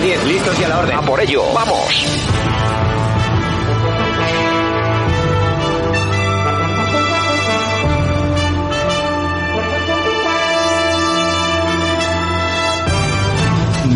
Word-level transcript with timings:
10, 0.00 0.24
listos 0.24 0.58
y 0.58 0.64
a 0.64 0.68
la 0.68 0.78
orden. 0.78 0.96
A 0.96 1.02
por 1.02 1.20
ello, 1.20 1.44
vamos. 1.52 2.79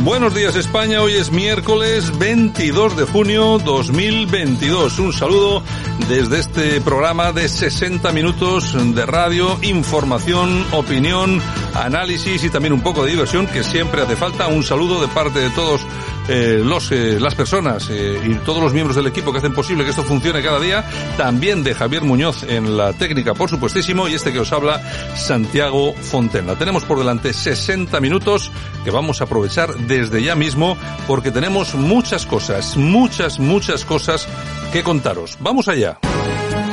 Buenos 0.05 0.35
días 0.35 0.55
España, 0.55 1.01
hoy 1.01 1.15
es 1.15 1.33
miércoles 1.33 2.19
22 2.19 2.95
de 2.95 3.05
junio 3.07 3.59
2022. 3.59 4.99
Un 4.99 5.15
saludo 5.15 5.63
desde 6.11 6.41
este 6.41 6.81
programa 6.83 7.33
de 7.33 7.49
60 7.49 8.13
minutos 8.13 8.77
de 8.95 9.07
radio, 9.07 9.59
información, 9.63 10.67
opinión, 10.73 11.41
análisis 11.73 12.45
y 12.45 12.51
también 12.51 12.75
un 12.75 12.83
poco 12.83 13.03
de 13.03 13.13
diversión 13.13 13.47
que 13.47 13.65
siempre 13.65 14.03
hace 14.03 14.15
falta. 14.15 14.47
Un 14.47 14.63
saludo 14.63 15.01
de 15.01 15.09
parte 15.09 15.39
de 15.39 15.49
todos 15.49 15.81
eh, 16.29 16.63
los, 16.65 16.91
eh, 16.93 17.19
las 17.21 17.35
personas 17.35 17.89
eh, 17.91 18.21
y 18.25 18.35
todos 18.37 18.63
los 18.63 18.73
miembros 18.73 18.97
del 18.97 19.07
equipo 19.07 19.33
que 19.33 19.39
hacen 19.39 19.53
posible 19.53 19.85
que 19.85 19.91
esto 19.91 20.05
funcione 20.05 20.43
cada 20.43 20.59
día. 20.59 20.85
También 21.17 21.63
de 21.63 21.75
Javier 21.75 22.03
Muñoz 22.03 22.45
en 22.45 22.77
la 22.77 22.93
técnica, 22.93 23.35
por 23.35 23.51
supuestísimo, 23.51 24.09
y 24.09 24.15
este 24.15 24.33
que 24.33 24.41
os 24.41 24.53
habla, 24.53 24.81
Santiago 25.17 25.95
Fontenla. 25.95 26.57
Tenemos 26.57 26.85
por 26.85 26.99
delante 26.99 27.33
60 27.33 28.01
minutos 28.01 28.51
que 28.85 28.91
vamos 28.91 29.21
a 29.21 29.25
aprovechar 29.25 29.75
desde 29.75 30.23
ya 30.23 30.35
mismo 30.35 30.77
porque 31.07 31.31
tenemos 31.31 31.75
muchas 31.75 32.27
cosas, 32.27 32.77
muchas, 32.77 33.39
muchas 33.39 33.85
cosas 33.85 34.27
que 34.73 34.83
contaros. 34.83 35.37
Vamos 35.41 35.69
allá. 35.69 35.99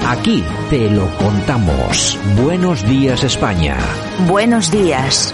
Aquí 0.07 0.43
te 0.69 0.89
lo 0.89 1.07
contamos. 1.17 2.17
Buenos 2.41 2.85
días 2.87 3.23
España. 3.23 3.77
Buenos 4.27 4.71
días. 4.71 5.33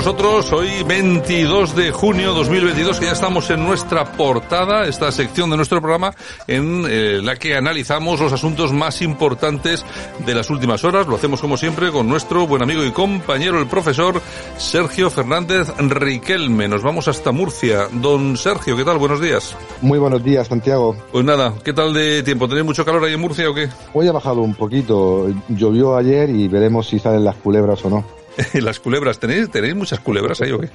Nosotros 0.00 0.50
hoy 0.54 0.82
22 0.88 1.76
de 1.76 1.90
junio 1.90 2.32
2022 2.32 2.98
que 2.98 3.04
ya 3.04 3.12
estamos 3.12 3.50
en 3.50 3.62
nuestra 3.62 4.10
portada, 4.12 4.86
esta 4.86 5.12
sección 5.12 5.50
de 5.50 5.58
nuestro 5.58 5.82
programa 5.82 6.14
en 6.46 6.86
eh, 6.88 7.20
la 7.22 7.36
que 7.36 7.54
analizamos 7.54 8.18
los 8.18 8.32
asuntos 8.32 8.72
más 8.72 9.02
importantes 9.02 9.84
de 10.24 10.34
las 10.34 10.48
últimas 10.48 10.84
horas. 10.84 11.06
Lo 11.06 11.16
hacemos 11.16 11.42
como 11.42 11.58
siempre 11.58 11.92
con 11.92 12.08
nuestro 12.08 12.46
buen 12.46 12.62
amigo 12.62 12.82
y 12.82 12.92
compañero 12.92 13.58
el 13.58 13.66
profesor 13.66 14.22
Sergio 14.56 15.10
Fernández 15.10 15.68
Riquelme. 15.76 16.66
Nos 16.66 16.82
vamos 16.82 17.06
hasta 17.06 17.30
Murcia. 17.30 17.88
Don 17.92 18.38
Sergio, 18.38 18.78
¿qué 18.78 18.84
tal? 18.86 18.96
Buenos 18.96 19.20
días. 19.20 19.54
Muy 19.82 19.98
buenos 19.98 20.24
días, 20.24 20.48
Santiago. 20.48 20.96
Pues 21.12 21.26
nada, 21.26 21.52
¿qué 21.62 21.74
tal 21.74 21.92
de 21.92 22.22
tiempo? 22.22 22.48
¿Tenéis 22.48 22.64
mucho 22.64 22.86
calor 22.86 23.04
ahí 23.04 23.12
en 23.12 23.20
Murcia 23.20 23.50
o 23.50 23.54
qué? 23.54 23.68
Hoy 23.92 24.08
ha 24.08 24.12
bajado 24.12 24.40
un 24.40 24.54
poquito. 24.54 25.28
Llovió 25.50 25.94
ayer 25.94 26.30
y 26.30 26.48
veremos 26.48 26.88
si 26.88 26.98
salen 26.98 27.22
las 27.22 27.36
culebras 27.36 27.84
o 27.84 27.90
no. 27.90 28.19
las 28.60 28.80
culebras, 28.80 29.18
¿tenéis, 29.18 29.50
¿tenéis 29.50 29.74
muchas 29.74 30.00
culebras 30.00 30.40
ahí 30.40 30.52
o 30.52 30.58
qué? 30.58 30.70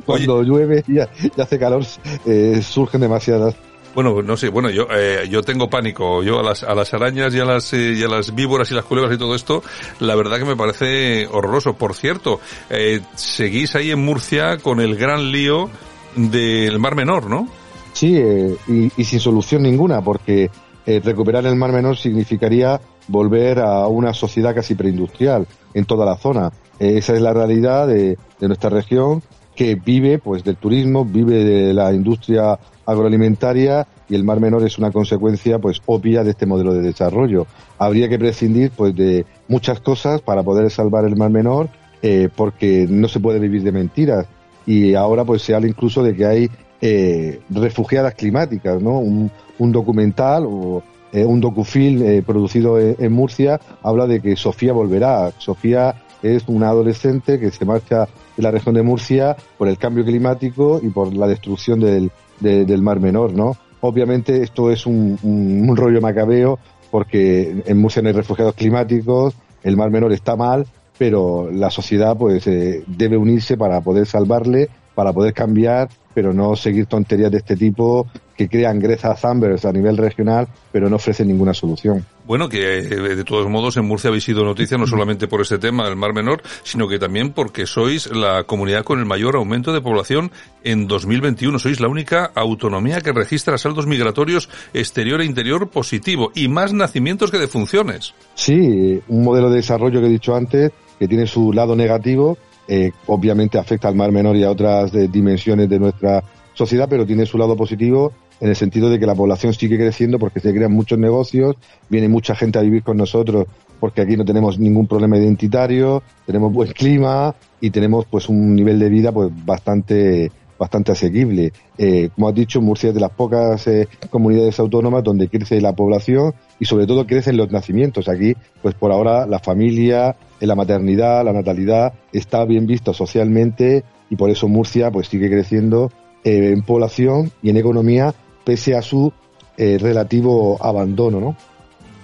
Cuando 0.06 0.42
llueve 0.42 0.84
y, 0.86 0.98
hace 1.40 1.58
calor, 1.58 1.84
eh, 2.26 2.60
surgen 2.62 3.00
demasiadas. 3.00 3.54
Bueno, 3.94 4.22
no 4.22 4.36
sé, 4.36 4.48
bueno, 4.50 4.70
yo 4.70 4.86
eh, 4.94 5.26
yo 5.28 5.42
tengo 5.42 5.68
pánico. 5.68 6.22
Yo 6.22 6.38
a 6.38 6.42
las, 6.42 6.62
a 6.62 6.74
las 6.74 6.92
arañas 6.94 7.34
y 7.34 7.40
a 7.40 7.44
las, 7.44 7.72
eh, 7.72 7.94
y 7.96 8.02
a 8.04 8.08
las 8.08 8.34
víboras 8.34 8.70
y 8.70 8.74
las 8.74 8.84
culebras 8.84 9.14
y 9.14 9.18
todo 9.18 9.34
esto, 9.34 9.62
la 9.98 10.14
verdad 10.14 10.38
que 10.38 10.44
me 10.44 10.56
parece 10.56 11.26
horroroso. 11.26 11.74
Por 11.74 11.94
cierto, 11.94 12.40
eh, 12.70 13.00
seguís 13.16 13.74
ahí 13.74 13.90
en 13.90 14.04
Murcia 14.04 14.58
con 14.58 14.80
el 14.80 14.94
gran 14.96 15.32
lío 15.32 15.68
del 16.14 16.78
Mar 16.78 16.94
Menor, 16.94 17.28
¿no? 17.28 17.48
Sí, 17.92 18.16
eh, 18.16 18.56
y, 18.68 18.92
y, 18.96 19.04
sin 19.04 19.18
solución 19.18 19.62
ninguna, 19.62 20.00
porque 20.00 20.48
recuperar 20.86 21.44
el 21.44 21.56
Mar 21.56 21.72
Menor 21.72 21.98
significaría 21.98 22.80
volver 23.08 23.58
a 23.58 23.86
una 23.88 24.14
sociedad 24.14 24.54
casi 24.54 24.74
preindustrial 24.74 25.46
en 25.74 25.84
toda 25.84 26.06
la 26.06 26.16
zona. 26.16 26.52
Esa 26.78 27.14
es 27.14 27.20
la 27.20 27.32
realidad 27.32 27.88
de, 27.88 28.16
de, 28.40 28.46
nuestra 28.46 28.70
región 28.70 29.22
que 29.56 29.74
vive 29.74 30.18
pues 30.18 30.44
del 30.44 30.56
turismo, 30.56 31.04
vive 31.04 31.44
de 31.44 31.74
la 31.74 31.92
industria 31.92 32.58
agroalimentaria 32.86 33.86
y 34.08 34.14
el 34.14 34.24
Mar 34.24 34.40
Menor 34.40 34.64
es 34.64 34.78
una 34.78 34.90
consecuencia 34.90 35.58
pues 35.58 35.82
obvia 35.86 36.24
de 36.24 36.30
este 36.30 36.46
modelo 36.46 36.72
de 36.72 36.80
desarrollo. 36.80 37.46
Habría 37.76 38.08
que 38.08 38.18
prescindir 38.18 38.70
pues 38.70 38.94
de 38.96 39.26
muchas 39.48 39.80
cosas 39.80 40.22
para 40.22 40.42
poder 40.42 40.70
salvar 40.70 41.04
el 41.04 41.16
Mar 41.16 41.30
Menor 41.30 41.68
eh, 42.00 42.28
porque 42.34 42.86
no 42.88 43.08
se 43.08 43.20
puede 43.20 43.40
vivir 43.40 43.62
de 43.62 43.72
mentiras 43.72 44.26
y 44.64 44.94
ahora 44.94 45.24
pues 45.24 45.42
se 45.42 45.54
habla 45.54 45.68
incluso 45.68 46.02
de 46.02 46.14
que 46.14 46.24
hay 46.24 46.50
eh, 46.80 47.40
refugiadas 47.50 48.14
climáticas, 48.14 48.80
¿no? 48.80 48.98
Un, 49.00 49.30
documental 49.58 50.46
o 50.46 50.84
eh, 51.12 51.24
un 51.24 51.40
docufilm 51.40 52.22
producido 52.22 52.78
en, 52.78 52.94
en, 53.00 53.12
Murcia 53.12 53.60
habla 53.82 54.06
de 54.06 54.20
que 54.20 54.36
Sofía 54.36 54.72
volverá. 54.72 55.32
Sofía 55.38 55.96
es 56.22 56.44
una 56.48 56.68
adolescente 56.68 57.38
que 57.38 57.50
se 57.50 57.64
marcha 57.64 58.08
de 58.36 58.42
la 58.42 58.50
región 58.50 58.74
de 58.74 58.82
Murcia 58.82 59.36
por 59.56 59.68
el 59.68 59.78
cambio 59.78 60.04
climático 60.04 60.80
y 60.82 60.88
por 60.88 61.14
la 61.14 61.26
destrucción 61.26 61.80
del, 61.80 62.10
de, 62.40 62.64
del 62.64 62.82
Mar 62.82 63.00
Menor, 63.00 63.32
¿no? 63.32 63.56
Obviamente 63.80 64.42
esto 64.42 64.70
es 64.70 64.86
un, 64.86 65.74
rollo 65.76 66.00
macabeo 66.00 66.58
porque 66.90 67.62
en 67.66 67.78
Murcia 67.80 68.02
no 68.02 68.08
hay 68.08 68.14
refugiados 68.14 68.54
climáticos, 68.54 69.34
el 69.62 69.76
Mar 69.76 69.90
Menor 69.90 70.12
está 70.12 70.36
mal, 70.36 70.66
pero 70.96 71.50
la 71.50 71.70
sociedad 71.70 72.16
pues 72.16 72.46
eh, 72.46 72.82
debe 72.86 73.16
unirse 73.16 73.56
para 73.56 73.80
poder 73.80 74.06
salvarle, 74.06 74.68
para 74.94 75.12
poder 75.12 75.32
cambiar 75.32 75.88
pero 76.14 76.32
no 76.32 76.56
seguir 76.56 76.86
tonterías 76.86 77.30
de 77.30 77.38
este 77.38 77.54
tipo 77.54 78.08
que 78.38 78.48
crean 78.48 78.78
Greta 78.78 79.16
Thunberg 79.16 79.66
a 79.66 79.72
nivel 79.72 79.96
regional, 79.96 80.46
pero 80.70 80.88
no 80.88 80.96
ofrecen 80.96 81.26
ninguna 81.26 81.52
solución. 81.52 82.06
Bueno, 82.24 82.48
que 82.48 82.58
de 82.60 83.24
todos 83.24 83.48
modos 83.50 83.76
en 83.76 83.84
Murcia 83.84 84.08
habéis 84.08 84.24
sido 84.24 84.44
noticia 84.44 84.78
no 84.78 84.86
solamente 84.86 85.26
por 85.26 85.40
este 85.40 85.58
tema 85.58 85.86
del 85.86 85.96
Mar 85.96 86.14
Menor, 86.14 86.42
sino 86.62 86.86
que 86.86 87.00
también 87.00 87.32
porque 87.32 87.66
sois 87.66 88.08
la 88.12 88.44
comunidad 88.44 88.84
con 88.84 89.00
el 89.00 89.06
mayor 89.06 89.34
aumento 89.34 89.72
de 89.72 89.80
población 89.80 90.30
en 90.62 90.86
2021. 90.86 91.58
Sois 91.58 91.80
la 91.80 91.88
única 91.88 92.30
autonomía 92.32 93.00
que 93.00 93.12
registra 93.12 93.58
saldos 93.58 93.88
migratorios 93.88 94.48
exterior 94.72 95.20
e 95.20 95.24
interior 95.24 95.68
positivo 95.68 96.30
y 96.32 96.46
más 96.46 96.72
nacimientos 96.72 97.32
que 97.32 97.38
defunciones. 97.38 98.14
Sí, 98.34 99.02
un 99.08 99.24
modelo 99.24 99.50
de 99.50 99.56
desarrollo 99.56 100.00
que 100.00 100.06
he 100.06 100.10
dicho 100.10 100.36
antes 100.36 100.70
que 100.96 101.08
tiene 101.08 101.26
su 101.26 101.52
lado 101.52 101.74
negativo, 101.74 102.38
eh, 102.68 102.92
obviamente 103.06 103.58
afecta 103.58 103.88
al 103.88 103.96
Mar 103.96 104.12
Menor 104.12 104.36
y 104.36 104.44
a 104.44 104.50
otras 104.50 104.92
de, 104.92 105.08
dimensiones 105.08 105.68
de 105.68 105.78
nuestra 105.80 106.22
sociedad, 106.54 106.86
pero 106.88 107.06
tiene 107.06 107.24
su 107.24 107.36
lado 107.38 107.56
positivo 107.56 108.12
en 108.40 108.48
el 108.48 108.56
sentido 108.56 108.90
de 108.90 108.98
que 108.98 109.06
la 109.06 109.14
población 109.14 109.52
sigue 109.52 109.76
creciendo 109.76 110.18
porque 110.18 110.40
se 110.40 110.52
crean 110.52 110.72
muchos 110.72 110.98
negocios, 110.98 111.56
viene 111.88 112.08
mucha 112.08 112.34
gente 112.34 112.58
a 112.58 112.62
vivir 112.62 112.82
con 112.82 112.96
nosotros 112.96 113.46
porque 113.80 114.02
aquí 114.02 114.16
no 114.16 114.24
tenemos 114.24 114.58
ningún 114.58 114.86
problema 114.86 115.16
identitario, 115.16 116.02
tenemos 116.26 116.52
buen 116.52 116.72
clima 116.72 117.34
y 117.60 117.70
tenemos 117.70 118.06
pues 118.06 118.28
un 118.28 118.54
nivel 118.54 118.78
de 118.78 118.88
vida 118.88 119.12
pues 119.12 119.30
bastante 119.44 120.30
bastante 120.58 120.92
asequible. 120.92 121.52
Eh, 121.78 122.10
como 122.14 122.28
has 122.28 122.34
dicho, 122.34 122.60
Murcia 122.60 122.88
es 122.88 122.94
de 122.94 123.00
las 123.00 123.12
pocas 123.12 123.66
eh, 123.68 123.88
comunidades 124.10 124.58
autónomas 124.58 125.04
donde 125.04 125.28
crece 125.28 125.60
la 125.60 125.72
población 125.72 126.34
y 126.58 126.64
sobre 126.64 126.86
todo 126.86 127.06
crecen 127.06 127.36
los 127.36 127.50
nacimientos. 127.50 128.08
Aquí, 128.08 128.34
pues 128.60 128.74
por 128.74 128.90
ahora, 128.90 129.24
la 129.26 129.38
familia, 129.38 130.16
la 130.40 130.54
maternidad, 130.56 131.24
la 131.24 131.32
natalidad 131.32 131.92
está 132.12 132.44
bien 132.44 132.66
visto 132.66 132.92
socialmente 132.92 133.84
y 134.10 134.16
por 134.16 134.30
eso 134.30 134.48
Murcia 134.48 134.90
pues 134.90 135.08
sigue 135.08 135.30
creciendo 135.30 135.92
eh, 136.24 136.52
en 136.52 136.62
población 136.62 137.30
y 137.42 137.50
en 137.50 137.58
economía 137.58 138.14
pese 138.48 138.74
a 138.74 138.80
su 138.80 139.12
eh, 139.58 139.76
relativo 139.78 140.56
abandono, 140.64 141.20
¿no? 141.20 141.36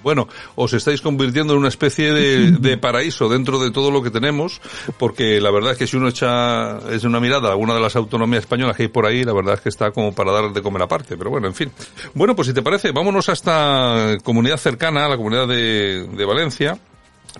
Bueno, 0.02 0.28
os 0.56 0.74
estáis 0.74 1.00
convirtiendo 1.00 1.54
en 1.54 1.60
una 1.60 1.68
especie 1.68 2.12
de, 2.12 2.50
de, 2.50 2.76
paraíso 2.86 3.30
dentro 3.30 3.58
de 3.58 3.70
todo 3.70 3.90
lo 3.90 4.02
que 4.02 4.10
tenemos, 4.10 4.60
porque 4.98 5.40
la 5.40 5.50
verdad 5.50 5.72
es 5.72 5.78
que 5.78 5.86
si 5.86 5.96
uno 5.96 6.08
echa 6.08 6.80
es 6.90 7.04
una 7.04 7.18
mirada 7.18 7.48
a 7.48 7.52
alguna 7.52 7.72
de 7.72 7.80
las 7.80 7.96
autonomías 7.96 8.42
españolas 8.42 8.76
que 8.76 8.82
hay 8.82 8.88
por 8.90 9.06
ahí, 9.06 9.24
la 9.24 9.32
verdad 9.32 9.54
es 9.54 9.62
que 9.62 9.70
está 9.70 9.90
como 9.90 10.14
para 10.14 10.32
dar 10.32 10.52
de 10.52 10.60
comer 10.60 10.82
aparte, 10.82 11.16
pero 11.16 11.30
bueno, 11.30 11.46
en 11.46 11.54
fin. 11.54 11.72
Bueno, 12.12 12.36
pues 12.36 12.48
si 12.48 12.52
te 12.52 12.60
parece, 12.60 12.92
vámonos 12.92 13.30
a 13.30 13.32
esta 13.32 14.18
comunidad 14.22 14.58
cercana, 14.58 15.06
a 15.06 15.08
la 15.08 15.16
comunidad 15.16 15.48
de, 15.48 16.06
de 16.06 16.24
Valencia, 16.26 16.78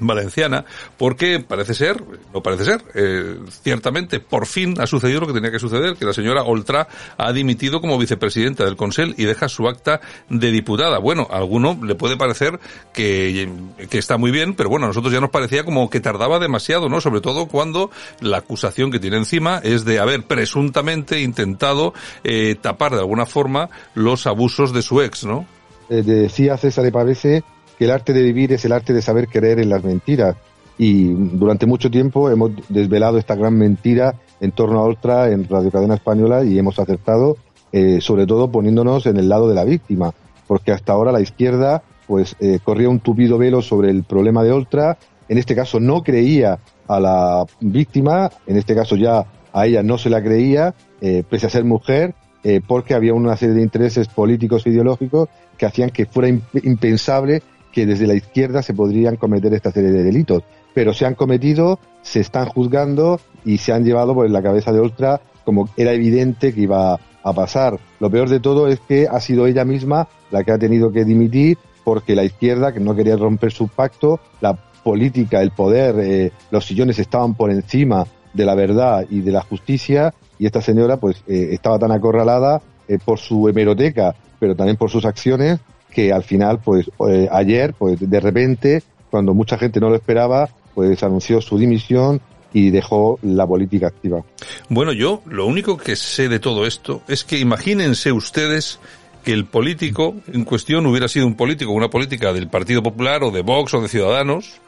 valenciana, 0.00 0.64
porque 0.96 1.40
parece 1.40 1.74
ser, 1.74 2.02
no 2.32 2.42
parece 2.42 2.64
ser, 2.64 2.82
eh, 2.94 3.38
ciertamente 3.62 4.20
por 4.20 4.46
fin 4.46 4.74
ha 4.80 4.86
sucedido 4.86 5.20
lo 5.20 5.26
que 5.26 5.32
tenía 5.32 5.50
que 5.50 5.58
suceder, 5.58 5.96
que 5.96 6.04
la 6.04 6.12
señora 6.12 6.42
Oltra 6.42 6.88
ha 7.16 7.32
dimitido 7.32 7.80
como 7.80 7.98
vicepresidenta 7.98 8.64
del 8.64 8.76
Consell 8.76 9.14
y 9.16 9.24
deja 9.24 9.48
su 9.48 9.68
acta 9.68 10.00
de 10.28 10.50
diputada. 10.50 10.98
Bueno, 10.98 11.26
a 11.30 11.36
alguno 11.36 11.78
le 11.82 11.94
puede 11.94 12.16
parecer 12.16 12.58
que, 12.92 13.48
que 13.88 13.98
está 13.98 14.16
muy 14.16 14.30
bien, 14.30 14.54
pero 14.54 14.68
bueno, 14.68 14.86
a 14.86 14.88
nosotros 14.88 15.12
ya 15.12 15.20
nos 15.20 15.30
parecía 15.30 15.64
como 15.64 15.88
que 15.90 16.00
tardaba 16.00 16.38
demasiado, 16.38 16.88
¿no? 16.88 17.00
Sobre 17.00 17.20
todo 17.20 17.46
cuando 17.46 17.90
la 18.20 18.38
acusación 18.38 18.90
que 18.90 18.98
tiene 18.98 19.16
encima 19.16 19.60
es 19.62 19.84
de 19.84 19.98
haber 19.98 20.24
presuntamente 20.24 21.20
intentado 21.20 21.94
eh, 22.24 22.56
tapar 22.60 22.92
de 22.92 22.98
alguna 22.98 23.26
forma 23.26 23.70
los 23.94 24.26
abusos 24.26 24.72
de 24.72 24.82
su 24.82 25.00
ex, 25.02 25.24
¿no? 25.24 25.46
Eh, 25.90 26.02
decía 26.02 26.56
César 26.56 26.84
de 26.84 26.92
Pavese 26.92 27.44
que 27.78 27.84
el 27.84 27.90
arte 27.90 28.12
de 28.12 28.22
vivir 28.22 28.52
es 28.52 28.64
el 28.64 28.72
arte 28.72 28.92
de 28.92 29.02
saber 29.02 29.28
creer 29.28 29.58
en 29.58 29.68
las 29.68 29.82
mentiras. 29.84 30.36
Y 30.76 31.12
durante 31.12 31.66
mucho 31.66 31.90
tiempo 31.90 32.30
hemos 32.30 32.50
desvelado 32.68 33.18
esta 33.18 33.34
gran 33.36 33.56
mentira 33.56 34.14
en 34.40 34.52
torno 34.52 34.80
a 34.80 34.82
Oltra 34.82 35.30
en 35.30 35.48
Radio 35.48 35.70
Cadena 35.70 35.94
Española 35.94 36.44
y 36.44 36.58
hemos 36.58 36.78
acertado, 36.78 37.36
eh, 37.72 38.00
sobre 38.00 38.26
todo 38.26 38.50
poniéndonos 38.50 39.06
en 39.06 39.16
el 39.16 39.28
lado 39.28 39.48
de 39.48 39.54
la 39.54 39.64
víctima, 39.64 40.12
porque 40.48 40.72
hasta 40.72 40.92
ahora 40.92 41.12
la 41.12 41.20
izquierda 41.20 41.82
pues 42.06 42.36
eh, 42.40 42.58
corría 42.62 42.88
un 42.88 43.00
tupido 43.00 43.38
velo 43.38 43.62
sobre 43.62 43.90
el 43.90 44.04
problema 44.04 44.42
de 44.42 44.52
Oltra, 44.52 44.98
en 45.28 45.38
este 45.38 45.54
caso 45.54 45.80
no 45.80 46.02
creía 46.02 46.58
a 46.86 47.00
la 47.00 47.46
víctima, 47.60 48.30
en 48.46 48.56
este 48.56 48.74
caso 48.74 48.96
ya 48.96 49.24
a 49.52 49.66
ella 49.66 49.82
no 49.82 49.98
se 49.98 50.10
la 50.10 50.22
creía, 50.22 50.74
eh, 51.00 51.22
pese 51.28 51.46
a 51.46 51.50
ser 51.50 51.64
mujer, 51.64 52.14
eh, 52.42 52.60
porque 52.66 52.94
había 52.94 53.14
una 53.14 53.36
serie 53.36 53.54
de 53.54 53.62
intereses 53.62 54.08
políticos 54.08 54.66
e 54.66 54.70
ideológicos 54.70 55.28
que 55.56 55.66
hacían 55.66 55.90
que 55.90 56.06
fuera 56.06 56.28
impensable 56.28 57.42
que 57.74 57.86
desde 57.86 58.06
la 58.06 58.14
izquierda 58.14 58.62
se 58.62 58.72
podrían 58.72 59.16
cometer 59.16 59.52
esta 59.52 59.72
serie 59.72 59.90
de 59.90 60.04
delitos. 60.04 60.44
Pero 60.72 60.94
se 60.94 61.06
han 61.06 61.14
cometido, 61.14 61.80
se 62.02 62.20
están 62.20 62.46
juzgando 62.46 63.20
y 63.44 63.58
se 63.58 63.72
han 63.72 63.84
llevado 63.84 64.14
por 64.14 64.30
la 64.30 64.42
cabeza 64.42 64.72
de 64.72 64.78
Oltra 64.78 65.20
como 65.44 65.68
era 65.76 65.92
evidente 65.92 66.54
que 66.54 66.62
iba 66.62 66.94
a 66.94 67.32
pasar. 67.32 67.78
Lo 67.98 68.10
peor 68.10 68.28
de 68.28 68.40
todo 68.40 68.68
es 68.68 68.80
que 68.80 69.08
ha 69.10 69.20
sido 69.20 69.46
ella 69.46 69.64
misma 69.64 70.08
la 70.30 70.44
que 70.44 70.52
ha 70.52 70.58
tenido 70.58 70.92
que 70.92 71.04
dimitir 71.04 71.58
porque 71.82 72.14
la 72.14 72.24
izquierda, 72.24 72.72
que 72.72 72.80
no 72.80 72.94
quería 72.94 73.16
romper 73.16 73.52
su 73.52 73.68
pacto, 73.68 74.20
la 74.40 74.54
política, 74.54 75.42
el 75.42 75.50
poder, 75.50 75.96
eh, 75.98 76.32
los 76.50 76.64
sillones 76.64 76.98
estaban 76.98 77.34
por 77.34 77.50
encima 77.50 78.06
de 78.32 78.44
la 78.44 78.54
verdad 78.54 79.04
y 79.10 79.20
de 79.20 79.32
la 79.32 79.42
justicia 79.42 80.14
y 80.38 80.46
esta 80.46 80.62
señora 80.62 80.96
pues 80.98 81.22
eh, 81.26 81.48
estaba 81.52 81.78
tan 81.78 81.92
acorralada 81.92 82.62
eh, 82.86 82.98
por 83.04 83.18
su 83.18 83.48
hemeroteca, 83.48 84.14
pero 84.38 84.54
también 84.54 84.76
por 84.76 84.90
sus 84.90 85.04
acciones 85.04 85.60
que 85.94 86.12
al 86.12 86.24
final, 86.24 86.60
pues 86.62 86.90
eh, 87.08 87.28
ayer, 87.30 87.74
pues 87.78 87.98
de 87.98 88.20
repente, 88.20 88.82
cuando 89.10 89.32
mucha 89.32 89.56
gente 89.56 89.80
no 89.80 89.88
lo 89.88 89.96
esperaba, 89.96 90.48
pues 90.74 91.02
anunció 91.02 91.40
su 91.40 91.56
dimisión 91.56 92.20
y 92.52 92.70
dejó 92.70 93.18
la 93.22 93.46
política 93.46 93.88
activa. 93.88 94.24
Bueno, 94.68 94.92
yo 94.92 95.22
lo 95.26 95.46
único 95.46 95.76
que 95.76 95.96
sé 95.96 96.28
de 96.28 96.38
todo 96.38 96.66
esto 96.66 97.02
es 97.08 97.24
que 97.24 97.38
imagínense 97.38 98.12
ustedes 98.12 98.78
que 99.24 99.32
el 99.32 99.46
político 99.46 100.14
en 100.32 100.44
cuestión 100.44 100.86
hubiera 100.86 101.08
sido 101.08 101.26
un 101.26 101.34
político, 101.34 101.72
una 101.72 101.88
política 101.88 102.32
del 102.32 102.48
Partido 102.48 102.82
Popular 102.82 103.24
o 103.24 103.30
de 103.30 103.42
Vox 103.42 103.74
o 103.74 103.80
de 103.80 103.88
Ciudadanos, 103.88 104.60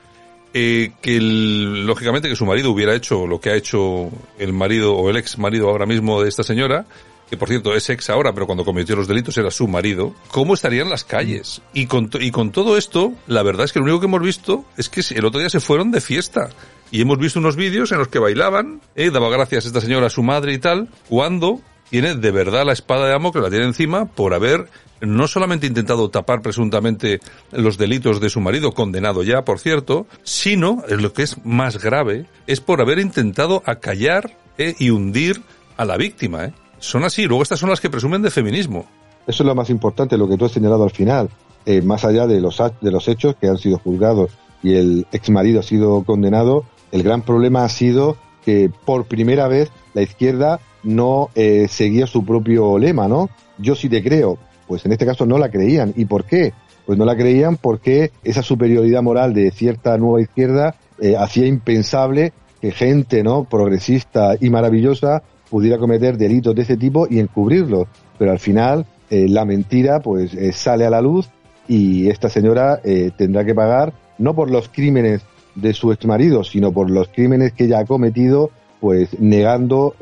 eh, 0.55 0.93
que 1.03 1.21
lógicamente 1.21 2.29
que 2.29 2.37
su 2.37 2.47
marido 2.47 2.71
hubiera 2.71 2.95
hecho 2.95 3.27
lo 3.27 3.41
que 3.41 3.51
ha 3.51 3.55
hecho 3.55 4.11
el 4.39 4.53
marido 4.53 4.97
o 4.97 5.11
el 5.11 5.17
ex 5.17 5.39
marido 5.39 5.69
ahora 5.69 5.87
mismo 5.87 6.23
de 6.23 6.29
esta 6.29 6.43
señora, 6.43 6.87
que 7.29 7.37
por 7.37 7.49
cierto 7.49 7.75
es 7.75 7.91
ex 7.91 8.11
ahora, 8.11 8.33
pero 8.33 8.47
cuando 8.47 8.65
cometió 8.65 8.97
los 8.97 9.09
delitos 9.09 9.37
era 9.37 9.51
su 9.51 9.67
marido, 9.67 10.15
¿cómo 10.31 10.55
estarían 10.55 10.91
las 10.91 11.05
calles? 11.05 11.61
Y 11.73 11.87
con, 11.87 12.11
y 12.21 12.31
con 12.31 12.53
todo 12.53 12.77
esto, 12.77 13.13
la 13.27 13.43
verdad 13.43 13.65
es 13.65 13.73
que 13.73 13.81
lo 13.81 13.85
único 13.85 14.01
que 14.01 14.07
hemos 14.07 14.23
visto 14.23 14.65
es 14.77 14.89
que 14.89 15.03
el 15.15 15.25
otro 15.25 15.41
día 15.41 15.51
se 15.51 15.61
fueron 15.61 15.91
de 15.91 16.01
fiesta. 16.01 16.51
Y 16.91 17.01
hemos 17.01 17.19
visto 17.19 17.41
unos 17.41 17.57
vídeos 17.57 17.91
en 17.91 17.99
los 17.99 18.09
que 18.09 18.21
bailaban, 18.21 18.81
eh, 18.95 19.11
daba 19.11 19.29
gracias 19.29 19.67
esta 19.67 19.81
señora 19.81 20.07
a 20.07 20.11
su 20.11 20.23
madre 20.23 20.53
y 20.53 20.59
tal, 20.59 20.89
cuando 21.09 21.61
tiene 21.91 22.15
de 22.15 22.31
verdad 22.31 22.65
la 22.65 22.73
espada 22.73 23.07
de 23.07 23.15
amo 23.15 23.33
que 23.33 23.41
la 23.41 23.51
tiene 23.51 23.65
encima 23.65 24.07
por 24.07 24.35
haber 24.35 24.69
no 25.01 25.29
solamente 25.29 25.67
intentado 25.67 26.09
tapar 26.11 26.43
presuntamente 26.43 27.21
los 27.53 27.77
delitos 27.77 28.21
de 28.21 28.31
su 28.31 28.41
marido, 28.41 28.73
condenado 28.73 29.23
ya, 29.23 29.45
por 29.45 29.59
cierto, 29.59 30.07
sino, 30.23 30.83
lo 30.89 31.13
que 31.13 31.23
es 31.23 31.45
más 31.45 31.83
grave, 31.83 32.27
es 32.47 32.61
por 32.61 32.81
haber 32.81 32.99
intentado 32.99 33.63
acallar 33.67 34.37
eh, 34.59 34.75
y 34.79 34.91
hundir 34.91 35.43
a 35.77 35.85
la 35.85 35.97
víctima. 35.97 36.47
Eh 36.47 36.53
son 36.87 37.05
así. 37.05 37.25
Luego 37.25 37.43
estas 37.43 37.59
son 37.59 37.71
las 37.71 37.81
que 37.81 37.91
presumen 37.91 38.23
de 38.23 38.31
feminismo. 38.31 38.87
Eso 39.27 39.43
es 39.43 39.47
lo 39.47 39.55
más 39.55 39.71
importante, 39.71 40.17
lo 40.17 40.29
que 40.29 40.37
tú 40.37 40.45
has 40.45 40.53
señalado 40.53 40.85
al 40.85 40.91
final. 40.91 41.29
Eh, 41.65 41.83
más 41.83 42.05
allá 42.05 42.27
de 42.27 42.41
los, 42.41 42.63
de 42.81 42.91
los 42.91 43.09
hechos 43.09 43.35
que 43.41 43.49
han 43.49 43.59
sido 43.59 43.79
juzgados 43.79 44.31
y 44.63 44.75
el 44.75 45.07
ex 45.11 45.31
marido 45.31 45.61
ha 45.61 45.63
sido 45.65 46.05
condenado, 46.05 46.65
el 46.93 47.03
gran 47.03 47.23
problema 47.23 47.65
ha 47.65 47.69
sido 47.69 48.17
que 48.45 48.71
por 48.85 49.07
primera 49.07 49.49
vez 49.49 49.71
la 49.93 50.03
izquierda 50.03 50.61
no 50.85 51.31
eh, 51.35 51.67
seguía 51.69 52.07
su 52.07 52.25
propio 52.25 52.79
lema, 52.79 53.09
¿no? 53.09 53.29
Yo 53.59 53.75
sí 53.75 53.89
te 53.89 54.03
creo. 54.03 54.39
Pues 54.69 54.87
en 54.87 54.93
este 54.93 55.05
caso 55.05 55.27
no 55.27 55.39
la 55.39 55.51
creían. 55.51 55.93
¿Y 55.97 56.05
por 56.05 56.25
qué? 56.25 56.53
Pues 56.87 56.97
no 56.97 57.05
la 57.05 57.17
creían 57.17 57.57
porque 57.57 58.13
esa 58.23 58.43
superioridad 58.43 59.03
moral 59.03 59.35
de 59.35 59.51
cierta 59.51 59.99
nueva 59.99 60.21
izquierda 60.21 60.77
eh, 61.01 61.17
hacía 61.19 61.47
impensable 61.47 62.33
que 62.61 62.71
gente, 62.71 63.25
¿no? 63.25 63.45
Progresista 63.45 64.37
y 64.41 64.51
maravillosa 64.51 65.25
pudiera 65.51 65.79
cometer 65.79 66.17
delitos 66.17 66.55
de 66.55 66.63
ese 66.63 66.77
tipo 66.77 67.07
y 67.09 67.19
encubrirlos. 67.19 67.87
Pero 68.19 68.33
al 68.33 68.39
final 68.39 68.87
eh, 69.11 69.27
la 69.29 69.45
mentira 69.45 70.01
pues 70.01 70.35
eh, 70.35 70.53
sale 70.53 70.87
a 70.87 70.91
la 70.91 71.01
luz 71.01 71.29
y 71.69 72.09
esta 72.09 72.29
señora 72.29 72.81
eh, 72.85 73.11
tendrá 73.17 73.45
que 73.45 73.55
pagar 73.55 73.93
no 74.19 74.35
por 74.35 74.51
los 74.51 74.69
crímenes 74.69 75.23
de 75.55 75.73
su 75.75 75.93
exmarido, 75.93 76.45
sino 76.45 76.73
por 76.73 76.91
los 76.91 77.09
crímenes 77.09 77.53
que 77.53 77.65
ella 77.65 77.81
ha 77.81 77.85
cometido, 77.85 78.51
pues 78.81 79.19
negando 79.19 79.95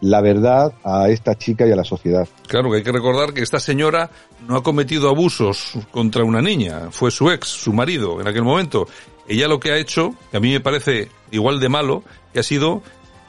la 0.00 0.20
verdad 0.20 0.72
a 0.84 1.08
esta 1.08 1.36
chica 1.36 1.66
y 1.66 1.72
a 1.72 1.76
la 1.76 1.84
sociedad. 1.84 2.28
Claro 2.46 2.70
que 2.70 2.78
hay 2.78 2.82
que 2.82 2.92
recordar 2.92 3.32
que 3.32 3.42
esta 3.42 3.60
señora 3.60 4.10
no 4.46 4.56
ha 4.56 4.62
cometido 4.62 5.08
abusos 5.08 5.72
contra 5.90 6.24
una 6.24 6.40
niña, 6.40 6.90
fue 6.90 7.10
su 7.10 7.30
ex, 7.30 7.48
su 7.48 7.72
marido 7.72 8.20
en 8.20 8.28
aquel 8.28 8.42
momento. 8.42 8.86
Ella 9.28 9.46
lo 9.46 9.60
que 9.60 9.72
ha 9.72 9.76
hecho, 9.76 10.14
que 10.30 10.38
a 10.38 10.40
mí 10.40 10.52
me 10.52 10.60
parece 10.60 11.08
igual 11.30 11.60
de 11.60 11.68
malo, 11.68 12.02
que 12.32 12.40
ha 12.40 12.42
sido 12.42 12.82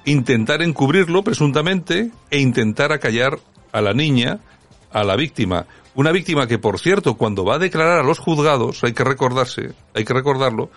intentar 0.06 0.62
encubrirlo 0.62 1.24
presuntamente 1.24 2.12
e 2.30 2.40
intentar 2.40 2.92
acallar 2.92 3.40
a 3.72 3.82
la 3.82 3.94
niña, 3.94 4.40
a 4.92 5.04
la 5.04 5.16
víctima. 5.16 5.66
Una 5.96 6.12
víctima 6.12 6.48
que, 6.48 6.60
por 6.60 6.80
cierto, 6.80 7.16
cuando 7.16 7.44
va 7.44 7.56
a 7.56 7.60
declarar 7.60 8.00
a 8.00 8.04
los 8.04 8.20
juzgados, 8.20 8.84
hay 8.84 8.94
que 8.94 9.04
recordarse, 9.04 9.74
hay 9.94 10.06
que 10.06 10.14
recordarlo, 10.14 10.70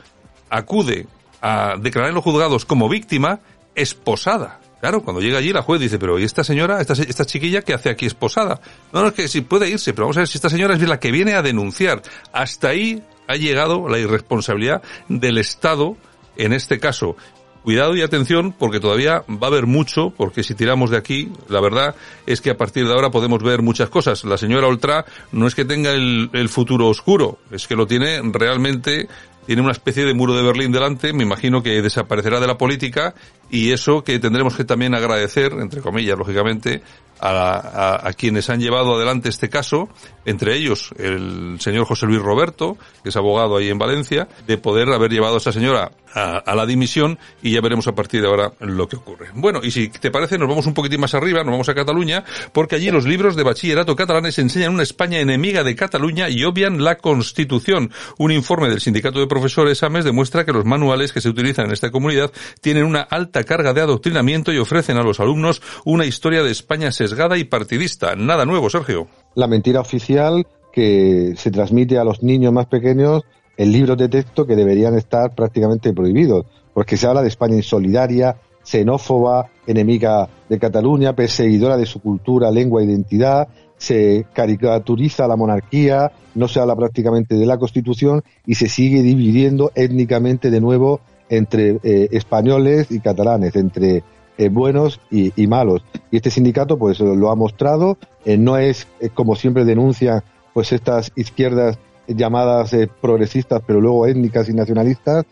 acude 0.50 1.06
a 1.40 1.74
declarar 1.78 2.10
en 2.10 2.14
los 2.14 2.24
juzgados 2.24 2.64
como 2.64 2.88
víctima 2.88 3.40
esposada. 3.74 4.60
Claro, 4.80 5.02
cuando 5.02 5.22
llega 5.22 5.38
allí 5.38 5.52
la 5.52 5.62
juez 5.62 5.80
dice, 5.80 5.98
pero 5.98 6.18
¿y 6.18 6.24
esta 6.24 6.42
señora, 6.42 6.80
esta, 6.80 6.94
esta 6.94 7.24
chiquilla 7.24 7.62
que 7.62 7.72
hace 7.72 7.88
aquí 7.88 8.04
esposada? 8.04 8.60
No, 8.92 9.02
no, 9.02 9.08
es 9.08 9.14
que 9.14 9.28
sí 9.28 9.42
puede 9.42 9.68
irse, 9.68 9.92
pero 9.92 10.06
vamos 10.06 10.16
a 10.16 10.20
ver 10.20 10.28
si 10.28 10.38
esta 10.38 10.50
señora 10.50 10.74
es 10.74 10.80
la 10.88 10.98
que 10.98 11.12
viene 11.12 11.34
a 11.34 11.42
denunciar. 11.42 12.02
Hasta 12.32 12.70
ahí 12.70 13.00
ha 13.28 13.36
llegado 13.36 13.88
la 13.88 13.98
irresponsabilidad 13.98 14.82
del 15.08 15.38
Estado, 15.38 15.96
en 16.36 16.52
este 16.52 16.80
caso, 16.80 17.16
Cuidado 17.62 17.94
y 17.94 18.02
atención 18.02 18.52
porque 18.52 18.80
todavía 18.80 19.24
va 19.30 19.46
a 19.46 19.50
haber 19.50 19.66
mucho, 19.66 20.10
porque 20.10 20.42
si 20.42 20.54
tiramos 20.54 20.90
de 20.90 20.96
aquí, 20.96 21.30
la 21.48 21.60
verdad 21.60 21.94
es 22.26 22.40
que 22.40 22.50
a 22.50 22.56
partir 22.56 22.86
de 22.86 22.92
ahora 22.92 23.10
podemos 23.10 23.40
ver 23.42 23.62
muchas 23.62 23.88
cosas. 23.88 24.24
La 24.24 24.36
señora 24.36 24.66
Oltra 24.66 25.04
no 25.30 25.46
es 25.46 25.54
que 25.54 25.64
tenga 25.64 25.92
el, 25.92 26.28
el 26.32 26.48
futuro 26.48 26.88
oscuro, 26.88 27.38
es 27.52 27.68
que 27.68 27.76
lo 27.76 27.86
tiene 27.86 28.20
realmente 28.24 29.08
tiene 29.46 29.62
una 29.62 29.72
especie 29.72 30.04
de 30.04 30.14
muro 30.14 30.34
de 30.34 30.42
Berlín 30.42 30.70
delante, 30.72 31.12
me 31.12 31.24
imagino 31.24 31.62
que 31.62 31.82
desaparecerá 31.82 32.38
de 32.40 32.46
la 32.46 32.58
política 32.58 33.14
y 33.52 33.70
eso 33.70 34.02
que 34.02 34.18
tendremos 34.18 34.56
que 34.56 34.64
también 34.64 34.94
agradecer, 34.94 35.52
entre 35.52 35.82
comillas, 35.82 36.16
lógicamente, 36.18 36.82
a, 37.22 38.08
a, 38.08 38.12
quienes 38.14 38.50
han 38.50 38.60
llevado 38.60 38.96
adelante 38.96 39.28
este 39.28 39.48
caso, 39.48 39.88
entre 40.24 40.56
ellos 40.56 40.90
el 40.98 41.56
señor 41.60 41.84
José 41.84 42.06
Luis 42.06 42.20
Roberto, 42.20 42.76
que 43.02 43.10
es 43.10 43.16
abogado 43.16 43.56
ahí 43.56 43.68
en 43.68 43.78
Valencia, 43.78 44.26
de 44.46 44.58
poder 44.58 44.88
haber 44.88 45.12
llevado 45.12 45.34
a 45.34 45.38
esta 45.38 45.52
señora 45.52 45.92
a, 46.14 46.38
a, 46.38 46.54
la 46.54 46.66
dimisión 46.66 47.18
y 47.40 47.52
ya 47.52 47.60
veremos 47.60 47.86
a 47.86 47.94
partir 47.94 48.20
de 48.22 48.26
ahora 48.26 48.52
lo 48.60 48.88
que 48.88 48.96
ocurre. 48.96 49.28
Bueno, 49.34 49.60
y 49.62 49.70
si 49.70 49.88
te 49.88 50.10
parece, 50.10 50.36
nos 50.36 50.48
vamos 50.48 50.66
un 50.66 50.74
poquitín 50.74 51.00
más 51.00 51.14
arriba, 51.14 51.44
nos 51.44 51.52
vamos 51.52 51.68
a 51.68 51.74
Cataluña, 51.74 52.24
porque 52.52 52.74
allí 52.74 52.90
los 52.90 53.04
libros 53.04 53.36
de 53.36 53.44
bachillerato 53.44 53.94
catalanes 53.94 54.38
enseñan 54.40 54.74
una 54.74 54.82
España 54.82 55.20
enemiga 55.20 55.62
de 55.62 55.76
Cataluña 55.76 56.28
y 56.28 56.42
obvian 56.44 56.82
la 56.82 56.96
Constitución. 56.96 57.92
Un 58.18 58.32
informe 58.32 58.68
del 58.68 58.80
Sindicato 58.80 59.20
de 59.20 59.28
Profesores 59.28 59.82
AMES 59.82 60.04
demuestra 60.04 60.44
que 60.44 60.52
los 60.52 60.64
manuales 60.64 61.12
que 61.12 61.20
se 61.20 61.28
utilizan 61.28 61.66
en 61.66 61.72
esta 61.72 61.90
comunidad 61.92 62.32
tienen 62.60 62.84
una 62.84 63.02
alta 63.02 63.41
carga 63.44 63.72
de 63.72 63.80
adoctrinamiento 63.80 64.52
y 64.52 64.58
ofrecen 64.58 64.96
a 64.96 65.02
los 65.02 65.20
alumnos 65.20 65.62
una 65.84 66.04
historia 66.04 66.42
de 66.42 66.50
España 66.50 66.92
sesgada 66.92 67.38
y 67.38 67.44
partidista. 67.44 68.14
Nada 68.16 68.44
nuevo, 68.44 68.70
Sergio. 68.70 69.08
La 69.34 69.46
mentira 69.46 69.80
oficial 69.80 70.46
que 70.72 71.34
se 71.36 71.50
transmite 71.50 71.98
a 71.98 72.04
los 72.04 72.22
niños 72.22 72.52
más 72.52 72.66
pequeños 72.66 73.22
en 73.56 73.72
libros 73.72 73.98
de 73.98 74.08
texto 74.08 74.46
que 74.46 74.56
deberían 74.56 74.94
estar 74.96 75.34
prácticamente 75.34 75.92
prohibidos, 75.92 76.46
porque 76.72 76.96
se 76.96 77.06
habla 77.06 77.22
de 77.22 77.28
España 77.28 77.56
insolidaria, 77.56 78.36
xenófoba, 78.62 79.50
enemiga 79.66 80.28
de 80.48 80.58
Cataluña, 80.58 81.14
perseguidora 81.14 81.76
de 81.76 81.86
su 81.86 82.00
cultura, 82.00 82.50
lengua 82.50 82.80
e 82.80 82.86
identidad, 82.86 83.48
se 83.76 84.26
caricaturiza 84.32 85.26
la 85.26 85.36
monarquía, 85.36 86.12
no 86.34 86.48
se 86.48 86.60
habla 86.60 86.76
prácticamente 86.76 87.34
de 87.34 87.46
la 87.46 87.58
Constitución 87.58 88.22
y 88.46 88.54
se 88.54 88.68
sigue 88.68 89.02
dividiendo 89.02 89.72
étnicamente 89.74 90.50
de 90.50 90.60
nuevo 90.60 91.00
entre 91.32 91.78
eh, 91.82 92.08
españoles 92.12 92.90
y 92.90 93.00
catalanes, 93.00 93.56
entre 93.56 94.04
eh, 94.36 94.48
buenos 94.50 95.00
y, 95.10 95.46
malos. 95.46 95.82
Y 96.10 96.16
este 96.16 96.30
sindicato 96.30 96.76
pues 96.76 97.00
lo 97.00 97.30
ha 97.30 97.34
mostrado, 97.34 97.96
eh, 98.26 98.36
no 98.36 98.58
es 98.58 98.86
como 99.14 99.34
siempre 99.34 99.64
denuncian 99.64 100.22
pues 100.52 100.72
estas 100.72 101.10
izquierdas 101.16 101.78
llamadas 102.06 102.76
progresistas 103.00 103.62
pero 103.66 103.80
luego 103.80 104.06
étnicas 104.06 104.48
y 104.50 104.52
nacionalistas, 104.52 105.24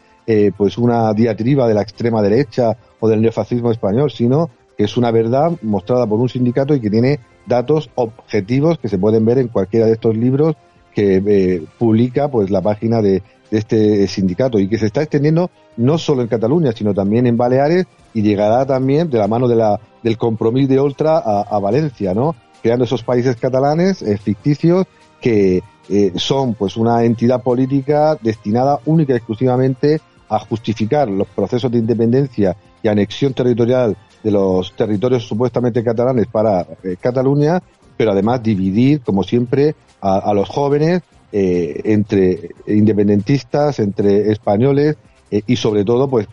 pues 0.56 0.78
una 0.78 1.12
diatriba 1.12 1.66
de 1.66 1.74
la 1.74 1.82
extrema 1.82 2.22
derecha 2.22 2.76
o 3.00 3.08
del 3.08 3.20
neofascismo 3.20 3.72
español, 3.72 4.12
sino 4.12 4.48
que 4.78 4.84
es 4.84 4.96
una 4.96 5.10
verdad 5.10 5.50
mostrada 5.60 6.06
por 6.06 6.20
un 6.20 6.28
sindicato 6.28 6.72
y 6.72 6.80
que 6.80 6.88
tiene 6.88 7.18
datos 7.46 7.90
objetivos 7.96 8.78
que 8.78 8.88
se 8.88 8.96
pueden 8.96 9.24
ver 9.24 9.38
en 9.38 9.48
cualquiera 9.48 9.86
de 9.86 9.92
estos 9.92 10.16
libros 10.16 10.54
que 10.94 11.22
eh, 11.26 11.62
publica 11.78 12.28
pues 12.28 12.50
la 12.50 12.62
página 12.62 13.02
de, 13.02 13.22
este 13.50 14.06
sindicato 14.06 14.58
y 14.58 14.68
que 14.68 14.78
se 14.78 14.86
está 14.86 15.02
extendiendo 15.02 15.50
no 15.76 15.98
solo 15.98 16.22
en 16.22 16.28
Cataluña 16.28 16.72
sino 16.72 16.94
también 16.94 17.26
en 17.26 17.36
Baleares 17.36 17.86
y 18.14 18.22
llegará 18.22 18.64
también 18.66 19.10
de 19.10 19.18
la 19.18 19.28
mano 19.28 19.48
de 19.48 19.56
la, 19.56 19.80
del 20.02 20.16
compromiso 20.16 20.68
de 20.68 20.80
Ultra 20.80 21.18
a, 21.18 21.58
Valencia, 21.58 22.14
¿no? 22.14 22.34
Creando 22.62 22.84
esos 22.84 23.02
países 23.02 23.36
catalanes 23.36 24.02
eh, 24.02 24.18
ficticios 24.18 24.86
que 25.20 25.62
eh, 25.88 26.12
son 26.16 26.54
pues 26.54 26.76
una 26.76 27.04
entidad 27.04 27.42
política 27.42 28.16
destinada 28.20 28.80
única 28.86 29.12
y 29.12 29.16
exclusivamente 29.16 30.00
a 30.28 30.38
justificar 30.38 31.08
los 31.08 31.26
procesos 31.28 31.70
de 31.70 31.78
independencia 31.78 32.56
y 32.82 32.88
anexión 32.88 33.34
territorial 33.34 33.96
de 34.22 34.30
los 34.30 34.74
territorios 34.76 35.26
supuestamente 35.26 35.82
catalanes 35.82 36.26
para 36.26 36.66
eh, 36.82 36.96
Cataluña, 37.00 37.60
pero 37.96 38.12
además 38.12 38.42
dividir, 38.42 39.00
como 39.00 39.22
siempre, 39.24 39.74
a, 40.00 40.32
los 40.32 40.48
jóvenes 40.48 41.02
eh, 41.32 41.80
entre 41.84 42.50
independentistas, 42.66 43.78
entre 43.78 44.30
españoles 44.32 44.96
eh, 45.30 45.42
y 45.46 45.56
sobre 45.56 45.84
todo, 45.84 46.08
pues 46.08 46.28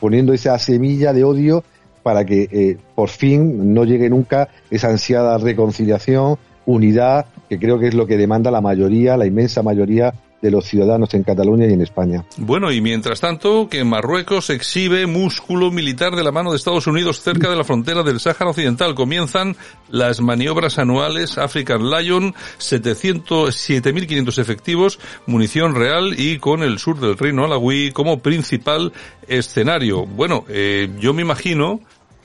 poniendo 0.00 0.32
esa 0.32 0.58
semilla 0.58 1.12
de 1.12 1.24
odio 1.24 1.64
para 2.02 2.24
que 2.24 2.78
por 2.94 3.10
fin 3.10 3.74
no 3.74 3.84
llegue 3.84 4.08
nunca 4.08 4.48
esa 4.70 4.88
ansiada 4.88 5.36
reconciliación, 5.36 6.38
unidad, 6.64 7.26
que 7.48 7.58
creo 7.58 7.78
que 7.78 7.88
es 7.88 7.94
lo 7.94 8.06
que 8.06 8.16
demanda 8.16 8.50
la 8.50 8.62
mayoría, 8.62 9.16
la 9.16 9.26
inmensa 9.26 9.62
mayoría 9.62 10.14
de 10.40 10.50
los 10.50 10.64
ciudadanos 10.66 11.14
en 11.14 11.22
Cataluña 11.24 11.66
y 11.66 11.72
en 11.72 11.82
España. 11.82 12.24
Bueno, 12.36 12.70
y 12.72 12.80
mientras 12.80 13.20
tanto, 13.20 13.68
que 13.68 13.84
Marruecos 13.84 14.50
exhibe 14.50 15.06
músculo 15.06 15.70
militar 15.70 16.14
de 16.14 16.22
la 16.22 16.32
mano 16.32 16.50
de 16.50 16.56
Estados 16.56 16.86
Unidos 16.86 17.20
cerca 17.20 17.50
de 17.50 17.56
la 17.56 17.64
frontera 17.64 18.02
del 18.02 18.20
Sáhara 18.20 18.50
Occidental. 18.50 18.94
Comienzan 18.94 19.56
las 19.88 20.20
maniobras 20.20 20.78
anuales 20.78 21.38
African 21.38 21.90
Lion, 21.90 22.34
7.500 22.58 24.38
efectivos, 24.38 25.00
munición 25.26 25.74
real 25.74 26.14
y 26.18 26.38
con 26.38 26.62
el 26.62 26.78
sur 26.78 27.00
del 27.00 27.18
Reino 27.18 27.44
Alawí 27.44 27.90
como 27.92 28.20
principal 28.20 28.92
escenario. 29.26 30.06
Bueno, 30.06 30.44
eh, 30.48 30.88
yo 31.00 31.12
me 31.14 31.22
imagino 31.22 31.80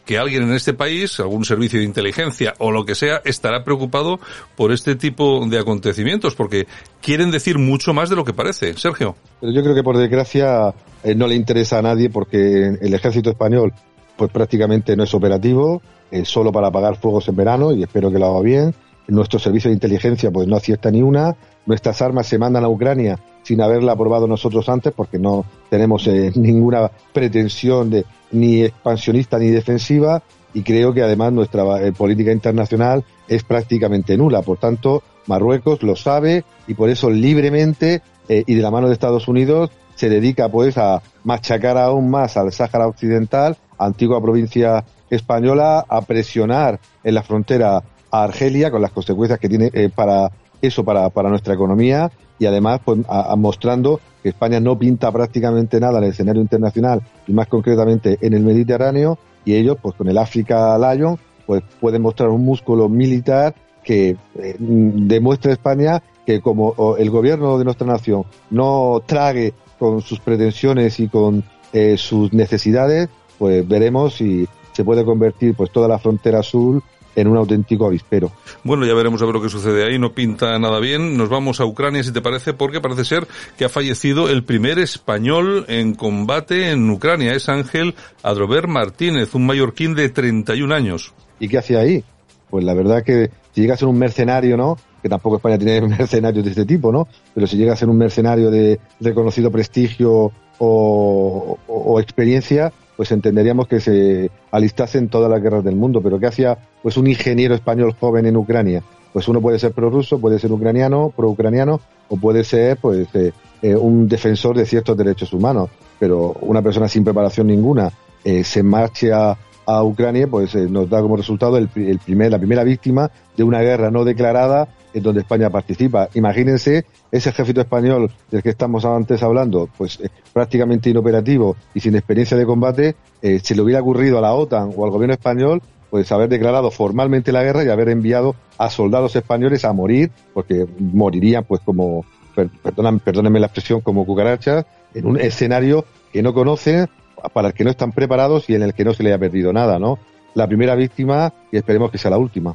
que 0.06 0.18
alguien 0.18 0.44
en 0.44 0.54
este 0.54 0.74
país, 0.74 1.20
algún 1.20 1.46
servicio 1.46 1.80
de 1.80 1.86
inteligencia 1.86 2.54
o 2.60 2.72
lo 2.72 2.86
que 2.86 2.96
sea, 2.96 3.22
estará 3.26 3.64
preocupado 3.64 4.20
por 4.56 4.72
este 4.72 4.96
tipo 4.96 5.46
de 5.46 5.60
acontecimientos, 5.60 6.36
porque 6.36 6.68
quieren 7.02 7.32
decir 7.32 7.58
mucho 7.58 7.94
más 7.94 8.10
de 8.10 8.16
lo 8.16 8.26
que 8.26 8.34
parece. 8.34 8.74
Sergio. 8.74 9.16
Pero 9.40 9.54
yo 9.54 9.62
creo 9.64 9.76
que 9.76 9.84
por 9.84 9.98
desgracia 9.98 10.74
eh, 11.04 11.16
no 11.16 11.28
le 11.28 11.36
interesa 11.36 11.80
a 11.80 11.82
nadie 11.82 12.10
porque 12.10 12.78
el 12.82 12.94
ejército 12.94 13.30
español 13.30 13.74
pues 14.18 14.32
prácticamente 14.32 14.96
no 14.96 15.04
es 15.04 15.14
operativo, 15.14 15.82
es 16.12 16.30
solo 16.30 16.52
para 16.52 16.68
apagar 16.68 16.98
fuegos 16.98 17.28
en 17.28 17.36
verano 17.36 17.72
y 17.72 17.84
espero 17.84 18.12
que 18.12 18.20
lo 18.20 18.28
haga 18.28 18.42
bien. 18.42 18.76
Nuestro 19.08 19.40
servicio 19.40 19.70
de 19.70 19.74
inteligencia 19.74 20.32
pues 20.32 20.48
no 20.48 20.56
acierta 20.56 20.92
ni 20.92 21.02
una. 21.02 21.36
Nuestras 21.66 22.02
armas 22.02 22.28
se 22.28 22.38
mandan 22.38 22.64
a 22.64 22.70
Ucrania 22.70 23.20
sin 23.42 23.62
haberla 23.62 23.94
aprobado 23.94 24.28
nosotros 24.28 24.70
antes 24.70 24.94
porque 24.94 25.20
no 25.20 25.46
tenemos 25.70 26.08
eh, 26.08 26.32
ninguna 26.36 26.90
pretensión 27.12 27.90
de 27.90 28.06
ni 28.34 28.64
expansionista 28.64 29.40
ni 29.40 29.50
defensiva 29.50 30.22
y 30.54 30.62
creo 30.64 30.94
que 30.94 31.02
además 31.02 31.34
nuestra 31.34 31.82
eh, 31.82 31.92
política 31.94 32.32
internacional 32.32 33.04
es 33.28 33.44
prácticamente 33.44 34.18
nula. 34.18 34.42
Por 34.42 34.58
tanto, 34.58 35.04
Marruecos 35.28 35.82
lo 35.84 35.96
sabe 35.96 36.44
y 36.68 36.74
por 36.74 36.90
eso 36.90 37.10
libremente 37.10 38.02
eh, 38.30 38.44
y 38.46 38.56
de 38.56 38.62
la 38.62 38.72
mano 38.72 38.88
de 38.88 38.94
Estados 38.94 39.28
Unidos 39.28 39.72
se 39.96 40.10
dedica 40.10 40.50
pues 40.50 40.78
a 40.78 41.02
machacar 41.24 41.78
aún 41.78 42.10
más 42.10 42.38
al 42.38 42.52
Sáhara 42.52 42.88
Occidental, 42.88 43.58
antigua 43.78 44.22
provincia 44.22 44.84
española, 45.10 45.86
a 45.88 46.02
presionar 46.02 46.80
en 47.04 47.16
la 47.16 47.24
frontera 47.24 47.84
a 48.12 48.24
Argelia 48.24 48.72
con 48.72 48.82
las 48.82 48.92
consecuencias 48.92 49.40
que 49.40 49.50
tiene 49.50 49.70
eh, 49.74 49.90
para 49.94 50.32
eso 50.62 50.84
para, 50.84 51.10
para 51.10 51.30
nuestra 51.30 51.54
economía 51.54 52.12
y 52.40 52.46
además 52.46 52.82
pues, 52.84 53.00
mostrando 53.38 54.00
que 54.24 54.30
España 54.30 54.60
no 54.62 54.80
pinta 54.80 55.12
prácticamente 55.12 55.80
nada 55.80 56.00
en 56.00 56.06
el 56.06 56.10
escenario 56.12 56.42
internacional 56.42 57.02
y 57.28 57.34
más 57.34 57.48
concretamente 57.48 58.18
en 58.22 58.34
el 58.34 58.42
Mediterráneo 58.42 59.20
y 59.44 59.54
ellos 59.54 59.78
pues 59.82 59.96
con 59.96 60.08
el 60.08 60.18
África 60.18 60.78
Lion 60.78 61.20
pues 61.46 61.62
pueden 61.82 62.02
mostrar 62.02 62.30
un 62.30 62.46
músculo 62.46 62.88
militar 62.88 63.54
que 63.84 64.16
eh, 64.36 64.56
demuestre 64.60 65.52
a 65.52 65.54
España 65.56 66.02
que 66.26 66.40
como 66.40 66.96
el 66.98 67.10
gobierno 67.10 67.58
de 67.58 67.66
nuestra 67.66 67.86
nación 67.86 68.24
no 68.50 69.02
trague 69.06 69.54
con 69.78 70.02
sus 70.02 70.22
pretensiones 70.22 71.00
y 71.02 71.10
con 71.10 71.44
eh, 71.74 71.98
sus 71.98 72.32
necesidades, 72.32 73.10
pues 73.38 73.68
veremos 73.68 74.14
si 74.14 74.48
se 74.72 74.86
puede 74.86 75.04
convertir 75.04 75.56
pues 75.56 75.72
toda 75.72 75.88
la 75.88 76.00
frontera 76.00 76.42
sur 76.42 76.82
en 77.16 77.28
un 77.28 77.38
auténtico 77.38 77.86
avispero. 77.86 78.32
Bueno, 78.64 78.86
ya 78.86 78.94
veremos 78.94 79.22
a 79.22 79.26
ver 79.26 79.36
lo 79.36 79.42
que 79.42 79.50
sucede 79.50 79.86
ahí. 79.86 80.00
No 80.00 80.14
pinta 80.14 80.58
nada 80.60 80.80
bien. 80.80 81.18
Nos 81.18 81.30
vamos 81.30 81.60
a 81.60 81.66
Ucrania, 81.66 82.04
si 82.04 82.12
te 82.12 82.22
parece, 82.22 82.54
porque 82.54 82.82
parece 82.82 83.06
ser 83.06 83.28
que 83.58 83.66
ha 83.66 83.70
fallecido 83.70 84.30
el 84.30 84.44
primer 84.44 84.80
español 84.80 85.66
en 85.68 85.94
combate 85.94 86.72
en 86.72 86.90
Ucrania. 86.90 87.34
Es 87.34 87.50
Ángel 87.50 87.96
Adrover 88.22 88.68
Martínez, 88.68 89.36
un 89.36 89.46
mallorquín 89.46 89.96
de 89.96 90.10
31 90.10 90.74
años. 90.74 91.14
¿Y 91.40 91.48
qué 91.48 91.58
hacía 91.58 91.80
ahí? 91.80 92.04
Pues 92.50 92.64
la 92.64 92.74
verdad 92.74 93.04
que 93.04 93.32
si 93.52 93.62
llega 93.62 93.74
a 93.74 93.78
ser 93.78 93.88
un 93.88 93.98
mercenario, 93.98 94.58
¿no? 94.58 94.78
Que 95.02 95.10
tampoco 95.10 95.38
España 95.38 95.58
tiene 95.58 95.82
mercenarios 95.88 96.44
de 96.44 96.52
este 96.52 96.66
tipo, 96.66 96.92
¿no? 96.92 97.08
Pero 97.34 97.48
si 97.48 97.58
llega 97.58 97.74
a 97.74 97.76
ser 97.76 97.90
un 97.90 97.98
mercenario 97.98 98.50
de 98.50 98.80
reconocido 99.00 99.52
prestigio 99.52 100.32
o, 100.60 101.58
o 101.68 102.00
experiencia, 102.00 102.72
pues 103.04 103.12
entenderíamos 103.12 103.68
que 103.68 103.82
se 103.82 104.32
alistase 104.50 104.98
en 104.98 105.10
todas 105.10 105.30
las 105.30 105.44
guerras 105.44 105.62
del 105.62 105.76
mundo. 105.76 106.00
Pero 106.02 106.22
¿qué 106.22 106.28
hacía 106.28 106.58
pues 106.82 106.96
un 106.96 107.08
ingeniero 107.08 107.54
español 107.54 107.94
joven 108.00 108.26
en 108.28 108.38
Ucrania? 108.38 108.82
Pues 109.12 109.28
uno 109.28 109.42
puede 109.42 109.60
ser 109.60 109.74
prorruso, 109.74 110.20
puede 110.20 110.40
ser 110.40 110.54
ucraniano, 110.54 111.12
pro-ucraniano, 111.14 111.82
o 112.08 112.16
puede 112.16 112.46
ser 112.46 112.78
pues 112.78 113.14
eh, 113.14 113.34
eh, 113.62 113.76
un 113.76 114.08
defensor 114.08 114.56
de 114.56 114.66
ciertos 114.66 114.96
derechos 114.96 115.34
humanos. 115.34 115.70
Pero 116.00 116.38
una 116.40 116.62
persona 116.62 116.88
sin 116.88 117.04
preparación 117.04 117.48
ninguna 117.48 117.92
eh, 118.24 118.46
se 118.46 118.64
marche 118.64 119.12
a, 119.12 119.38
a 119.66 119.84
Ucrania, 119.84 120.28
pues 120.28 120.56
eh, 120.56 120.68
nos 120.70 120.90
da 120.90 121.02
como 121.02 121.18
resultado 121.18 121.58
el, 121.58 121.68
primer, 121.68 122.32
la 122.32 122.38
primera 122.38 122.64
víctima 122.64 123.10
de 123.36 123.44
una 123.44 123.62
guerra 123.62 123.92
no 123.92 124.04
declarada 124.04 124.68
en 124.94 125.04
donde 125.04 125.22
España 125.22 125.50
participa. 125.50 126.10
Imagínense 126.14 126.86
ese 127.12 127.30
ejército 127.30 127.62
español 127.62 128.12
del 128.30 128.44
que 128.44 128.50
estamos 128.50 128.86
antes 128.86 129.24
hablando, 129.24 129.70
pues 129.78 130.00
eh, 130.00 130.10
prácticamente 130.32 130.90
inoperativo 130.90 131.56
y 131.74 131.80
sin 131.80 131.96
experiencia 131.96 132.38
de 132.38 132.46
combate, 132.46 132.96
eh, 133.22 133.40
se 133.42 133.56
le 133.56 133.62
hubiera 133.62 133.82
ocurrido 133.82 134.18
a 134.18 134.22
la 134.22 134.34
OTAN 134.34 134.72
o 134.76 134.86
al 134.86 134.92
gobierno 134.92 135.14
español 135.14 135.62
pues 135.90 136.12
haber 136.12 136.28
declarado 136.28 136.72
formalmente 136.72 137.32
la 137.32 137.44
guerra 137.44 137.64
y 137.64 137.70
haber 137.70 137.90
enviado 137.90 138.36
a 138.58 138.72
soldados 138.72 139.16
españoles 139.16 139.64
a 139.64 139.74
morir, 139.74 140.10
porque 140.34 140.66
morirían 140.80 141.44
pues 141.44 141.62
como, 141.62 142.04
perdónenme 142.34 143.40
la 143.40 143.46
expresión, 143.46 143.82
como 143.82 144.04
cucarachas, 144.04 144.66
en 144.96 145.06
un 145.06 145.20
escenario 145.20 145.86
que 146.12 146.24
no 146.24 146.34
conocen, 146.34 146.90
para 147.30 147.50
el 147.50 147.54
que 147.54 147.64
no 147.64 147.70
están 147.70 147.92
preparados 147.92 148.50
y 148.50 148.56
en 148.56 148.64
el 148.64 148.74
que 148.74 148.84
no 148.84 148.94
se 148.94 149.04
le 149.04 149.14
ha 149.14 149.18
perdido 149.18 149.54
nada, 149.54 149.80
¿no? 149.80 150.00
La 150.34 150.48
primera 150.48 150.76
víctima 150.76 151.34
y 151.52 151.58
esperemos 151.58 151.92
que 151.92 151.98
sea 151.98 152.12
la 152.12 152.18
última. 152.18 152.54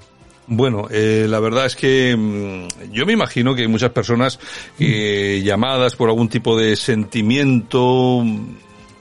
Bueno, 0.51 0.87
eh, 0.91 1.27
la 1.29 1.41
verdad 1.41 1.67
es 1.67 1.77
que 1.77 2.17
mm, 2.17 2.91
yo 2.91 3.05
me 3.05 3.13
imagino 3.13 3.55
que 3.55 3.63
hay 3.63 3.69
muchas 3.69 3.91
personas 3.91 4.41
que 4.79 5.43
llamadas 5.43 5.95
por 5.95 6.09
algún 6.09 6.31
tipo 6.31 6.57
de 6.57 6.75
sentimiento, 6.75 8.25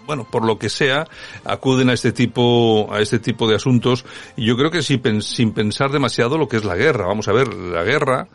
bueno, 0.05 0.27
por 0.29 0.43
lo 0.43 0.59
que 0.59 0.69
sea, 0.69 1.07
acuden 1.45 1.89
a 1.89 1.93
este 1.93 2.11
tipo, 2.11 2.89
a 2.91 2.99
este 2.99 3.19
tipo 3.19 3.47
de 3.47 3.55
asuntos. 3.55 4.03
Y 4.35 4.45
yo 4.45 4.57
creo 4.57 4.71
que 4.71 4.81
sin, 4.81 5.21
sin 5.21 5.53
pensar 5.53 5.89
demasiado 5.89 6.37
lo 6.37 6.49
que 6.49 6.57
es 6.57 6.65
la 6.65 6.75
guerra. 6.75 7.07
Vamos 7.07 7.29
a 7.29 7.33
ver, 7.33 7.53
la 7.53 7.83
guerra 7.83 8.27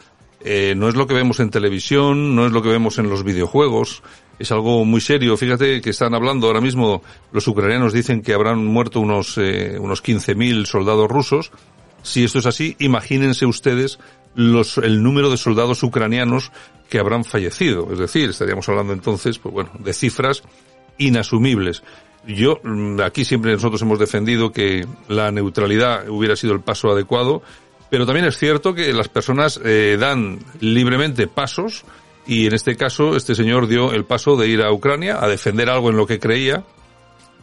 eh, 0.45 0.75
no 0.77 0.89
es 0.89 0.97
lo 0.97 1.07
que 1.07 1.15
vemos 1.15 1.39
en 1.41 1.51
televisión, 1.51 2.35
no 2.35 2.47
es 2.47 2.53
lo 2.53 2.63
que 2.63 2.69
vemos 2.69 2.99
en 2.99 3.09
los 3.09 3.23
videojuegos, 3.23 4.03
es 4.43 4.53
algo 4.53 4.85
muy 4.85 5.01
serio. 5.01 5.37
Fíjate 5.37 5.81
que 5.81 5.91
están 5.91 6.15
hablando 6.15 6.49
ahora 6.49 6.61
mismo, 6.61 7.03
los 7.33 7.47
ucranianos 7.47 7.93
dicen 7.93 8.23
que 8.23 8.35
habrán 8.35 8.65
muerto 8.65 9.01
unos, 9.01 9.39
eh, 9.39 9.77
unos 9.79 10.03
15.000 10.03 10.67
soldados 10.67 11.09
rusos. 11.09 11.53
Si 12.03 12.25
esto 12.25 12.41
es 12.41 12.47
así, 12.47 12.77
imagínense 12.81 13.47
ustedes 13.47 14.01
los, 14.35 14.79
el 14.79 15.03
número 15.03 15.31
de 15.31 15.37
soldados 15.37 15.83
ucranianos 15.85 16.51
que 16.89 16.99
habrán 16.99 17.25
fallecido. 17.25 17.93
Es 17.93 17.99
decir, 17.99 18.31
estaríamos 18.31 18.69
hablando 18.69 18.93
entonces, 18.93 19.39
pues 19.39 19.53
bueno, 19.53 19.71
de 19.79 19.93
cifras 19.93 20.43
inasumibles. 20.99 21.85
Yo, 22.27 22.61
mm, 22.65 23.01
aquí 23.01 23.25
siempre 23.25 23.53
nosotros 23.53 23.81
hemos 23.83 24.01
defendido 24.01 24.51
que 24.51 24.87
la 25.09 25.31
neutralidad 25.31 26.09
hubiera 26.09 26.37
sido 26.37 26.53
el 26.53 26.61
paso 26.61 26.91
adecuado 26.91 27.43
Pero 27.91 28.07
también 28.07 28.27
es 28.27 28.39
cierto 28.39 28.75
que 28.75 28.93
las 28.93 29.09
personas 29.09 29.61
eh, 29.63 29.99
dan 30.01 30.39
libremente 30.61 31.27
pasos 31.27 31.85
y 32.27 32.47
en 32.47 32.55
este 32.55 32.77
caso 32.77 33.17
este 33.17 33.35
señor 33.35 33.67
dio 33.67 33.93
el 33.93 34.05
paso 34.05 34.37
de 34.37 34.49
ir 34.49 34.63
a 34.63 34.73
Ucrania 34.73 35.19
a 35.23 35.29
defender 35.29 35.69
algo 35.69 35.91
en 35.91 35.97
lo 35.97 36.07
que 36.07 36.19
creía. 36.19 36.65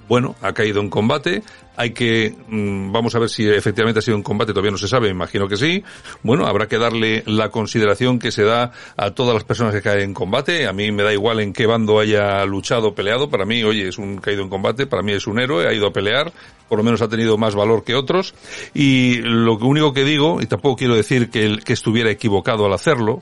Bueno, 0.07 0.35
ha 0.41 0.53
caído 0.53 0.81
en 0.81 0.89
combate, 0.89 1.43
hay 1.79 1.91
que, 1.91 2.35
mm, 2.49 2.91
vamos 2.91 3.13
a 3.13 3.19
ver 3.19 3.29
si 3.29 3.47
efectivamente 3.47 3.99
ha 3.99 4.01
sido 4.01 4.17
un 4.17 4.23
combate, 4.23 4.51
todavía 4.51 4.71
no 4.71 4.77
se 4.77 4.87
sabe, 4.87 5.07
imagino 5.07 5.47
que 5.47 5.55
sí. 5.55 5.81
Bueno, 6.23 6.45
habrá 6.45 6.67
que 6.67 6.77
darle 6.77 7.23
la 7.25 7.49
consideración 7.51 8.19
que 8.19 8.31
se 8.31 8.43
da 8.43 8.71
a 8.97 9.11
todas 9.11 9.35
las 9.35 9.45
personas 9.45 9.73
que 9.73 9.81
caen 9.81 10.01
en 10.01 10.13
combate. 10.13 10.67
A 10.67 10.73
mí 10.73 10.91
me 10.91 11.03
da 11.03 11.13
igual 11.13 11.39
en 11.39 11.53
qué 11.53 11.67
bando 11.67 11.99
haya 11.99 12.43
luchado 12.45 12.95
peleado. 12.95 13.29
Para 13.29 13.45
mí, 13.45 13.63
oye, 13.63 13.87
es 13.87 13.97
un 13.97 14.17
caído 14.17 14.41
en 14.41 14.49
combate, 14.49 14.87
para 14.87 15.03
mí 15.03 15.13
es 15.13 15.25
un 15.25 15.39
héroe, 15.39 15.67
ha 15.67 15.73
ido 15.73 15.87
a 15.87 15.93
pelear, 15.93 16.33
por 16.67 16.79
lo 16.79 16.83
menos 16.83 17.01
ha 17.01 17.07
tenido 17.07 17.37
más 17.37 17.55
valor 17.55 17.85
que 17.85 17.95
otros. 17.95 18.33
Y 18.73 19.21
lo 19.21 19.53
único 19.59 19.93
que 19.93 20.03
digo, 20.03 20.41
y 20.41 20.47
tampoco 20.47 20.75
quiero 20.75 20.95
decir 20.95 21.29
que, 21.29 21.59
que 21.63 21.73
estuviera 21.73 22.09
equivocado 22.09 22.65
al 22.65 22.73
hacerlo, 22.73 23.21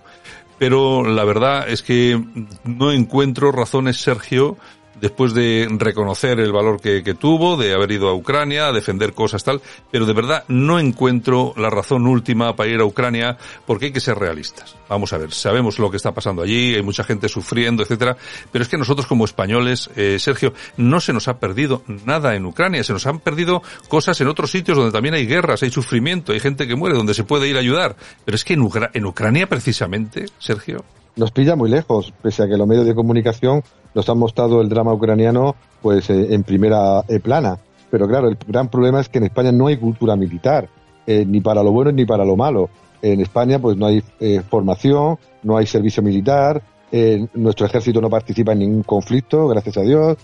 pero 0.58 1.04
la 1.04 1.24
verdad 1.24 1.70
es 1.70 1.84
que 1.84 2.22
no 2.64 2.92
encuentro 2.92 3.52
razones, 3.52 3.98
Sergio, 3.98 4.58
después 5.00 5.34
de 5.34 5.68
reconocer 5.78 6.40
el 6.40 6.52
valor 6.52 6.82
que, 6.82 7.02
tuvo, 7.14 7.58
de 7.58 7.74
haber 7.74 7.92
ido 7.92 8.10
a 8.10 8.16
Ucrania, 8.16 8.68
a 8.68 8.74
defender 8.74 9.14
cosas 9.14 9.44
tal, 9.44 9.62
pero 9.92 10.06
de 10.06 10.14
verdad 10.14 10.44
no 10.48 10.80
encuentro 10.80 11.54
la 11.58 11.70
razón 11.70 12.08
última 12.08 12.56
para 12.56 12.70
ir 12.70 12.80
a 12.80 12.86
Ucrania 12.86 13.38
porque 13.66 13.86
hay 13.86 13.92
que 13.92 14.00
ser 14.00 14.18
realistas. 14.18 14.76
Vamos 14.90 15.14
a 15.14 15.18
ver, 15.18 15.34
sabemos 15.34 15.80
lo 15.80 15.92
que 15.92 15.98
está 15.98 16.14
pasando 16.14 16.42
allí, 16.42 16.76
hay 16.76 16.84
mucha 16.84 17.04
gente 17.04 17.30
sufriendo, 17.30 17.84
etcétera, 17.84 18.18
pero 18.52 18.64
es 18.64 18.70
que 18.70 18.78
nosotros 18.78 19.08
como 19.08 19.26
españoles, 19.26 19.90
eh, 19.96 20.18
Sergio, 20.20 20.54
no 20.78 21.00
se 21.00 21.14
nos 21.14 21.28
ha 21.28 21.40
perdido 21.40 21.84
nada 22.06 22.36
en 22.36 22.46
Ucrania, 22.46 22.84
se 22.84 22.94
nos 22.94 23.06
han 23.06 23.20
perdido 23.20 23.62
cosas 23.88 24.20
en 24.22 24.28
otros 24.28 24.52
sitios 24.52 24.78
donde 24.78 24.92
también 24.92 25.16
hay 25.16 25.26
guerras, 25.26 25.64
hay 25.64 25.72
sufrimiento, 25.72 26.32
hay 26.32 26.40
gente 26.40 26.68
que 26.68 26.76
muere, 26.76 26.96
donde 26.96 27.14
se 27.14 27.24
puede 27.24 27.48
ir 27.48 27.58
a 27.58 27.60
ayudar, 27.60 27.96
pero 28.26 28.36
es 28.36 28.44
que 28.44 28.54
en, 28.54 28.62
Ucra 28.62 28.90
en 28.94 29.06
Ucrania 29.06 29.48
precisamente, 29.48 30.26
Sergio, 30.40 30.84
nos 31.18 31.32
pilla 31.32 31.56
muy 31.56 31.70
lejos, 31.70 32.14
pese 32.22 32.44
a 32.44 32.48
que 32.48 32.58
los 32.58 32.68
medios 32.68 32.86
de 32.86 32.96
comunicación 32.96 33.64
nos 33.94 34.08
han 34.08 34.20
mostrado 34.20 34.62
el 34.62 34.70
drama 34.70 34.94
ucraniano 34.94 35.56
pues 35.82 36.10
eh, 36.10 36.34
en 36.34 36.44
primera 36.44 37.04
eh, 37.08 37.20
plana. 37.20 37.58
Pero 37.90 38.08
claro, 38.08 38.30
el 38.30 38.38
gran 38.48 38.70
problema 38.70 39.02
es 39.02 39.10
que 39.10 39.18
en 39.18 39.26
España 39.26 39.52
no 39.52 39.68
hay 39.68 39.78
cultura 39.78 40.16
militar, 40.16 40.70
eh, 41.06 41.26
ni 41.26 41.42
para 41.42 41.64
lo 41.64 41.72
bueno 41.72 41.92
ni 41.92 42.06
para 42.06 42.24
lo 42.24 42.36
malo. 42.36 42.70
En 43.02 43.20
España 43.22 43.60
pues 43.60 43.78
no 43.78 43.88
hay 43.88 44.04
eh, 44.20 44.42
formación, 44.48 45.18
no 45.44 45.58
hay 45.58 45.66
servicio 45.66 46.02
militar, 46.04 46.62
nuestro 47.34 47.66
ejército 47.66 48.00
no 48.00 48.10
participa 48.10 48.54
en 48.54 48.60
ningún 48.60 48.84
conflicto, 48.84 49.50
gracias 49.50 49.78
a 49.78 49.82
Dios, 49.82 50.18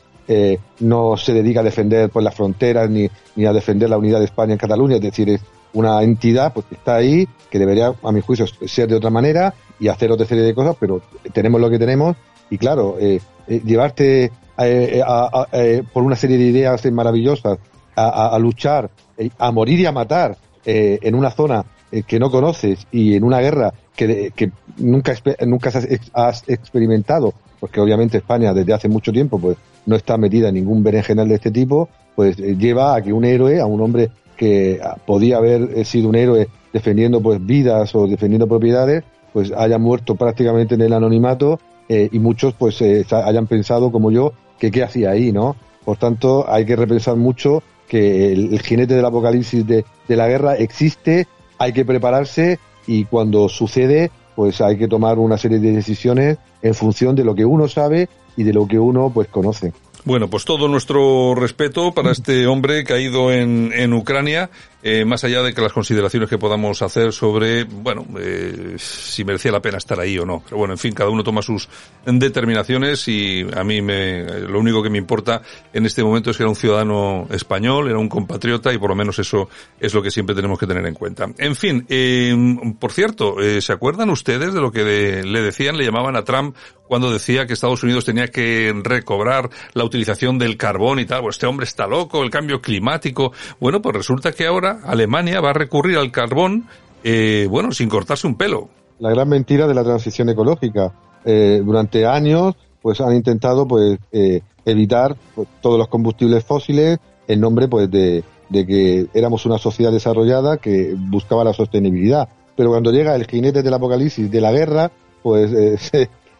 no 0.79 1.17
se 1.17 1.33
dedica 1.33 1.59
a 1.59 1.63
defender 1.63 2.09
pues, 2.09 2.23
las 2.23 2.33
fronteras 2.33 2.89
ni, 2.89 3.09
ni 3.35 3.45
a 3.45 3.51
defender 3.51 3.89
la 3.89 3.97
unidad 3.97 4.19
de 4.19 4.25
España 4.25 4.53
en 4.53 4.59
Cataluña, 4.59 4.95
es 4.95 5.01
decir, 5.01 5.29
es 5.29 5.41
una 5.74 6.01
entidad 6.03 6.53
pues, 6.53 6.65
que 6.68 6.75
está 6.75 6.96
ahí, 6.96 7.27
que 7.50 7.60
debería, 7.60 7.94
a 8.03 8.12
mi 8.12 8.22
juicio, 8.22 8.46
ser 8.68 8.88
de 8.88 8.96
otra 8.96 9.10
manera 9.10 9.53
y 9.80 9.88
hacer 9.88 10.12
otra 10.12 10.25
serie 10.25 10.44
de 10.44 10.53
cosas, 10.53 10.75
pero 10.80 11.01
tenemos 11.34 11.60
lo 11.60 11.70
que 11.70 11.80
tenemos 11.80 12.15
y 12.50 12.58
claro, 12.58 12.98
eh, 13.00 13.20
eh, 13.48 13.62
llevarte 13.65 14.32
eh, 14.58 15.01
a, 15.06 15.48
por 15.92 16.03
una 16.03 16.15
serie 16.15 16.38
de 16.38 16.46
ideas 16.46 16.86
maravillosas 16.92 17.58
a, 17.96 18.38
luchar, 18.39 18.89
a 19.38 19.51
morir 19.51 19.80
y 19.80 19.86
a 19.86 19.92
matar 19.92 20.36
en 20.65 21.13
una 21.13 21.30
zona 21.30 21.63
que 22.08 22.20
no 22.20 22.32
conoces 22.32 22.88
y 22.92 23.15
en 23.15 23.24
una 23.24 23.39
guerra 23.39 23.72
que, 23.96 24.32
que 24.36 24.51
nunca, 24.77 25.13
nunca 25.46 25.72
has, 26.13 26.44
experimentado, 26.50 27.34
porque 27.60 27.80
obviamente 27.80 28.18
España 28.18 28.51
desde 28.51 28.74
hace 28.74 28.89
mucho 28.89 29.12
tiempo 29.12 29.38
pues 29.38 29.58
no 29.86 29.96
está 29.96 30.18
metida 30.18 30.50
en 30.50 30.56
ningún 30.56 30.82
berenjenal 30.82 31.30
de 31.30 31.36
este 31.36 31.51
tipo, 31.51 31.88
pues 32.15 32.38
lleva 32.38 32.96
a 32.96 33.01
que 33.01 33.13
un 33.13 33.25
héroe, 33.25 33.60
a 33.60 33.68
un 33.68 33.82
hombre 33.82 34.10
que 34.34 34.80
podía 35.06 35.38
haber 35.38 35.86
sido 35.86 36.10
un 36.10 36.16
héroe 36.16 36.48
defendiendo 36.72 37.22
pues 37.22 37.44
vidas 37.46 37.94
o 37.96 38.08
defendiendo 38.08 38.48
propiedades, 38.48 39.04
pues 39.32 39.52
haya 39.52 39.78
muerto 39.78 40.16
prácticamente 40.16 40.75
en 40.75 40.82
el 40.82 40.94
anonimato 40.94 41.60
eh, 41.90 42.10
y 42.12 42.20
muchos 42.20 42.54
pues 42.54 42.82
eh, 42.82 43.06
hayan 43.12 43.48
pensado 43.48 43.92
como 43.92 44.12
yo 44.12 44.34
que 44.60 44.72
qué 44.72 44.84
hacía 44.84 45.12
ahí, 45.12 45.32
¿no? 45.32 45.56
Por 45.84 45.98
tanto, 45.98 46.46
hay 46.50 46.66
que 46.66 46.75
repensar 46.75 47.16
mucho 47.16 47.62
que 47.88 48.32
el, 48.32 48.60
jinete 48.62 48.96
del 48.96 49.06
apocalipsis 49.06 49.68
de, 49.68 49.86
de, 50.08 50.16
la 50.16 50.28
guerra 50.28 50.56
existe, 50.56 51.28
hay 51.58 51.74
que 51.74 51.84
prepararse 51.84 52.60
y 52.88 53.06
cuando 53.06 53.50
sucede, 53.50 54.10
pues 54.36 54.62
hay 54.62 54.78
que 54.78 54.88
tomar 54.88 55.20
una 55.20 55.38
serie 55.38 55.60
de 55.60 55.74
decisiones 55.74 56.38
en 56.62 56.74
función 56.74 57.16
de 57.16 57.25
lo 57.25 57.36
que 57.36 57.46
uno 57.46 57.68
sabe 57.68 58.08
y 58.38 58.44
de 58.44 58.54
lo 58.54 58.67
que 58.67 58.80
uno 58.80 59.12
pues 59.13 59.28
conoce. 59.28 59.74
Bueno, 60.06 60.30
pues 60.30 60.44
todo 60.44 60.68
nuestro 60.68 61.34
respeto 61.34 61.94
para 61.94 62.12
este 62.12 62.46
hombre 62.48 62.84
caído 62.84 63.32
en, 63.32 63.72
en 63.74 63.94
Ucrania 63.94 64.50
eh, 64.84 65.06
más 65.06 65.24
allá 65.24 65.41
de 65.41 65.54
que 65.54 65.62
las 65.62 65.72
consideraciones 65.72 66.30
que 66.30 66.38
podamos 66.38 66.82
hacer 66.82 67.13
sobre, 67.13 67.63
bueno, 67.63 68.06
eh, 68.19 68.76
si 68.78 69.24
merecía 69.24 69.52
la 69.52 69.62
pena 69.62 69.78
estar 69.78 70.00
ahí 70.00 70.17
o 70.17 70.26
no. 70.26 70.43
Pero 70.43 70.58
bueno, 70.58 70.74
en 70.74 70.78
fin, 70.78 70.93
cada 70.93 71.10
uno 71.10 71.24
toma 71.24 71.41
sus 71.41 71.69
determinaciones 72.06 73.08
y 73.08 73.46
a 73.56 73.63
mí 73.63 73.82
me, 73.82 74.24
lo 74.41 74.60
único 74.60 74.84
que 74.84 74.89
me 74.89 74.98
importa 74.98 75.41
en 75.72 75.86
este 75.86 76.04
momento 76.04 76.32
es 76.32 76.38
que 76.38 76.43
era 76.43 76.50
un 76.50 76.56
ciudadano 76.56 77.28
español, 77.32 77.88
era 77.88 77.98
un 77.98 78.10
compatriota 78.10 78.74
y 78.74 78.78
por 78.78 78.89
lo 78.89 78.96
menos 78.96 79.17
eso 79.19 79.48
es 79.80 79.93
lo 79.93 80.02
que 80.02 80.12
siempre 80.12 80.36
tenemos 80.36 80.60
que 80.60 80.67
tener 80.67 80.86
en 80.86 80.93
cuenta. 80.93 81.28
En 81.38 81.56
fin, 81.56 81.86
eh, 81.88 82.36
por 82.80 82.91
cierto, 82.91 83.39
eh, 83.39 83.62
¿se 83.62 83.72
acuerdan 83.72 84.10
ustedes 84.10 84.54
de 84.54 84.60
lo 84.62 84.72
que 84.72 84.84
le 85.24 85.41
decían, 85.41 85.78
le 85.78 85.86
llamaban 85.86 86.15
a 86.17 86.24
Trump 86.24 86.56
cuando 86.88 87.12
decía 87.12 87.48
que 87.48 87.54
Estados 87.54 87.84
Unidos 87.84 88.06
tenía 88.06 88.28
que 88.28 88.74
recobrar 88.84 89.50
la 89.74 89.84
utilización 89.84 90.38
del 90.38 90.58
carbón 90.58 91.00
y 91.00 91.06
tal? 91.06 91.22
Pues 91.22 91.36
este 91.36 91.48
hombre 91.48 91.65
está 91.65 91.88
loco, 91.88 92.22
el 92.22 92.30
cambio 92.30 92.62
climático. 92.62 93.32
Bueno, 93.60 93.82
pues 93.82 93.96
resulta 93.96 94.32
que 94.32 94.46
ahora 94.46 94.72
Alemania 94.86 95.41
va 95.41 95.51
a 95.51 95.53
recurrir 95.53 95.97
al 95.97 96.12
carbón, 96.12 96.65
eh, 97.03 97.47
bueno, 97.49 97.71
sin 97.71 97.89
cortarse 97.89 98.27
un 98.27 98.36
pelo. 98.36 98.69
La 98.99 99.09
gran 99.09 99.29
mentira 99.29 99.67
de 99.67 99.73
la 99.73 99.83
transición 99.83 100.29
ecológica. 100.29 100.91
Eh, 101.25 101.62
durante 101.63 102.05
años, 102.05 102.55
pues 102.81 103.01
han 103.01 103.13
intentado, 103.13 103.67
pues, 103.67 103.97
eh, 104.12 104.41
evitar 104.65 105.15
pues, 105.36 105.47
todos 105.62 105.77
los 105.77 105.88
combustibles 105.88 106.43
fósiles 106.43 106.99
en 107.27 107.39
nombre, 107.39 107.67
pues, 107.67 107.89
de, 107.89 108.23
que 108.51 109.07
éramos 109.13 109.45
una 109.45 109.57
sociedad 109.57 109.91
desarrollada 109.91 110.57
que 110.57 110.93
buscaba 110.95 111.43
la 111.43 111.53
sostenibilidad. 111.53 112.29
Pero 112.55 112.69
cuando 112.69 112.91
llega 112.91 113.15
el 113.15 113.25
jinete 113.25 113.63
del 113.63 113.73
apocalipsis 113.73 114.29
de 114.29 114.41
la 114.41 114.51
guerra, 114.51 114.91
pues 115.23 115.49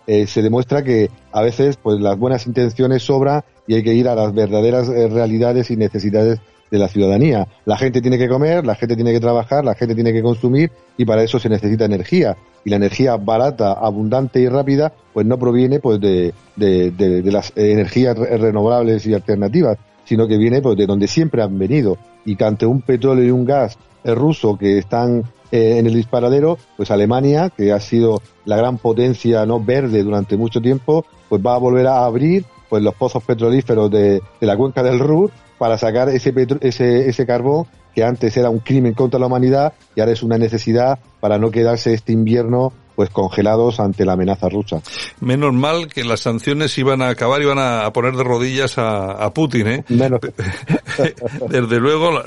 se, 0.05 0.27
se, 0.27 0.41
demuestra 0.41 0.83
que 0.83 1.09
a 1.31 1.41
veces 1.41 1.77
pues 1.77 1.99
las 1.99 2.19
buenas 2.19 2.45
intenciones 2.45 3.03
sobran 3.03 3.43
y 3.65 3.75
hay 3.75 3.83
que 3.83 3.93
ir 3.93 4.07
a 4.07 4.15
las 4.15 4.33
verdaderas 4.33 4.89
realidades 4.89 5.71
y 5.71 5.77
necesidades 5.77 6.39
de 6.73 6.79
la 6.79 6.88
ciudadanía. 6.88 7.47
La 7.65 7.77
gente 7.77 8.01
tiene 8.01 8.17
que 8.17 8.27
comer, 8.27 8.65
la 8.65 8.73
gente 8.73 8.95
tiene 8.95 9.13
que 9.13 9.19
trabajar, 9.19 9.63
la 9.63 9.75
gente 9.75 9.93
tiene 9.93 10.12
que 10.12 10.23
consumir 10.23 10.71
y 10.97 11.05
para 11.05 11.21
eso 11.21 11.38
se 11.38 11.47
necesita 11.47 11.86
energía. 11.86 12.36
Y 12.65 12.71
la 12.71 12.77
energía 12.77 13.15
barata, 13.15 13.73
abundante 13.73 14.39
y 14.39 14.47
rápida, 14.47 14.91
pues 15.13 15.27
no 15.27 15.38
proviene 15.38 15.79
pues 15.79 16.01
de, 16.01 16.33
de, 16.55 17.21
las 17.25 17.53
energías 17.55 18.17
renovables 18.17 19.05
y 19.05 19.13
alternativas, 19.13 19.77
sino 20.03 20.27
que 20.27 20.38
viene 20.38 20.63
pues 20.63 20.75
de 20.75 20.88
donde 20.88 21.07
siempre 21.07 21.43
han 21.43 21.59
venido. 21.59 21.95
Y 22.25 22.36
que 22.36 22.43
ante 22.43 22.65
un 22.65 22.81
petróleo 22.81 23.23
y 23.23 23.29
un 23.29 23.45
gas 23.45 23.77
ruso 24.03 24.57
que 24.57 24.79
están 24.79 25.25
eh, 25.51 25.77
en 25.77 25.86
el 25.86 25.93
disparadero, 25.93 26.57
pues 26.75 26.89
Alemania, 26.89 27.51
que 27.55 27.71
ha 27.71 27.79
sido 27.79 28.19
la 28.45 28.57
gran 28.57 28.79
potencia 28.79 29.45
no 29.45 29.59
verde 29.59 30.01
durante 30.01 30.38
mucho 30.38 30.59
tiempo, 30.59 31.05
pues 31.29 31.39
va 31.39 31.53
a 31.53 31.59
volver 31.59 31.86
a 31.86 32.03
abrir 32.03 32.45
pues 32.67 32.81
los 32.81 32.95
pozos 32.95 33.23
petrolíferos 33.23 33.91
de, 33.91 34.23
de 34.41 34.47
la 34.47 34.57
cuenca 34.57 34.81
del 34.81 34.97
Ruhr 34.97 35.29
para 35.57 35.77
sacar 35.77 36.09
ese, 36.09 36.33
ese, 36.61 37.09
ese 37.09 37.25
carbón 37.25 37.67
que 37.93 38.03
antes 38.03 38.35
era 38.37 38.49
un 38.49 38.59
crimen 38.59 38.93
contra 38.93 39.19
la 39.19 39.27
humanidad 39.27 39.73
y 39.95 39.99
ahora 39.99 40.13
es 40.13 40.23
una 40.23 40.37
necesidad 40.37 40.99
para 41.19 41.37
no 41.37 41.51
quedarse 41.51 41.93
este 41.93 42.11
invierno 42.11 42.73
pues 42.95 43.10
congelados 43.10 43.79
ante 43.79 44.06
la 44.06 44.13
amenaza 44.13 44.49
rusa. 44.49 44.82
Menos 45.19 45.53
mal 45.53 45.88
que 45.88 46.03
las 46.03 46.21
sanciones 46.21 46.77
iban 46.77 47.01
a 47.01 47.10
acabar, 47.10 47.41
iban 47.41 47.60
a 47.60 47.91
poner 47.93 48.15
de 48.15 48.23
rodillas 48.23 48.75
a, 48.77 49.32
Putin, 49.34 49.67
¿eh? 49.67 49.84
Desde 51.49 51.79
luego, 51.79 52.21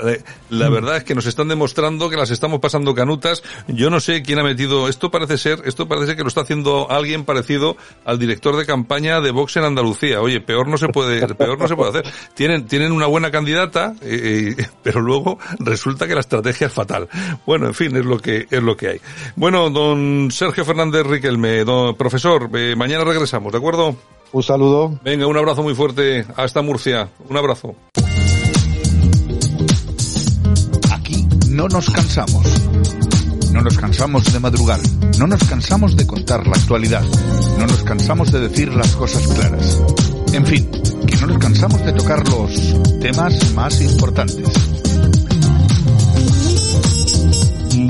la, 0.49 0.69
verdad 0.69 0.97
es 0.97 1.03
que 1.03 1.15
nos 1.15 1.25
están 1.25 1.47
demostrando 1.47 2.09
que 2.09 2.17
las 2.17 2.31
estamos 2.31 2.59
pasando 2.59 2.93
canutas. 2.93 3.43
Yo 3.67 3.89
no 3.89 3.99
sé 3.99 4.21
quién 4.21 4.39
ha 4.39 4.43
metido, 4.43 4.89
esto 4.89 5.09
parece 5.09 5.37
ser, 5.37 5.61
esto 5.65 5.87
parece 5.87 6.15
que 6.15 6.23
lo 6.23 6.27
está 6.27 6.41
haciendo 6.41 6.89
alguien 6.89 7.23
parecido 7.23 7.77
al 8.03 8.19
director 8.19 8.57
de 8.57 8.65
campaña 8.65 9.21
de 9.21 9.31
Vox 9.31 9.55
en 9.57 9.63
Andalucía. 9.63 10.21
Oye, 10.21 10.41
peor 10.41 10.67
no 10.67 10.77
se 10.77 10.87
puede, 10.89 11.25
peor 11.35 11.57
no 11.59 11.67
se 11.67 11.75
puede 11.75 11.99
hacer. 11.99 12.13
Tienen, 12.33 12.65
tienen 12.65 12.91
una 12.91 13.05
buena 13.05 13.31
candidata, 13.31 13.93
eh, 14.01 14.55
eh, 14.57 14.67
pero 14.83 15.01
luego 15.01 15.39
resulta 15.59 16.07
que 16.07 16.13
la 16.13 16.21
estrategia 16.21 16.67
es 16.67 16.73
fatal. 16.73 17.07
Bueno, 17.45 17.67
en 17.67 17.73
fin, 17.73 17.95
es 17.95 18.05
lo 18.05 18.19
que, 18.19 18.47
es 18.49 18.63
lo 18.63 18.75
que 18.75 18.89
hay. 18.89 19.01
Bueno, 19.35 19.69
don 19.69 20.29
Sergio 20.31 20.56
Fernández 20.63 21.05
Riquelme. 21.05 21.65
profesor, 21.97 22.49
eh, 22.53 22.75
mañana 22.75 23.03
regresamos, 23.03 23.51
¿de 23.51 23.57
acuerdo? 23.57 23.95
Un 24.31 24.43
saludo. 24.43 24.99
Venga, 25.03 25.27
un 25.27 25.37
abrazo 25.37 25.63
muy 25.63 25.73
fuerte. 25.73 26.25
Hasta 26.35 26.61
Murcia. 26.61 27.09
Un 27.29 27.37
abrazo. 27.37 27.75
Aquí 30.91 31.27
no 31.49 31.67
nos 31.67 31.89
cansamos. 31.89 32.43
No 33.53 33.61
nos 33.61 33.77
cansamos 33.77 34.31
de 34.31 34.39
madrugar. 34.39 34.79
No 35.17 35.27
nos 35.27 35.43
cansamos 35.45 35.95
de 35.95 36.05
contar 36.05 36.45
la 36.45 36.57
actualidad. 36.57 37.03
No 37.57 37.65
nos 37.65 37.83
cansamos 37.83 38.31
de 38.31 38.41
decir 38.41 38.73
las 38.73 38.95
cosas 38.95 39.27
claras. 39.27 39.81
En 40.33 40.45
fin, 40.45 40.69
que 41.07 41.15
no 41.17 41.27
nos 41.27 41.37
cansamos 41.37 41.83
de 41.83 41.93
tocar 41.93 42.27
los 42.27 42.99
temas 42.99 43.53
más 43.53 43.81
importantes. 43.81 44.86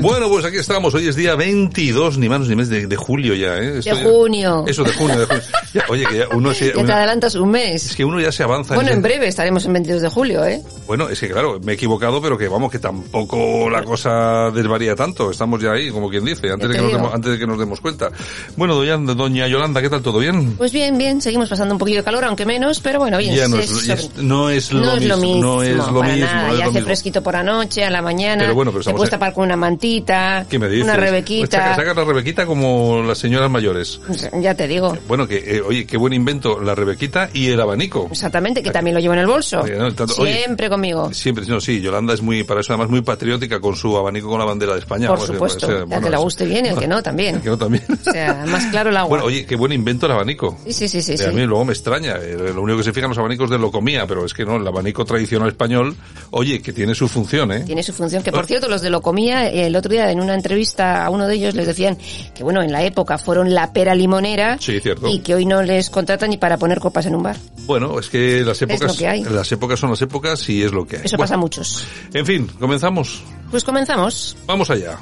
Bueno, 0.00 0.28
pues 0.28 0.44
aquí 0.44 0.56
estamos. 0.58 0.94
Hoy 0.94 1.08
es 1.08 1.16
día 1.16 1.34
22, 1.34 2.18
ni 2.18 2.28
más 2.28 2.40
ni 2.40 2.48
menos, 2.50 2.68
de, 2.68 2.86
de 2.86 2.96
julio 2.96 3.34
ya, 3.34 3.56
¿eh? 3.56 3.78
Esto 3.78 3.94
De 3.94 4.02
ya- 4.02 4.08
junio. 4.08 4.64
Eso, 4.66 4.84
de 4.84 4.92
junio, 4.92 5.18
de 5.18 5.26
junio. 5.26 5.42
Ya, 5.74 5.84
oye, 5.88 6.04
que 6.06 6.18
ya 6.18 6.28
uno 6.34 6.54
se... 6.54 6.66
Ya 6.68 6.72
te 6.74 6.78
uno- 6.80 6.94
adelantas 6.94 7.34
un 7.34 7.50
mes. 7.50 7.86
es 7.86 7.96
que 7.96 8.04
uno 8.04 8.20
ya 8.20 8.30
se 8.32 8.42
avanza. 8.42 8.74
Bueno, 8.74 8.90
ese- 8.90 8.96
en 8.96 9.02
breve 9.02 9.26
estaremos 9.28 9.64
en 9.66 9.72
22 9.72 10.02
de 10.02 10.08
julio, 10.08 10.44
¿eh? 10.44 10.62
Bueno, 10.86 11.08
es 11.08 11.18
que 11.20 11.28
claro, 11.28 11.58
me 11.62 11.72
he 11.72 11.74
equivocado, 11.74 12.20
pero 12.22 12.38
que 12.38 12.48
vamos, 12.48 12.70
que 12.70 12.78
tampoco 12.78 13.68
la 13.68 13.82
cosa 13.82 14.50
desvaría 14.50 14.94
tanto. 14.94 15.30
Estamos 15.30 15.60
ya 15.60 15.72
ahí, 15.72 15.90
como 15.90 16.08
quien 16.08 16.24
dice, 16.24 16.50
antes, 16.50 16.68
de 16.68 16.76
que, 16.76 16.80
nos 16.82 16.92
demos, 16.92 17.14
antes 17.14 17.32
de 17.32 17.38
que 17.38 17.46
nos 17.46 17.58
demos 17.58 17.80
cuenta. 17.80 18.10
Bueno, 18.56 18.74
doña, 18.74 18.96
doña 19.14 19.46
Yolanda, 19.48 19.82
¿qué 19.82 19.90
tal? 19.90 20.00
¿Todo 20.02 20.18
bien? 20.20 20.54
Pues 20.56 20.72
bien, 20.72 20.96
bien, 20.96 21.20
seguimos 21.20 21.48
pasando 21.48 21.74
un 21.74 21.78
poquito 21.78 21.98
de 21.98 22.04
calor, 22.04 22.24
aunque 22.24 22.46
menos, 22.46 22.80
pero 22.80 22.98
bueno, 23.00 23.18
bien. 23.18 23.34
ya 23.34 23.48
no 23.48 23.56
se- 23.56 23.64
es, 23.64 23.70
se- 23.70 23.92
es- 23.92 24.10
no 24.16 24.48
es 24.48 24.72
lo 24.72 24.80
no 24.80 24.96
mismo. 25.18 25.36
No 25.42 25.62
es 25.62 25.76
lo 25.76 25.98
para 26.00 26.12
mismo. 26.12 26.26
nada. 26.26 26.48
no 26.48 26.52
ya 26.52 26.58
lo 26.58 26.62
hace 26.64 26.72
mismo. 26.72 26.86
fresquito 26.86 27.22
por 27.22 27.34
la 27.34 27.42
noche, 27.42 27.84
a 27.84 27.90
la 27.90 28.00
mañana. 28.00 28.42
Pero 28.44 28.54
bueno, 28.54 28.70
pero 28.70 28.82
se 28.82 28.90
estamos 28.90 28.98
puede 29.00 29.08
en- 29.08 29.10
tapar 29.10 29.34
con 29.34 29.44
una 29.44 29.56
mantita, 29.88 30.46
¿Qué 30.48 30.58
me 30.58 30.68
dices? 30.68 30.84
una 30.84 30.94
Pues 30.94 31.04
rebequita. 31.06 31.58
saca, 31.58 31.76
saca 31.76 31.94
la 31.94 32.04
rebequita 32.04 32.46
como 32.46 33.02
las 33.02 33.18
señoras 33.18 33.50
mayores. 33.50 34.00
Ya 34.40 34.54
te 34.54 34.66
digo. 34.68 34.96
Bueno, 35.06 35.26
que, 35.26 35.36
eh, 35.56 35.60
oye, 35.62 35.86
qué 35.86 35.96
buen 35.96 36.12
invento, 36.12 36.60
la 36.60 36.74
rebequita 36.74 37.30
y 37.32 37.48
el 37.48 37.60
abanico. 37.60 38.08
Exactamente, 38.10 38.62
que 38.62 38.70
también 38.70 38.94
lo 38.94 39.00
llevo 39.00 39.14
en 39.14 39.20
el 39.20 39.26
bolso. 39.26 39.66
Eh, 39.66 39.76
no, 39.78 39.92
tanto- 39.94 40.14
oye, 40.22 40.36
Siempre 40.38 40.68
conmigo. 40.68 41.12
Siempre, 41.12 41.44
no, 41.46 41.60
sí, 41.60 41.80
Yolanda 41.80 42.14
es 42.14 42.22
muy, 42.22 42.44
para 42.44 42.60
eso 42.60 42.72
además 42.72 42.90
muy 42.90 43.00
patriótica 43.02 43.60
con 43.60 43.76
su 43.76 43.96
abanico 43.96 44.28
con 44.28 44.38
la 44.38 44.44
bandera 44.44 44.74
de 44.74 44.80
España. 44.80 45.08
Por 45.08 45.18
Vamos, 45.18 45.26
supuesto, 45.32 45.70
eh, 45.70 45.76
al 45.78 45.84
bueno, 45.86 46.02
que 46.04 46.10
le 46.10 46.16
es- 46.16 46.22
guste 46.22 46.44
bien 46.44 46.66
y 46.66 46.68
al 46.70 46.78
que 46.78 46.86
no 46.88 47.02
también. 47.02 47.36
El 47.36 47.42
que 47.42 47.48
no 47.50 47.58
también. 47.58 47.84
O 47.88 48.10
sea, 48.12 48.44
más 48.46 48.66
claro 48.66 48.90
el 48.90 48.96
agua. 48.98 49.08
Bueno, 49.08 49.24
oye, 49.24 49.44
qué 49.46 49.56
buen 49.56 49.72
invento 49.72 50.06
el 50.06 50.12
abanico. 50.12 50.58
sí, 50.66 50.72
sí, 50.72 50.88
sí, 50.88 51.02
sí. 51.02 51.12
Eh, 51.12 51.18
sí. 51.18 51.24
A 51.24 51.30
mí 51.32 51.42
luego 51.44 51.64
me 51.64 51.72
extraña. 51.72 52.16
eh, 52.20 52.36
Lo 52.54 52.62
único 52.62 52.78
que 52.78 52.84
se 52.84 52.92
fijan 52.92 53.08
los 53.10 53.18
abanicos 53.18 53.50
de 53.50 53.58
locomía, 53.58 54.06
pero 54.06 54.24
es 54.24 54.34
que 54.34 54.44
no, 54.44 54.56
el 54.56 54.66
abanico 54.66 55.04
tradicional 55.04 55.48
español, 55.48 55.94
oye, 56.30 56.60
que 56.62 56.72
tiene 56.72 56.94
su 56.94 57.08
función, 57.08 57.52
¿eh? 57.52 57.60
Tiene 57.60 57.82
su 57.82 57.92
función, 57.92 58.22
que 58.22 58.32
por 58.32 58.46
cierto, 58.46 58.68
los 58.68 58.82
de 58.82 58.90
Locomía, 58.90 59.48
eh, 59.48 59.66
el 59.66 59.76
otro 59.78 59.90
día 59.92 60.10
en 60.10 60.20
una 60.20 60.34
entrevista 60.34 61.04
a 61.04 61.10
uno 61.10 61.26
de 61.26 61.34
ellos 61.34 61.54
les 61.54 61.66
decían 61.66 61.96
que 62.34 62.42
bueno, 62.44 62.62
en 62.62 62.70
la 62.72 62.82
época 62.84 63.18
fueron 63.18 63.54
la 63.54 63.72
pera 63.72 63.94
limonera 63.94 64.56
Sí, 64.60 64.78
cierto. 64.80 65.08
y 65.08 65.20
que 65.20 65.34
hoy 65.34 65.46
no 65.46 65.62
les 65.62 65.90
contratan 65.90 66.30
ni 66.30 66.36
para 66.36 66.56
poner 66.58 66.80
copas 66.80 67.06
en 67.06 67.14
un 67.14 67.22
bar. 67.22 67.36
Bueno, 67.66 67.98
es 67.98 68.08
que 68.08 68.42
las 68.42 68.60
épocas, 68.62 68.92
lo 68.92 68.96
que 68.98 69.08
hay. 69.08 69.24
las 69.24 69.50
épocas 69.52 69.78
son 69.78 69.90
las 69.90 70.02
épocas 70.02 70.48
y 70.48 70.62
es 70.62 70.72
lo 70.72 70.86
que 70.86 70.96
hay. 70.96 71.02
Eso 71.04 71.16
Bueno, 71.16 71.24
pasa 71.24 71.34
a 71.34 71.38
muchos. 71.38 71.84
En 72.14 72.24
fin, 72.26 72.46
comenzamos. 72.58 73.22
Pues 73.50 73.64
comenzamos. 73.64 74.36
Vamos 74.46 74.70
allá. 74.70 74.98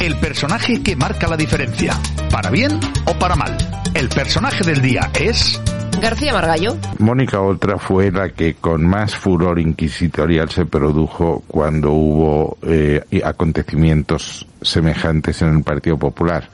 El 0.00 0.16
personaje 0.18 0.82
que 0.82 0.96
marca 0.96 1.28
la 1.28 1.36
diferencia, 1.36 1.98
para 2.30 2.48
bien 2.50 2.80
o 3.06 3.12
para 3.18 3.36
mal. 3.36 3.56
El 3.94 4.08
personaje 4.08 4.64
del 4.64 4.80
día 4.80 5.10
es... 5.18 5.60
García 6.00 6.32
Margallo. 6.32 6.76
Mónica 6.98 7.40
Oltra 7.40 7.78
fue 7.78 8.10
la 8.10 8.30
que 8.30 8.54
con 8.54 8.84
más 8.84 9.14
furor 9.14 9.58
inquisitorial 9.58 10.50
se 10.50 10.64
produjo 10.66 11.42
cuando 11.46 11.92
hubo 11.92 12.58
eh, 12.62 13.02
acontecimientos 13.24 14.46
semejantes 14.62 15.42
en 15.42 15.56
el 15.56 15.62
Partido 15.62 15.96
Popular 15.96 16.48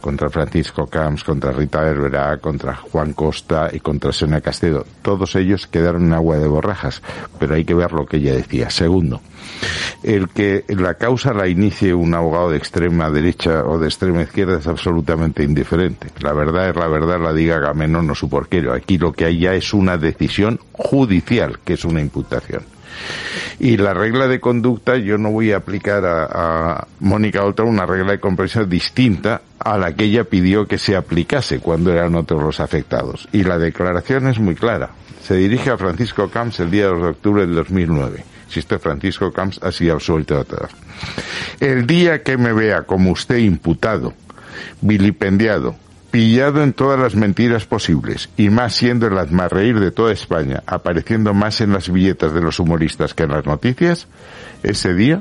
contra 0.00 0.30
Francisco 0.30 0.86
Camps, 0.86 1.24
contra 1.24 1.52
Rita 1.52 1.80
Berberá, 1.80 2.38
contra 2.38 2.76
Juan 2.76 3.12
Costa 3.12 3.70
y 3.72 3.80
contra 3.80 4.12
Sena 4.12 4.40
Castedo. 4.40 4.86
Todos 5.02 5.34
ellos 5.34 5.66
quedaron 5.66 6.06
en 6.06 6.12
agua 6.12 6.38
de 6.38 6.46
borrajas, 6.46 7.02
pero 7.40 7.54
hay 7.54 7.64
que 7.64 7.74
ver 7.74 7.92
lo 7.92 8.06
que 8.06 8.18
ella 8.18 8.34
decía. 8.34 8.70
Segundo, 8.70 9.20
el 10.02 10.28
que 10.28 10.64
la 10.68 10.94
causa 10.94 11.32
la 11.32 11.48
inicie 11.48 11.92
un 11.92 12.14
abogado 12.14 12.50
de 12.50 12.58
extrema 12.58 13.10
derecha 13.10 13.64
o 13.64 13.78
de 13.78 13.86
extrema 13.86 14.22
izquierda 14.22 14.58
es 14.58 14.66
absolutamente 14.66 15.42
indiferente. 15.42 16.08
La 16.20 16.32
verdad 16.32 16.68
es 16.68 16.76
la 16.76 16.86
verdad, 16.86 17.20
la 17.20 17.32
diga 17.32 17.58
Gameno, 17.58 18.02
no 18.02 18.14
su 18.14 18.28
porquero. 18.28 18.72
Aquí 18.72 18.98
lo 18.98 19.12
que 19.12 19.24
hay 19.24 19.40
ya 19.40 19.54
es 19.54 19.74
una 19.74 19.98
decisión 19.98 20.60
judicial, 20.72 21.58
que 21.64 21.74
es 21.74 21.84
una 21.84 22.00
imputación. 22.00 22.75
Y 23.58 23.76
la 23.76 23.94
regla 23.94 24.28
de 24.28 24.40
conducta, 24.40 24.96
yo 24.96 25.18
no 25.18 25.30
voy 25.30 25.52
a 25.52 25.58
aplicar 25.58 26.04
a, 26.04 26.86
Mónica 27.00 27.44
Oltra 27.44 27.64
una 27.64 27.86
regla 27.86 28.12
de 28.12 28.20
comprensión 28.20 28.68
distinta 28.68 29.42
a 29.58 29.78
la 29.78 29.94
que 29.94 30.04
ella 30.04 30.24
pidió 30.24 30.66
que 30.66 30.78
se 30.78 30.96
aplicase 30.96 31.60
cuando 31.60 31.92
eran 31.92 32.14
otros 32.14 32.42
los 32.42 32.60
afectados. 32.60 33.28
Y 33.32 33.44
la 33.44 33.58
declaración 33.58 34.28
es 34.28 34.38
muy 34.38 34.54
clara. 34.54 34.90
Se 35.22 35.34
dirige 35.34 35.70
a 35.70 35.78
Francisco 35.78 36.30
Camps 36.30 36.60
el 36.60 36.70
día 36.70 36.86
2 36.86 37.02
de 37.02 37.08
octubre 37.08 37.46
del 37.46 37.54
2009. 37.54 38.24
Si 38.48 38.60
este 38.60 38.78
Francisco 38.78 39.32
Camps 39.32 39.60
ha 39.62 39.72
sido 39.72 39.94
absuelto 39.94 40.44
todo. 40.44 40.68
El 41.58 41.86
día 41.86 42.22
que 42.22 42.36
me 42.36 42.52
vea 42.52 42.82
como 42.82 43.10
usted 43.10 43.38
imputado, 43.38 44.14
vilipendiado, 44.80 45.74
pillado 46.16 46.62
en 46.62 46.72
todas 46.72 46.98
las 46.98 47.14
mentiras 47.14 47.66
posibles 47.66 48.30
y 48.38 48.48
más 48.48 48.74
siendo 48.74 49.06
el 49.06 49.50
reír 49.50 49.78
de 49.78 49.90
toda 49.90 50.14
España, 50.14 50.62
apareciendo 50.66 51.34
más 51.34 51.60
en 51.60 51.74
las 51.74 51.92
billetas 51.92 52.32
de 52.32 52.40
los 52.40 52.58
humoristas 52.58 53.12
que 53.12 53.24
en 53.24 53.32
las 53.32 53.44
noticias, 53.44 54.08
ese 54.62 54.94
día 54.94 55.20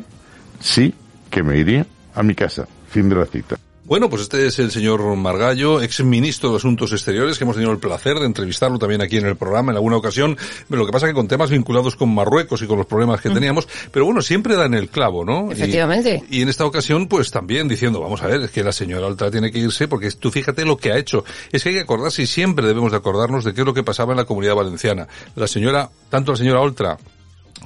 sí 0.62 0.96
que 1.30 1.44
me 1.44 1.58
iría 1.58 1.86
a 2.14 2.24
mi 2.24 2.34
casa. 2.34 2.66
Fin 2.90 3.10
de 3.10 3.16
la 3.16 3.26
cita. 3.26 3.58
Bueno, 3.86 4.10
pues 4.10 4.24
este 4.24 4.48
es 4.48 4.58
el 4.58 4.72
señor 4.72 5.04
Margallo, 5.16 5.80
ex 5.80 6.04
ministro 6.04 6.50
de 6.50 6.58
Asuntos 6.58 6.92
Exteriores, 6.92 7.38
que 7.38 7.44
hemos 7.44 7.56
tenido 7.56 7.72
el 7.72 7.78
placer 7.78 8.18
de 8.18 8.26
entrevistarlo 8.26 8.80
también 8.80 9.04
aquí 9.04 9.18
en 9.18 9.28
el 9.28 9.36
programa 9.36 9.72
en 9.72 9.76
alguna 9.76 9.98
ocasión. 9.98 10.36
Pero 10.68 10.80
lo 10.80 10.88
que 10.88 10.92
pasa 10.92 11.06
es 11.06 11.12
que 11.12 11.14
con 11.14 11.28
temas 11.28 11.52
vinculados 11.52 11.96
con 11.96 12.12
Marruecos 12.12 12.64
y 12.64 12.66
con 12.66 12.80
los 12.80 12.88
problemas 12.88 13.22
que 13.22 13.30
teníamos, 13.30 13.68
pero 13.92 14.06
bueno, 14.06 14.24
siempre 14.24 14.56
da 14.56 14.66
en 14.66 14.74
el 14.74 14.90
clavo, 14.90 15.24
¿no? 15.24 15.52
Efectivamente. 15.52 16.24
Y, 16.32 16.42
en 16.42 16.50
esta 16.50 16.66
ocasión, 16.66 17.08
pues 17.08 17.30
también 17.30 17.68
diciendo, 17.68 18.02
vamos 18.02 18.24
a 18.24 18.28
ver, 18.28 18.42
es 18.42 18.50
que 18.50 18.64
la 18.64 18.72
señora 18.72 19.06
Oltra 19.06 19.30
tiene 19.30 19.52
que 19.52 19.60
irse 19.60 19.88
porque 19.88 20.10
tú 20.10 20.32
fíjate 20.32 20.66
lo 20.66 20.78
que 20.78 20.92
ha 20.92 20.98
hecho. 20.98 21.24
Es 21.52 21.62
que 21.62 21.70
hay 21.70 21.76
que 21.76 21.82
acordarse 21.82 22.24
y 22.24 22.26
siempre 22.26 22.66
debemos 22.66 22.90
de 22.90 22.98
acordarnos 22.98 23.44
de 23.44 23.54
qué 23.54 23.62
es 23.62 23.68
lo 23.68 23.76
que 23.76 23.84
pasaba 23.84 24.14
en 24.14 24.18
la 24.18 24.26
comunidad 24.26 24.56
valenciana. 24.56 25.08
La 25.36 25.46
señora, 25.46 25.92
tanto 26.10 26.32
la 26.32 26.40
señora 26.40 26.60
Oltra 26.60 26.98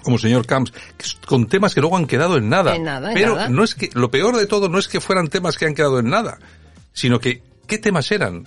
como 0.03 0.17
señor 0.17 0.45
Camps, 0.45 0.73
con 1.25 1.47
temas 1.47 1.73
que 1.73 1.81
luego 1.81 1.97
han 1.97 2.05
quedado 2.07 2.38
en 2.38 2.49
nada. 2.49 2.75
En 2.75 2.83
nada, 2.83 3.09
en 3.09 3.13
Pero 3.15 3.35
nada. 3.35 3.49
no 3.49 3.63
es 3.63 3.75
que, 3.75 3.89
lo 3.93 4.09
peor 4.12 4.38
de 4.38 4.45
todo 4.47 4.69
no 4.69 4.79
es 4.79 4.88
que 4.88 5.01
fueran 5.01 5.27
temas 5.27 5.57
que 5.57 5.65
han 5.65 5.75
quedado 5.75 5.99
en 5.99 6.09
nada, 6.09 6.39
sino 6.93 7.19
que, 7.19 7.41
¿qué 7.67 7.77
temas 7.77 8.12
eran? 8.12 8.45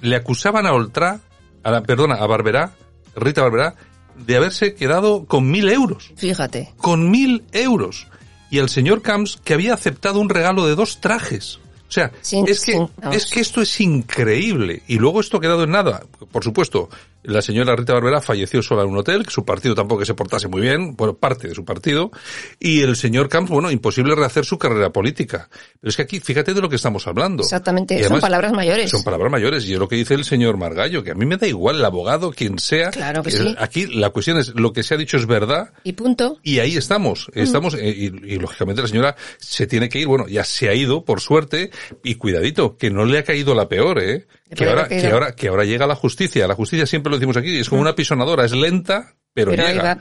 Le 0.00 0.16
acusaban 0.16 0.66
a 0.66 0.72
Oltra, 0.72 1.20
a 1.62 1.70
la, 1.70 1.82
perdona, 1.82 2.16
a 2.16 2.26
Barberá, 2.26 2.72
Rita 3.14 3.42
Barberá, 3.42 3.74
de 4.16 4.36
haberse 4.36 4.74
quedado 4.74 5.24
con 5.26 5.50
mil 5.50 5.68
euros. 5.68 6.12
Fíjate. 6.16 6.72
Con 6.76 7.10
mil 7.10 7.44
euros. 7.52 8.06
Y 8.50 8.58
el 8.58 8.68
señor 8.68 9.00
Camps 9.00 9.38
que 9.42 9.54
había 9.54 9.72
aceptado 9.74 10.20
un 10.20 10.28
regalo 10.28 10.66
de 10.66 10.74
dos 10.74 11.00
trajes. 11.00 11.58
O 11.88 11.92
sea, 11.94 12.10
Sin- 12.20 12.46
es 12.48 12.60
que, 12.64 12.72
sin- 12.72 12.88
es 13.12 13.26
que 13.30 13.40
esto 13.40 13.62
es 13.62 13.80
increíble. 13.80 14.82
Y 14.88 14.96
luego 14.98 15.20
esto 15.20 15.36
ha 15.36 15.40
quedado 15.40 15.64
en 15.64 15.70
nada. 15.70 16.02
Por 16.30 16.42
supuesto, 16.44 16.88
la 17.22 17.42
señora 17.42 17.76
Rita 17.76 17.94
Barberá 17.94 18.20
falleció 18.20 18.62
sola 18.62 18.82
en 18.82 18.88
un 18.88 18.98
hotel, 18.98 19.24
que 19.24 19.30
su 19.30 19.44
partido 19.44 19.74
tampoco 19.74 20.00
que 20.00 20.06
se 20.06 20.14
portase 20.14 20.48
muy 20.48 20.60
bien, 20.60 20.96
bueno, 20.96 21.14
parte 21.14 21.48
de 21.48 21.54
su 21.54 21.64
partido. 21.64 22.10
Y 22.58 22.80
el 22.80 22.96
señor 22.96 23.28
Camps, 23.28 23.50
bueno, 23.50 23.70
imposible 23.70 24.14
rehacer 24.14 24.44
su 24.44 24.58
carrera 24.58 24.90
política. 24.90 25.48
Pero 25.80 25.90
es 25.90 25.96
que 25.96 26.02
aquí, 26.02 26.20
fíjate 26.20 26.54
de 26.54 26.60
lo 26.60 26.68
que 26.68 26.76
estamos 26.76 27.06
hablando. 27.06 27.42
Exactamente, 27.42 28.02
son 28.04 28.20
palabras 28.20 28.52
mayores. 28.52 28.90
Son 28.90 29.04
palabras 29.04 29.30
mayores. 29.30 29.64
Y 29.66 29.74
es 29.74 29.78
lo 29.78 29.88
que 29.88 29.96
dice 29.96 30.14
el 30.14 30.24
señor 30.24 30.56
Margallo, 30.56 31.02
que 31.02 31.12
a 31.12 31.14
mí 31.14 31.26
me 31.26 31.36
da 31.36 31.46
igual 31.46 31.76
el 31.76 31.84
abogado, 31.84 32.32
quien 32.32 32.58
sea. 32.58 32.90
Claro 32.90 33.22
que 33.22 33.30
sí. 33.30 33.54
Aquí 33.58 33.86
la 33.86 34.10
cuestión 34.10 34.38
es, 34.38 34.54
lo 34.54 34.72
que 34.72 34.82
se 34.82 34.94
ha 34.94 34.96
dicho 34.96 35.16
es 35.16 35.26
verdad. 35.26 35.72
Y 35.84 35.92
punto. 35.92 36.38
Y 36.42 36.58
ahí 36.58 36.76
estamos, 36.76 37.30
estamos, 37.34 37.74
eh, 37.74 37.88
y, 37.88 38.34
y, 38.34 38.38
lógicamente 38.38 38.82
la 38.82 38.88
señora 38.88 39.16
se 39.38 39.66
tiene 39.66 39.88
que 39.88 40.00
ir, 40.00 40.06
bueno, 40.06 40.26
ya 40.28 40.44
se 40.44 40.68
ha 40.68 40.74
ido, 40.74 41.04
por 41.04 41.20
suerte, 41.20 41.70
y 42.02 42.16
cuidadito, 42.16 42.76
que 42.76 42.90
no 42.90 43.04
le 43.04 43.18
ha 43.18 43.24
caído 43.24 43.54
la 43.54 43.68
peor, 43.68 44.00
eh, 44.00 44.26
que 44.54 44.66
ahora, 44.66 44.88
que 44.88 45.06
ahora, 45.06 45.32
que 45.34 45.48
ahora 45.48 45.64
llega 45.64 45.86
la 45.86 45.94
justicia, 45.94 46.46
la 46.46 46.54
justicia 46.54 46.86
siempre 46.86 47.11
lo 47.12 47.18
decimos 47.18 47.36
aquí, 47.36 47.58
es 47.58 47.68
como 47.68 47.80
una 47.82 47.94
pisonadora, 47.94 48.44
es 48.44 48.52
lenta, 48.52 49.14
pero, 49.32 49.52
Pero 49.52 49.66
llega. 49.66 49.98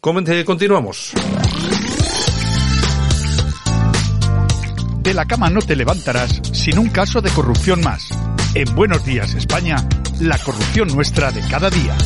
Comente- 0.00 0.44
continuamos. 0.44 1.12
De 5.02 5.14
la 5.14 5.24
cama 5.24 5.48
no 5.50 5.60
te 5.60 5.76
levantarás 5.76 6.40
sin 6.52 6.78
un 6.78 6.88
caso 6.88 7.20
de 7.20 7.30
corrupción 7.30 7.80
más. 7.82 8.08
En 8.54 8.74
Buenos 8.74 9.04
Días, 9.04 9.34
España, 9.34 9.76
la 10.20 10.36
corrupción 10.38 10.88
nuestra 10.88 11.30
de 11.30 11.42
cada 11.48 11.70
día. 11.70 11.96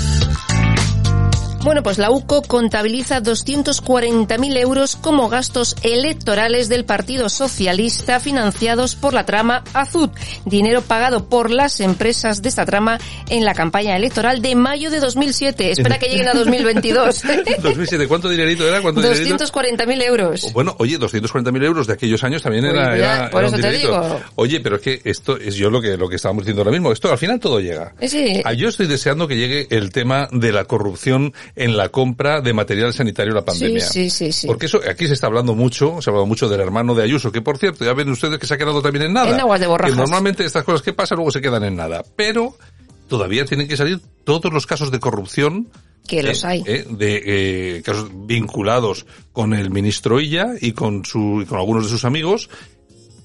Bueno, 1.63 1.83
pues 1.83 1.99
la 1.99 2.11
UCO 2.11 2.41
contabiliza 2.41 3.21
240.000 3.21 4.57
euros 4.57 4.97
como 4.97 5.29
gastos 5.29 5.77
electorales 5.83 6.71
del 6.71 6.87
Partido 6.87 7.29
Socialista 7.29 8.19
financiados 8.19 8.95
por 8.95 9.13
la 9.13 9.27
trama 9.27 9.63
Azud, 9.75 10.09
dinero 10.47 10.81
pagado 10.81 11.29
por 11.29 11.51
las 11.51 11.81
empresas 11.81 12.41
de 12.41 12.49
esta 12.49 12.65
trama 12.65 12.99
en 13.29 13.45
la 13.45 13.53
campaña 13.53 13.95
electoral 13.95 14.41
de 14.41 14.55
mayo 14.55 14.91
de 14.91 15.01
2007. 15.01 15.73
Espera 15.73 15.99
que 15.99 16.09
lleguen 16.09 16.29
a 16.29 16.33
2022. 16.33 17.23
2007, 17.63 18.07
¿cuánto 18.09 18.31
dinerito 18.31 18.67
era? 18.67 18.81
¿Cuánto 18.81 19.03
dinerito? 19.03 19.45
240.000 19.45 20.03
euros. 20.03 20.53
Bueno, 20.55 20.75
oye, 20.79 20.99
240.000 20.99 21.63
euros 21.65 21.87
de 21.87 21.93
aquellos 21.93 22.25
años 22.25 22.43
también 22.43 22.65
Pues 22.65 22.75
era, 22.75 22.97
ya, 22.97 23.17
era, 23.17 23.31
por 23.31 23.41
era 23.41 23.49
eso 23.49 23.57
un 23.57 23.63
te 23.63 23.71
digo. 23.73 24.21
Oye, 24.37 24.61
pero 24.61 24.77
es 24.77 24.83
que 24.83 25.03
esto 25.05 25.37
es 25.37 25.57
yo 25.57 25.69
lo 25.69 25.83
que, 25.83 25.99
lo 25.99 26.09
que 26.09 26.17
estábamos 26.17 26.45
diciendo 26.45 26.63
ahora 26.63 26.73
mismo. 26.73 26.91
Esto 26.91 27.13
al 27.13 27.19
final 27.19 27.39
todo 27.39 27.61
llega. 27.61 27.93
Sí. 28.07 28.41
Ah, 28.47 28.55
Yo 28.55 28.69
estoy 28.69 28.87
deseando 28.87 29.29
que 29.29 29.37
llegue 29.37 29.67
el 29.71 29.93
tema 29.93 30.27
de 30.33 30.53
la 30.53 30.65
corrupción 30.65 31.35
en 31.57 31.77
la 31.77 31.89
compra 31.89 32.41
de 32.41 32.53
material 32.53 32.93
sanitario 32.93 33.31
en 33.31 33.37
la 33.37 33.45
pandemia. 33.45 33.81
Sí, 33.81 34.11
sí, 34.11 34.27
sí, 34.27 34.33
sí. 34.33 34.47
Porque 34.47 34.67
eso, 34.67 34.81
aquí 34.89 35.07
se 35.07 35.15
está 35.15 35.27
hablando 35.27 35.55
mucho, 35.55 36.01
se 36.01 36.09
ha 36.09 36.13
hablado 36.13 36.27
mucho 36.27 36.49
del 36.49 36.61
hermano 36.61 36.95
de 36.95 37.03
Ayuso, 37.03 37.33
que 37.33 37.43
por 37.43 37.59
cierto, 37.59 37.85
ya 37.85 37.93
ven 37.93 38.09
ustedes 38.11 38.39
que 38.39 38.47
se 38.47 38.55
ha 38.55 38.59
quedado 38.59 38.83
también 38.83 39.07
en 39.07 39.13
nada. 39.13 39.31
En 39.31 39.41
aguas 39.41 39.61
de 39.61 39.67
borrajas. 39.67 39.95
Que 39.95 40.01
normalmente 40.01 40.45
estas 40.45 40.65
cosas 40.65 40.83
que 40.83 40.93
pasan 40.93 41.17
luego 41.17 41.31
se 41.31 41.41
quedan 41.41 41.65
en 41.65 41.77
nada. 41.77 42.03
Pero 42.17 42.57
todavía 43.09 43.45
tienen 43.45 43.69
que 43.69 43.77
salir 43.77 44.01
todos 44.25 44.53
los 44.53 44.67
casos 44.67 44.91
de 44.91 45.01
corrupción 45.01 45.69
Que 46.07 46.23
los 46.23 46.45
eh, 46.45 46.47
hay. 46.47 46.65
eh, 46.67 46.87
de 46.89 47.23
eh, 47.77 47.83
casos 47.83 48.09
vinculados 48.13 49.05
con 49.33 49.53
el 49.53 49.71
ministro 49.71 50.21
Illa 50.21 50.47
y 50.61 50.73
con 50.73 51.05
su 51.05 51.43
y 51.43 51.47
con 51.47 51.59
algunos 51.59 51.85
de 51.85 51.91
sus 51.91 52.05
amigos 52.05 52.49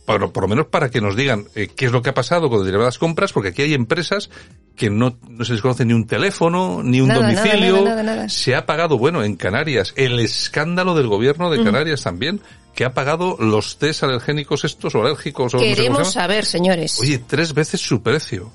para, 0.06 0.28
por 0.28 0.44
lo 0.44 0.48
menos 0.48 0.68
para 0.68 0.90
que 0.90 1.02
nos 1.02 1.16
digan 1.16 1.46
eh, 1.56 1.70
qué 1.76 1.86
es 1.88 1.92
lo 1.92 2.02
que 2.02 2.10
ha 2.12 2.14
pasado 2.14 2.50
con 2.50 2.60
determinadas 2.60 2.98
compras, 2.98 3.34
porque 3.34 3.50
aquí 3.50 3.64
hay 3.64 3.74
empresas 3.74 4.30
que 4.76 4.90
no, 4.90 5.18
no 5.28 5.46
se 5.46 5.54
les 5.54 5.62
conoce 5.62 5.86
ni 5.86 5.94
un 5.94 6.06
teléfono, 6.06 6.82
ni 6.84 7.02
un 7.02 7.08
Nada, 7.08 7.22
domicilio. 7.22 7.76
nada, 7.78 7.90
nada, 7.90 8.04
nada. 8.04 8.30
Se 8.30 8.56
ha 8.56 8.66
pagado, 8.66 8.98
bueno, 8.98 9.24
en 9.24 9.36
Canarias, 9.36 9.94
el 9.96 10.20
escándalo 10.20 10.94
del 10.96 11.08
gobierno 11.08 11.50
de 11.50 11.64
Canarias 11.64 12.04
también, 12.04 12.42
que 12.76 12.86
ha 12.86 12.94
pagado 12.94 13.38
los 13.40 13.78
test 13.78 14.04
alergénicos 14.04 14.66
estos 14.66 14.94
o 14.96 15.02
alérgicos 15.02 15.54
o 15.54 15.58
no 15.58 15.64
sé 15.64 15.76
Queremos 15.76 16.12
saber, 16.12 16.46
señores, 16.46 17.00
Oye, 17.00 17.20
tres 17.20 17.54
veces 17.54 17.82
su 17.82 18.02
precio. 18.04 18.52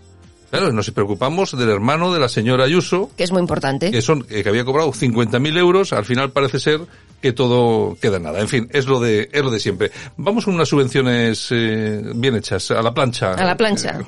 Claro, 0.51 0.73
nos 0.73 0.91
preocupamos 0.91 1.57
del 1.57 1.69
hermano 1.71 2.13
de 2.13 2.19
la 2.19 2.29
señora 2.29 2.65
Ayuso, 2.65 3.11
que 3.17 3.25
es 3.25 3.31
muy 3.31 3.41
importante. 3.41 3.91
que 3.91 4.03
son 4.03 4.27
eh, 4.29 4.43
que 4.43 4.49
había 4.49 4.65
cobrado 4.65 4.91
50.000 4.93 5.57
euros, 5.59 5.93
al 5.93 6.05
final 6.05 6.31
parece 6.33 6.59
ser 6.59 6.81
que 7.23 7.33
todo 7.33 7.97
queda 8.01 8.17
en 8.17 8.25
nada. 8.25 8.41
En 8.41 8.49
fin, 8.49 8.69
es 8.73 8.87
lo 8.87 8.99
de 8.99 9.29
es 9.33 9.43
lo 9.43 9.51
de 9.51 9.61
siempre. 9.61 9.91
Vamos 10.17 10.45
con 10.45 10.55
unas 10.55 10.69
subvenciones 10.69 11.49
eh, 11.51 12.03
bien 12.15 12.35
hechas, 12.35 12.71
a 12.73 12.83
la 12.83 12.93
plancha. 12.93 13.35
A 13.35 13.45
la 13.45 13.57
plancha. 13.57 13.99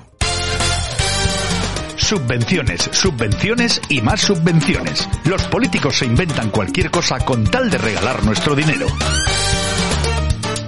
Subvenciones, 1.96 2.88
subvenciones 2.92 3.80
y 3.88 4.00
más 4.02 4.20
subvenciones. 4.20 5.08
Los 5.24 5.42
políticos 5.44 5.96
se 5.96 6.06
inventan 6.06 6.50
cualquier 6.50 6.90
cosa 6.90 7.18
con 7.24 7.44
tal 7.44 7.70
de 7.70 7.78
regalar 7.78 8.24
nuestro 8.24 8.54
dinero. 8.54 8.86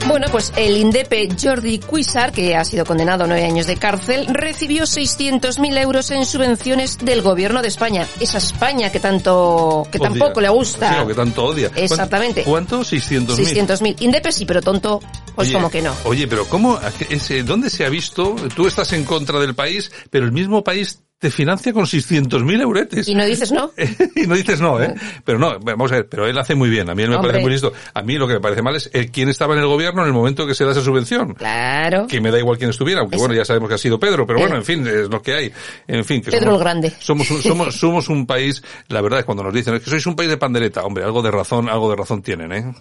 Bueno, 0.08 0.26
pues 0.30 0.52
el 0.56 0.76
INDEPE 0.76 1.28
Jordi 1.42 1.78
Cuisar, 1.78 2.30
que 2.30 2.54
ha 2.54 2.64
sido 2.64 2.84
condenado 2.84 3.24
a 3.24 3.26
nueve 3.26 3.44
años 3.46 3.66
de 3.66 3.76
cárcel, 3.76 4.26
recibió 4.28 4.84
600.000 4.84 5.78
euros 5.78 6.10
en 6.10 6.24
subvenciones 6.26 6.98
del 6.98 7.22
gobierno 7.22 7.62
de 7.62 7.68
España. 7.68 8.06
Esa 8.20 8.38
España 8.38 8.92
que 8.92 9.00
tanto, 9.00 9.86
que 9.90 9.98
Odia. 9.98 10.10
tampoco 10.10 10.40
le 10.40 10.48
gusta. 10.50 10.92
Sí, 10.92 11.00
o 11.02 11.06
que 11.06 11.14
tanto 11.14 11.44
odia. 11.46 11.68
¿Cuánto- 11.68 11.82
Exactamente. 11.94 12.44
¿Cuánto? 12.44 12.80
600.000. 12.84 13.36
600.000. 13.36 13.96
INDEPE 14.00 14.30
sí, 14.30 14.44
pero 14.44 14.60
tonto, 14.60 15.00
pues 15.34 15.48
Oye, 15.48 15.54
como 15.54 15.70
que 15.70 15.82
no. 15.82 15.94
Oye, 16.04 16.28
pero 16.28 16.46
¿cómo? 16.48 16.78
ese- 17.08 17.42
¿Dónde 17.42 17.70
se 17.70 17.84
ha 17.84 17.88
visto? 17.88 18.36
Tú 18.54 18.66
estás 18.66 18.92
en 18.92 19.04
contra 19.04 19.40
del 19.40 19.54
país, 19.54 19.90
pero 20.10 20.26
el 20.26 20.32
mismo 20.32 20.62
país 20.62 21.00
te 21.18 21.30
financia 21.30 21.72
con 21.72 21.84
600.000 21.86 22.60
euretes. 22.60 23.08
Y 23.08 23.14
no 23.14 23.24
dices 23.24 23.50
no. 23.50 23.70
y 24.16 24.26
no 24.26 24.34
dices 24.34 24.60
no, 24.60 24.82
¿eh? 24.82 24.94
Pero 25.24 25.38
no, 25.38 25.58
vamos 25.60 25.90
a 25.92 25.96
ver, 25.96 26.08
pero 26.08 26.26
él 26.26 26.36
hace 26.36 26.54
muy 26.54 26.68
bien. 26.68 26.90
A 26.90 26.94
mí 26.94 27.02
él 27.02 27.08
me 27.08 27.16
Hombre. 27.16 27.30
parece 27.30 27.42
muy 27.44 27.52
listo. 27.52 27.72
A 27.94 28.02
mí 28.02 28.18
lo 28.18 28.26
que 28.28 28.34
me 28.34 28.40
parece 28.40 28.60
mal 28.60 28.76
es 28.76 28.90
el, 28.92 29.10
quién 29.10 29.28
estaba 29.30 29.54
en 29.54 29.60
el 29.60 29.66
gobierno 29.66 30.02
en 30.02 30.08
el 30.08 30.12
momento 30.12 30.46
que 30.46 30.54
se 30.54 30.64
da 30.64 30.72
esa 30.72 30.82
subvención. 30.82 31.32
Claro. 31.34 32.06
Que 32.08 32.20
me 32.20 32.30
da 32.30 32.38
igual 32.38 32.58
quién 32.58 32.70
estuviera, 32.70 33.00
aunque 33.00 33.16
bueno, 33.16 33.32
ya 33.34 33.44
sabemos 33.44 33.68
que 33.70 33.76
ha 33.76 33.78
sido 33.78 33.98
Pedro, 33.98 34.26
pero 34.26 34.38
bueno, 34.40 34.56
Eh. 34.56 34.58
en 34.58 34.64
fin, 34.64 34.86
es 34.86 35.08
lo 35.08 35.22
que 35.22 35.34
hay. 35.34 35.52
En 35.88 36.04
fin, 36.04 36.20
que 36.20 36.30
Pedro 36.30 36.44
somos, 36.44 36.58
el 36.58 36.64
Grande. 36.64 36.92
Somos 37.00 37.26
somos, 37.28 37.74
somos 37.74 38.08
un 38.10 38.26
país, 38.26 38.62
la 38.88 39.00
verdad 39.00 39.20
es 39.20 39.24
cuando 39.24 39.42
nos 39.44 39.54
dicen, 39.54 39.74
es 39.74 39.82
que 39.82 39.90
sois 39.90 40.06
un 40.06 40.16
país 40.16 40.28
de 40.28 40.36
pandereta, 40.36 40.82
hombre, 40.84 41.04
algo 41.04 41.22
de 41.22 41.30
razón, 41.30 41.68
algo 41.70 41.88
de 41.90 41.96
razón 41.96 42.20
tienen, 42.22 42.52
¿eh? 42.52 42.74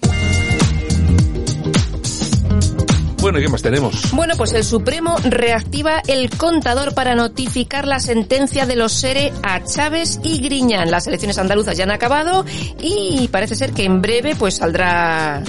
Bueno, 3.24 3.40
¿y 3.40 3.44
qué 3.44 3.48
más 3.48 3.62
tenemos? 3.62 4.12
Bueno, 4.12 4.34
pues 4.36 4.52
el 4.52 4.66
Supremo 4.66 5.16
reactiva 5.24 6.02
el 6.08 6.30
contador 6.30 6.94
para 6.94 7.16
notificar 7.16 7.88
la 7.88 8.02
sentencia 8.02 8.66
de 8.66 8.76
los 8.76 8.92
SERE 8.92 9.32
a 9.44 9.64
Chávez 9.64 10.20
y 10.24 10.42
Griñán. 10.42 10.92
Las 10.92 11.08
elecciones 11.08 11.38
andaluzas 11.38 11.78
ya 11.78 11.86
han 11.86 11.92
acabado 11.92 12.44
y 12.82 13.30
parece 13.30 13.56
ser 13.56 13.72
que 13.72 13.86
en 13.86 14.02
breve 14.02 14.36
pues 14.36 14.56
saldrá 14.56 15.42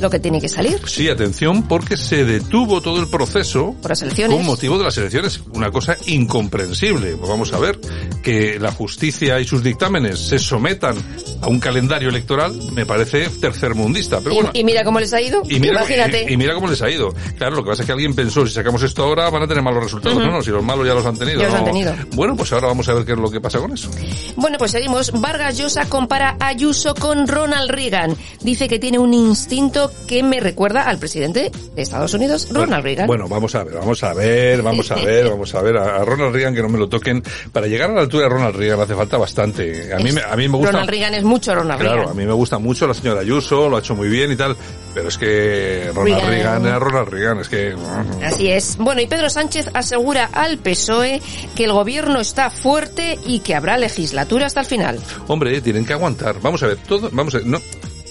lo 0.00 0.10
que 0.10 0.18
tiene 0.18 0.40
que 0.40 0.48
salir 0.48 0.80
Sí, 0.86 1.08
atención, 1.08 1.66
porque 1.68 1.96
se 1.96 2.24
detuvo 2.24 2.80
todo 2.80 3.00
el 3.00 3.08
proceso 3.08 3.74
por 3.80 3.90
las 3.90 4.02
elecciones. 4.02 4.36
con 4.36 4.46
motivo 4.46 4.78
de 4.78 4.84
las 4.84 4.96
elecciones. 4.98 5.40
Una 5.52 5.70
cosa 5.70 5.96
incomprensible. 6.06 7.16
Pues 7.16 7.28
vamos 7.28 7.52
a 7.52 7.58
ver, 7.58 7.78
que 8.22 8.58
la 8.58 8.72
justicia 8.72 9.38
y 9.40 9.44
sus 9.46 9.62
dictámenes 9.62 10.18
se 10.18 10.38
sometan 10.38 10.96
a 11.42 11.48
un 11.48 11.60
calendario 11.60 12.08
electoral 12.08 12.54
me 12.72 12.86
parece 12.86 13.28
tercermundista. 13.40 14.18
Pero 14.20 14.32
Y- 14.32 14.34
bueno, 14.36 14.50
y, 14.54 14.64
mira 14.64 14.84
cómo 14.84 15.00
les 15.00 15.12
ha 15.12 15.20
ido. 15.20 15.42
Y 15.48 15.58
mira, 15.60 15.74
Imagínate. 15.74 16.26
y, 16.28 16.34
y 16.34 16.36
mira 16.36 16.54
cómo 16.54 16.68
les 16.68 16.80
ha 16.82 16.90
ido. 16.90 17.12
Claro, 17.36 17.56
lo 17.56 17.64
que 17.64 17.70
pasa 17.70 17.82
es 17.82 17.86
que 17.86 17.92
alguien 17.92 18.14
pensó, 18.14 18.46
si 18.46 18.52
sacamos 18.54 18.82
esto 18.82 19.02
ahora 19.04 19.28
van 19.30 19.42
a 19.42 19.46
tener 19.48 19.62
malos 19.62 19.82
resultados. 19.84 20.16
Ujú. 20.16 20.26
No, 20.26 20.32
no, 20.32 20.42
si 20.42 20.50
los 20.50 20.62
malos 20.62 20.86
ya 20.86 20.94
los 20.94 21.04
han 21.04 21.16
tenido. 21.16 21.38
Ya 21.40 21.44
los 21.46 21.52
no. 21.54 21.58
han 21.60 21.64
tenido. 21.64 21.94
Bueno, 22.14 22.36
pues 22.36 22.52
ahora 22.52 22.68
vamos 22.68 22.88
a 22.88 22.94
ver 22.94 23.04
qué 23.04 23.12
es 23.12 23.18
lo 23.18 23.30
que 23.30 23.40
pasa 23.40 23.58
con 23.58 23.72
eso. 23.72 23.90
Bueno, 24.36 24.58
pues 24.58 24.70
seguimos. 24.70 25.10
Vargas 25.12 25.58
Llosa 25.58 25.86
compara 25.88 26.36
a 26.40 26.48
Ayuso 26.48 26.94
con 26.94 27.26
Ronald 27.28 27.70
Reagan. 27.70 28.16
Dice 28.42 28.68
que 28.68 28.78
tiene 28.78 28.98
un 28.98 29.12
instinto 29.14 29.89
que 30.06 30.22
me 30.22 30.40
recuerda 30.40 30.82
al 30.82 30.98
presidente 30.98 31.50
de 31.74 31.82
Estados 31.82 32.14
Unidos, 32.14 32.48
Ronald 32.50 32.82
Reagan. 32.82 33.06
Bueno, 33.06 33.28
vamos 33.28 33.54
a 33.54 33.64
ver, 33.64 33.74
vamos 33.74 34.02
a 34.02 34.12
ver, 34.12 34.62
vamos 34.62 34.90
a 34.90 34.96
ver, 34.96 35.28
vamos 35.30 35.54
a 35.54 35.62
ver. 35.62 35.76
A, 35.76 36.04
Ronald 36.04 36.34
Reagan 36.34 36.54
que 36.54 36.62
no 36.62 36.68
me 36.68 36.78
lo 36.78 36.88
toquen. 36.88 37.22
Para 37.52 37.66
llegar 37.66 37.90
a 37.90 37.94
la 37.94 38.00
altura 38.00 38.24
de 38.24 38.28
Ronald 38.30 38.56
Reagan 38.56 38.80
hace 38.80 38.94
falta 38.94 39.18
bastante. 39.18 39.92
A 39.94 39.98
mí, 39.98 40.10
a 40.10 40.36
mí 40.36 40.48
me 40.48 40.56
gusta... 40.56 40.72
Ronald 40.72 40.90
Reagan 40.90 41.14
es 41.14 41.22
mucho 41.22 41.54
Ronald 41.54 41.80
Claro, 41.80 41.94
a 41.94 41.96
Reagan. 41.98 42.16
mí 42.16 42.26
me 42.26 42.32
gusta 42.32 42.58
mucho 42.58 42.86
la 42.86 42.94
señora 42.94 43.20
Ayuso, 43.20 43.68
lo 43.68 43.76
ha 43.76 43.80
hecho 43.80 43.94
muy 43.94 44.08
bien 44.08 44.32
y 44.32 44.36
tal, 44.36 44.56
pero 44.94 45.08
es 45.08 45.18
que 45.18 45.90
Ronald 45.94 46.24
Reagan. 46.24 46.30
Reagan 46.30 46.66
era 46.66 46.78
Ronald 46.78 47.08
Reagan, 47.08 47.38
es 47.40 47.48
que... 47.48 47.76
Así 48.24 48.50
es. 48.50 48.76
Bueno, 48.78 49.00
y 49.00 49.06
Pedro 49.06 49.30
Sánchez 49.30 49.70
asegura 49.74 50.28
al 50.32 50.58
PSOE 50.58 51.22
que 51.54 51.64
el 51.64 51.72
gobierno 51.72 52.20
está 52.20 52.50
fuerte 52.50 53.18
y 53.26 53.40
que 53.40 53.54
habrá 53.54 53.78
legislatura 53.78 54.46
hasta 54.46 54.60
el 54.60 54.66
final. 54.66 54.98
Hombre, 55.28 55.60
tienen 55.60 55.84
que 55.84 55.92
aguantar. 55.92 56.36
Vamos 56.42 56.62
a 56.62 56.66
ver, 56.66 56.78
todo, 56.78 57.10
vamos 57.12 57.34
a 57.34 57.38
ver, 57.38 57.46
no, 57.46 57.60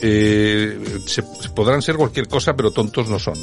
eh, 0.01 0.77
se, 1.05 1.23
podrán 1.55 1.81
ser 1.81 1.95
cualquier 1.95 2.27
cosa, 2.27 2.55
pero 2.55 2.71
tontos 2.71 3.09
no 3.09 3.19
son. 3.19 3.35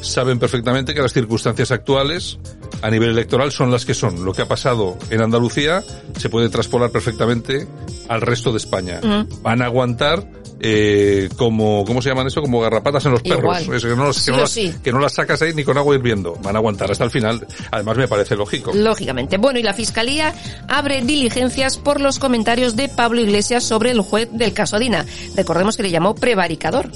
Saben 0.00 0.38
perfectamente 0.38 0.94
que 0.94 1.02
las 1.02 1.12
circunstancias 1.12 1.70
actuales 1.70 2.38
a 2.82 2.90
nivel 2.90 3.10
electoral 3.10 3.50
son 3.52 3.70
las 3.70 3.84
que 3.84 3.94
son. 3.94 4.24
Lo 4.24 4.32
que 4.32 4.42
ha 4.42 4.48
pasado 4.48 4.96
en 5.10 5.22
Andalucía 5.22 5.82
se 6.18 6.28
puede 6.28 6.48
traspolar 6.48 6.90
perfectamente 6.90 7.66
al 8.08 8.20
resto 8.20 8.50
de 8.52 8.58
España. 8.58 9.00
Van 9.42 9.62
a 9.62 9.66
aguantar 9.66 10.28
eh, 10.60 11.28
como, 11.36 11.84
¿cómo 11.84 12.00
se 12.00 12.08
llaman 12.10 12.26
eso? 12.26 12.40
Como 12.40 12.60
garrapatas 12.60 13.04
en 13.06 13.12
los 13.12 13.22
perros. 13.22 13.68
Es 13.68 13.82
que, 13.84 13.88
no, 13.96 14.06
las- 14.06 14.16
que 14.16 14.22
Sí 14.22 14.30
no 14.30 14.36
o 14.36 14.40
las, 14.40 14.50
sí. 14.50 14.74
que 14.82 14.92
no 14.92 14.98
las 14.98 15.12
sacas 15.14 15.42
ahí 15.42 15.52
ni 15.54 15.64
con 15.64 15.76
agua 15.78 15.94
hirviendo. 15.94 16.34
Van 16.42 16.54
a 16.56 16.58
aguantar 16.58 16.90
hasta 16.90 17.04
el 17.04 17.10
final. 17.10 17.46
Además 17.70 17.96
me 17.96 18.08
parece 18.08 18.36
lógico. 18.36 18.72
Lógicamente. 18.74 19.36
Bueno, 19.36 19.58
y 19.58 19.62
la 19.62 19.74
Fiscalía 19.74 20.34
abre 20.68 21.02
diligencias 21.02 21.76
por 21.76 22.00
los 22.00 22.18
comentarios 22.18 22.76
de 22.76 22.88
Pablo 22.88 23.20
Iglesias 23.20 23.64
sobre 23.64 23.90
el 23.90 24.00
juez 24.00 24.28
del 24.32 24.52
caso 24.52 24.78
Dina. 24.78 25.04
Recordemos 25.36 25.76
que 25.76 25.82
le 25.82 25.90
llamó 25.90 26.03
prevaricador. 26.12 26.90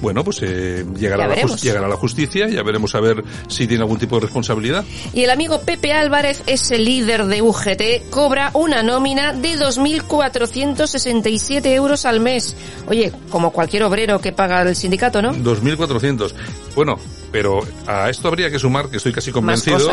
Bueno, 0.00 0.22
pues 0.22 0.38
eh, 0.42 0.86
llegará, 0.96 1.26
la 1.26 1.34
llegará 1.34 1.88
la 1.88 1.96
justicia, 1.96 2.48
ya 2.48 2.62
veremos 2.62 2.94
a 2.94 3.00
ver 3.00 3.24
si 3.48 3.66
tiene 3.66 3.82
algún 3.82 3.98
tipo 3.98 4.14
de 4.14 4.20
responsabilidad. 4.22 4.84
Y 5.12 5.24
el 5.24 5.30
amigo 5.30 5.62
Pepe 5.62 5.92
Álvarez, 5.92 6.44
ese 6.46 6.78
líder 6.78 7.26
de 7.26 7.42
UGT, 7.42 8.10
cobra 8.10 8.52
una 8.54 8.84
nómina 8.84 9.32
de 9.32 9.58
2.467 9.58 11.66
euros 11.66 12.04
al 12.04 12.20
mes. 12.20 12.54
Oye, 12.86 13.10
como 13.30 13.50
cualquier 13.50 13.82
obrero 13.82 14.20
que 14.20 14.30
paga 14.32 14.62
el 14.62 14.76
sindicato, 14.76 15.20
¿no? 15.20 15.34
2.400. 15.34 16.32
Bueno, 16.76 17.00
pero 17.32 17.58
a 17.86 18.08
esto 18.10 18.28
habría 18.28 18.48
que 18.50 18.60
sumar, 18.60 18.88
que 18.88 18.98
estoy 18.98 19.12
casi 19.12 19.32
convencido, 19.32 19.90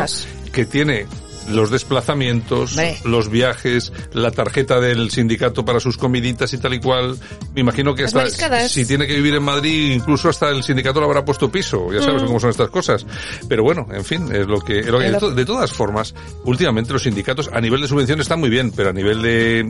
que 0.52 0.66
tiene 0.66 1.08
los 1.50 1.70
desplazamientos, 1.72 2.76
los 3.06 3.30
viajes, 3.30 3.92
la 4.14 4.32
tarjeta 4.32 4.80
del 4.80 5.12
sindicato 5.12 5.64
para 5.66 5.80
sus 5.80 5.98
comiditas 5.98 6.54
y 6.54 6.58
tal 6.58 6.74
y 6.74 6.80
cual. 6.80 7.18
Me 7.54 7.62
imagino 7.62 7.94
que 7.96 8.04
hasta 8.06 8.28
si 8.68 8.86
tiene 8.86 9.08
que 9.08 9.16
vivir 9.16 9.36
en 9.36 9.44
Madrid, 9.44 9.92
incluso 9.94 10.30
hasta 10.30 10.50
el 10.50 10.64
sindicato 10.64 11.00
le 11.00 11.06
habrá 11.06 11.26
puesto 11.26 11.52
piso. 11.52 11.92
Ya 11.92 12.02
sabes 12.02 12.24
Mm. 12.24 12.26
cómo 12.28 12.40
son 12.40 12.50
estas 12.52 12.70
cosas. 12.70 13.06
Pero 13.48 13.64
bueno, 13.64 13.88
en 13.92 14.04
fin, 14.06 14.28
es 14.34 14.48
lo 14.48 14.60
que, 14.60 14.80
es 14.80 14.88
lo 14.88 15.00
que- 15.00 15.06
Es 15.06 15.12
de, 15.12 15.20
lo- 15.20 15.20
to- 15.20 15.32
de 15.32 15.46
todas 15.46 15.72
formas, 15.72 16.14
últimamente 16.46 16.94
los 16.94 17.04
sindicatos 17.04 17.50
a 17.52 17.60
nivel 17.62 17.82
de 17.82 17.88
subvención 17.88 18.20
están 18.22 18.40
muy 18.40 18.50
bien, 18.50 18.72
pero 18.72 18.90
a 18.90 18.94
nivel 18.94 19.22
de, 19.22 19.68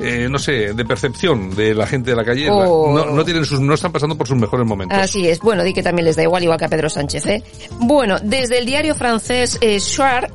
eh, 0.00 0.28
no 0.30 0.38
sé, 0.38 0.72
de 0.74 0.84
percepción 0.84 1.54
de 1.54 1.74
la 1.74 1.86
gente 1.86 2.10
de 2.10 2.16
la 2.16 2.24
calle, 2.24 2.48
Oh. 2.50 2.92
no, 2.94 3.06
no 3.06 3.24
tienen 3.24 3.44
sus, 3.44 3.60
no 3.60 3.74
están 3.74 3.92
pasando 3.92 4.16
por 4.16 4.28
sus 4.28 4.36
mejores 4.36 4.66
momentos. 4.66 4.96
Así 4.98 5.26
es. 5.28 5.40
Bueno, 5.40 5.62
di 5.64 5.72
que 5.72 5.82
también 5.82 6.04
les 6.04 6.16
da 6.16 6.22
igual, 6.22 6.42
igual 6.42 6.58
que 6.58 6.64
a 6.66 6.68
Pedro 6.68 6.88
Sánchez, 6.88 7.26
¿eh? 7.26 7.42
Bueno, 7.80 8.16
desde 8.22 8.58
el 8.58 8.66
diario 8.66 8.94
francés 8.94 9.58
eh, 9.60 9.78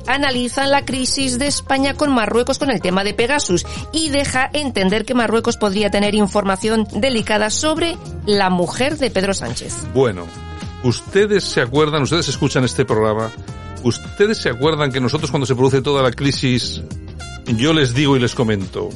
analizan 0.06 0.70
la 0.70 0.79
crisis 0.84 1.38
de 1.38 1.46
España 1.46 1.94
con 1.94 2.12
Marruecos 2.12 2.58
con 2.58 2.70
el 2.70 2.80
tema 2.80 3.04
de 3.04 3.14
Pegasus 3.14 3.66
y 3.92 4.10
deja 4.10 4.50
entender 4.52 5.04
que 5.04 5.14
Marruecos 5.14 5.56
podría 5.56 5.90
tener 5.90 6.14
información 6.14 6.86
delicada 6.92 7.50
sobre 7.50 7.96
la 8.26 8.50
mujer 8.50 8.98
de 8.98 9.10
Pedro 9.10 9.34
Sánchez. 9.34 9.74
Bueno, 9.94 10.26
ustedes 10.82 11.44
se 11.44 11.60
acuerdan, 11.60 12.02
ustedes 12.02 12.28
escuchan 12.28 12.64
este 12.64 12.84
programa, 12.84 13.30
ustedes 13.82 14.38
se 14.38 14.50
acuerdan 14.50 14.92
que 14.92 15.00
nosotros 15.00 15.30
cuando 15.30 15.46
se 15.46 15.54
produce 15.54 15.82
toda 15.82 16.02
la 16.02 16.10
crisis, 16.10 16.82
yo 17.46 17.72
les 17.72 17.94
digo 17.94 18.16
y 18.16 18.20
les 18.20 18.34
comento, 18.34 18.90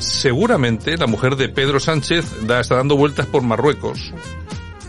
seguramente 0.00 0.96
la 0.96 1.06
mujer 1.06 1.36
de 1.36 1.48
Pedro 1.48 1.80
Sánchez 1.80 2.46
da, 2.46 2.60
está 2.60 2.76
dando 2.76 2.96
vueltas 2.96 3.26
por 3.26 3.42
Marruecos, 3.42 4.12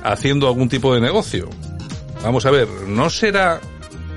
haciendo 0.03 0.47
algún 0.47 0.69
tipo 0.69 0.93
de 0.93 1.01
negocio. 1.01 1.49
Vamos 2.23 2.45
a 2.45 2.51
ver, 2.51 2.67
¿no 2.87 3.09
será 3.09 3.61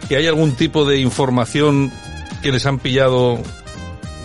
que 0.08 0.16
hay 0.16 0.26
algún 0.26 0.52
tipo 0.52 0.84
de 0.84 0.98
información 0.98 1.92
que 2.42 2.52
les 2.52 2.66
han 2.66 2.78
pillado? 2.78 3.40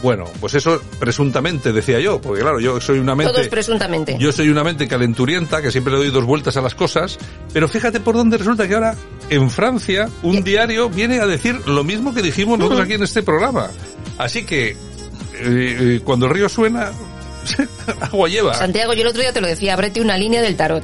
Bueno, 0.03 0.25
pues 0.39 0.53
eso 0.53 0.79
presuntamente 0.99 1.73
decía 1.73 1.99
yo, 1.99 2.21
porque 2.21 2.41
claro, 2.41 2.59
yo 2.59 2.79
soy 2.79 2.99
una 2.99 3.15
mente... 3.15 3.33
Todos 3.33 3.47
presuntamente. 3.47 4.15
Yo 4.19 4.31
soy 4.31 4.49
una 4.49 4.63
mente 4.63 4.87
calenturienta 4.87 5.61
que 5.61 5.71
siempre 5.71 5.91
le 5.93 5.99
doy 5.99 6.11
dos 6.11 6.23
vueltas 6.23 6.55
a 6.55 6.61
las 6.61 6.75
cosas, 6.75 7.17
pero 7.51 7.67
fíjate 7.67 7.99
por 7.99 8.15
dónde 8.15 8.37
resulta 8.37 8.67
que 8.67 8.75
ahora 8.75 8.95
en 9.29 9.49
Francia 9.49 10.07
un 10.21 10.43
diario 10.43 10.89
viene 10.89 11.19
a 11.19 11.25
decir 11.25 11.67
lo 11.67 11.83
mismo 11.83 12.13
que 12.13 12.21
dijimos 12.21 12.59
nosotros 12.59 12.81
aquí 12.81 12.93
en 12.93 13.03
este 13.03 13.23
programa. 13.23 13.71
Así 14.19 14.45
que 14.45 14.69
eh, 14.69 14.75
eh, 15.39 16.01
cuando 16.03 16.27
el 16.27 16.33
río 16.33 16.47
suena, 16.47 16.91
agua 18.01 18.29
lleva. 18.29 18.53
Santiago, 18.53 18.93
yo 18.93 19.01
el 19.01 19.07
otro 19.07 19.21
día 19.21 19.33
te 19.33 19.41
lo 19.41 19.47
decía, 19.47 19.73
ábrete 19.73 19.99
una 20.01 20.17
línea 20.17 20.41
del 20.41 20.55
tarot. 20.55 20.83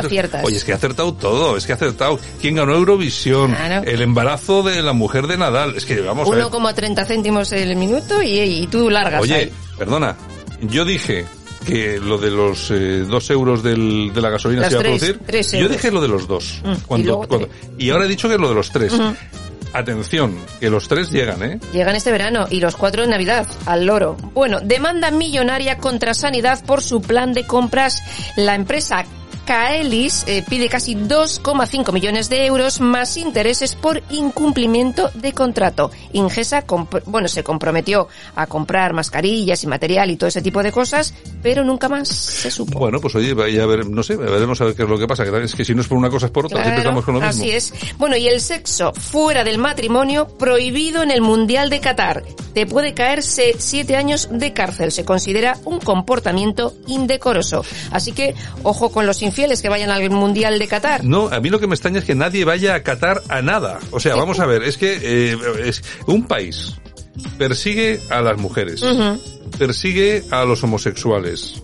¿Qué 0.00 0.06
aciertas? 0.06 0.44
Oye, 0.44 0.56
es 0.56 0.64
que 0.64 0.72
ha 0.72 0.76
acertado 0.76 1.14
todo, 1.14 1.56
es 1.56 1.66
que 1.66 1.72
ha 1.72 1.76
acertado. 1.76 2.18
¿Quién 2.40 2.54
ganó 2.56 2.74
Eurovisión? 2.74 3.52
Claro. 3.54 3.88
El 3.88 4.00
embarazo 4.02 4.62
de 4.62 4.82
la 4.82 4.92
mujer 4.92 5.26
de 5.26 5.36
Nadal. 5.36 5.74
Es 5.76 5.84
que 5.84 6.00
vamos 6.00 6.28
a 6.28 6.34
ver. 6.34 6.44
1,30 6.44 7.06
céntimos 7.06 7.52
el 7.52 7.76
minuto 7.76 8.22
y, 8.22 8.38
y 8.40 8.66
tú 8.66 8.90
largas 8.90 9.22
Oye, 9.22 9.34
ahí. 9.34 9.52
perdona, 9.78 10.16
yo 10.62 10.84
dije 10.84 11.24
que 11.66 11.98
lo 11.98 12.18
de 12.18 12.30
los 12.30 12.70
eh, 12.70 13.04
dos 13.08 13.30
euros 13.30 13.62
del, 13.62 14.12
de 14.12 14.20
la 14.20 14.28
gasolina 14.30 14.64
se 14.68 14.72
iba 14.72 14.80
a 14.80 14.82
producir. 14.82 15.20
tres 15.26 15.52
yo 15.52 15.66
dije 15.68 15.90
lo 15.90 16.00
de 16.02 16.08
los 16.08 16.26
dos. 16.28 16.60
Mm, 16.62 16.72
y 16.72 16.76
Cuando, 16.86 17.06
luego 17.08 17.28
cuando- 17.28 17.48
y 17.78 17.90
ahora 17.90 18.04
he 18.04 18.08
dicho 18.08 18.28
que 18.28 18.36
lo 18.36 18.48
de 18.50 18.54
los 18.54 18.70
tres. 18.70 18.92
Atención, 19.72 20.36
que 20.60 20.70
los 20.70 20.86
tres 20.86 21.10
llegan, 21.10 21.42
¿eh? 21.42 21.58
Llegan 21.72 21.96
este 21.96 22.12
verano 22.12 22.46
y 22.48 22.60
los 22.60 22.76
cuatro 22.76 23.02
en 23.02 23.10
Navidad, 23.10 23.44
al 23.66 23.86
loro. 23.86 24.16
Bueno, 24.32 24.60
demanda 24.62 25.10
millonaria 25.10 25.78
contra 25.78 26.14
Sanidad 26.14 26.64
por 26.64 26.80
su 26.80 27.02
plan 27.02 27.32
de 27.32 27.44
compras. 27.44 28.00
La 28.36 28.54
empresa 28.54 29.04
Caelis 29.44 30.24
eh, 30.26 30.44
pide 30.48 30.68
casi 30.68 30.94
2,5 30.94 31.92
millones 31.92 32.28
de 32.28 32.46
euros 32.46 32.80
más 32.80 33.16
intereses 33.16 33.74
por 33.74 34.02
incumplimiento 34.10 35.10
de 35.14 35.32
contrato. 35.32 35.90
Ingesa, 36.12 36.64
bueno, 37.06 37.28
se 37.28 37.44
comprometió 37.44 38.08
a 38.34 38.46
comprar 38.46 38.92
mascarillas 38.94 39.62
y 39.62 39.66
material 39.66 40.10
y 40.10 40.16
todo 40.16 40.28
ese 40.28 40.42
tipo 40.42 40.62
de 40.62 40.72
cosas, 40.72 41.14
pero 41.42 41.64
nunca 41.64 41.88
más 41.88 42.08
se 42.08 42.50
supo. 42.50 42.78
Bueno, 42.78 43.00
pues 43.00 43.14
oye, 43.14 43.34
vaya 43.34 43.62
a 43.62 43.66
ver, 43.66 43.86
no 43.88 44.02
sé, 44.02 44.16
veremos 44.16 44.60
a 44.60 44.64
ver 44.64 44.74
qué 44.74 44.82
es 44.84 44.88
lo 44.88 44.98
que 44.98 45.06
pasa. 45.06 45.24
que 45.24 45.44
Es 45.44 45.54
que 45.54 45.64
si 45.64 45.74
no 45.74 45.82
es 45.82 45.88
por 45.88 45.98
una 45.98 46.10
cosa 46.10 46.26
es 46.26 46.32
por 46.32 46.46
otra, 46.46 46.58
siempre 46.62 46.82
Claro, 46.82 46.98
estamos 47.00 47.04
con 47.04 47.14
lo 47.14 47.20
mismo. 47.20 47.42
Así 47.42 47.50
es. 47.50 47.72
Bueno, 47.98 48.16
y 48.16 48.26
el 48.28 48.40
sexo 48.40 48.92
fuera 48.92 49.44
del 49.44 49.58
matrimonio 49.58 50.26
prohibido 50.28 51.02
en 51.02 51.10
el 51.10 51.20
Mundial 51.20 51.70
de 51.70 51.80
Qatar. 51.80 52.24
Te 52.54 52.66
puede 52.66 52.94
caer 52.94 53.22
se- 53.22 53.56
siete 53.58 53.96
años 53.96 54.28
de 54.30 54.52
cárcel. 54.52 54.92
Se 54.92 55.04
considera 55.04 55.58
un 55.64 55.80
comportamiento 55.80 56.72
indecoroso. 56.86 57.64
Así 57.90 58.12
que, 58.12 58.34
ojo 58.62 58.90
con 58.92 59.06
los 59.06 59.22
infieles 59.34 59.60
que 59.62 59.68
vayan 59.68 59.90
al 59.90 60.08
Mundial 60.10 60.60
de 60.60 60.68
Qatar. 60.68 61.02
No, 61.02 61.26
a 61.26 61.40
mí 61.40 61.50
lo 61.50 61.58
que 61.58 61.66
me 61.66 61.74
extraña 61.74 61.98
es 61.98 62.04
que 62.04 62.14
nadie 62.14 62.44
vaya 62.44 62.76
a 62.76 62.82
Qatar 62.84 63.20
a 63.28 63.42
nada. 63.42 63.80
O 63.90 63.98
sea, 63.98 64.14
vamos 64.14 64.38
a 64.38 64.46
ver, 64.46 64.62
es 64.62 64.76
que 64.78 64.96
eh, 65.02 65.36
es 65.64 65.82
un 66.06 66.28
país 66.28 66.74
persigue 67.38 68.00
a 68.10 68.20
las 68.20 68.38
mujeres, 68.38 68.80
persigue 69.58 70.22
a 70.30 70.44
los 70.44 70.62
homosexuales. 70.62 71.62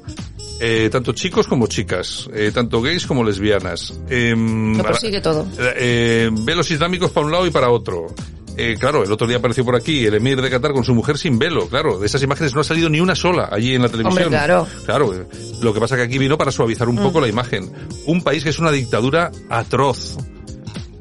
eh, 0.61 0.89
tanto 0.93 1.13
chicos 1.13 1.47
como 1.47 1.67
chicas, 1.69 2.29
eh, 2.35 2.51
tanto 2.53 2.83
gays 2.83 3.07
como 3.07 3.23
lesbianas. 3.25 3.95
em, 4.11 4.77
Lo 4.77 4.83
persigue 4.85 5.21
todo. 5.21 5.47
eh, 5.77 6.29
ve 6.33 6.55
los 6.57 6.71
islámicos 6.71 7.11
para 7.13 7.25
un 7.27 7.33
lado 7.33 7.47
y 7.47 7.51
para 7.51 7.71
otro. 7.71 8.09
Eh, 8.57 8.77
claro, 8.79 9.03
el 9.05 9.11
otro 9.13 9.27
día 9.27 9.39
apareció 9.39 9.65
por 9.65 9.75
aquí 9.77 10.05
el 10.05 10.15
emir 10.15 10.41
de 10.43 10.51
Qatar 10.51 10.73
con 10.73 10.85
su 10.85 10.95
mujer 10.95 11.17
sin 11.17 11.39
velo. 11.39 11.69
Claro, 11.69 11.99
de 11.99 12.07
esas 12.07 12.23
imágenes 12.23 12.55
no 12.55 12.61
ha 12.61 12.65
salido 12.65 12.89
ni 12.91 13.01
una 13.01 13.15
sola 13.15 13.49
allí 13.51 13.75
en 13.75 13.83
la 13.83 13.89
televisión. 13.89 14.25
Hombre, 14.25 14.29
claro. 14.39 14.67
Claro, 14.85 15.15
eh, 15.15 15.27
lo 15.63 15.73
que 15.73 15.81
pasa 15.81 15.97
que 15.97 16.03
aquí 16.03 16.19
vino 16.19 16.37
para 16.37 16.53
suavizar 16.53 16.89
un 16.89 16.97
Mm. 16.97 17.03
poco 17.03 17.21
la 17.21 17.29
imagen. 17.29 17.71
Un 18.07 18.23
país 18.23 18.43
que 18.45 18.51
es 18.51 18.59
una 18.59 18.71
dictadura 18.71 19.31
atroz. 19.49 20.17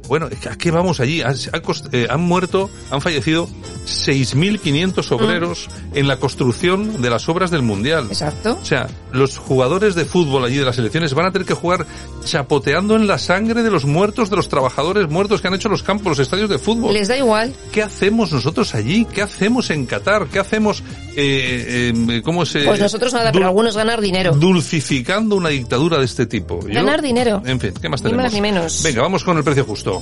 Bueno, 0.10 0.28
¿a 0.50 0.56
qué 0.58 0.72
vamos 0.72 1.00
allí? 1.00 1.22
Han, 1.22 1.36
han 1.54 1.62
cost- 1.62 1.88
eh, 1.94 2.08
han 2.10 2.20
muerto, 2.22 2.70
han 2.92 3.00
fallecido 3.00 3.48
6.500 3.86 5.12
obreros 5.12 5.68
en 5.94 6.08
la 6.08 6.18
construcción 6.18 7.02
de 7.02 7.10
las 7.10 7.30
obras 7.30 7.52
del 7.52 7.62
Mundial. 7.62 8.08
Exacto. 8.10 8.58
O 8.62 8.66
sea, 8.66 8.88
los 9.12 9.38
jugadores 9.38 9.96
de 9.96 10.06
fútbol 10.06 10.44
allí 10.46 10.58
de 10.58 10.66
las 10.66 10.76
selecciones 10.76 11.14
van 11.14 11.28
a 11.28 11.32
tener 11.32 11.48
que 11.48 11.54
jugar 11.54 11.86
chapoteando 12.26 12.96
en 12.96 13.08
la 13.08 13.18
sangre 13.18 13.64
de 13.64 13.72
los 13.72 13.86
muertos, 13.86 14.30
de 14.30 14.36
los 14.36 14.50
trabajadores 14.50 15.10
muertos 15.10 15.42
que 15.42 15.48
han 15.48 15.54
hecho 15.54 15.70
los 15.70 15.84
campos, 15.84 16.08
los 16.08 16.20
estadios 16.20 16.50
de 16.50 16.58
fútbol. 16.60 16.94
Les 16.94 17.08
da 17.08 17.18
igual. 17.18 17.54
¿Qué 17.72 17.82
hacemos 17.84 18.32
nosotros 18.32 18.76
allí? 18.76 19.06
¿Qué 19.06 19.22
hacemos 19.22 19.70
en 19.70 19.86
Qatar? 19.86 20.28
¿Qué 20.28 20.40
hacemos, 20.40 20.84
eh, 21.16 21.94
eh, 22.10 22.22
cómo 22.24 22.46
se... 22.46 22.64
Pues 22.66 22.80
nosotros 22.80 23.14
nada, 23.14 23.32
pero 23.32 23.46
algunos 23.46 23.76
ganar 23.76 24.02
dinero. 24.02 24.34
Dulcificando 24.34 25.36
una 25.36 25.50
dictadura 25.50 25.98
de 25.98 26.06
este 26.06 26.26
tipo. 26.26 26.60
Yo- 26.68 26.74
Ganar 26.74 27.02
dinero. 27.02 27.42
En 27.46 27.60
fin, 27.60 27.74
¿qué 27.82 27.90
más 27.90 28.02
Ni 28.02 28.10
tenemos? 28.12 28.24
más 28.26 28.34
ni 28.34 28.42
menos. 28.42 28.84
Venga, 28.84 29.02
vamos 29.02 29.24
con 29.24 29.38
el 29.38 29.44
precio 29.44 29.66
justo. 29.66 29.99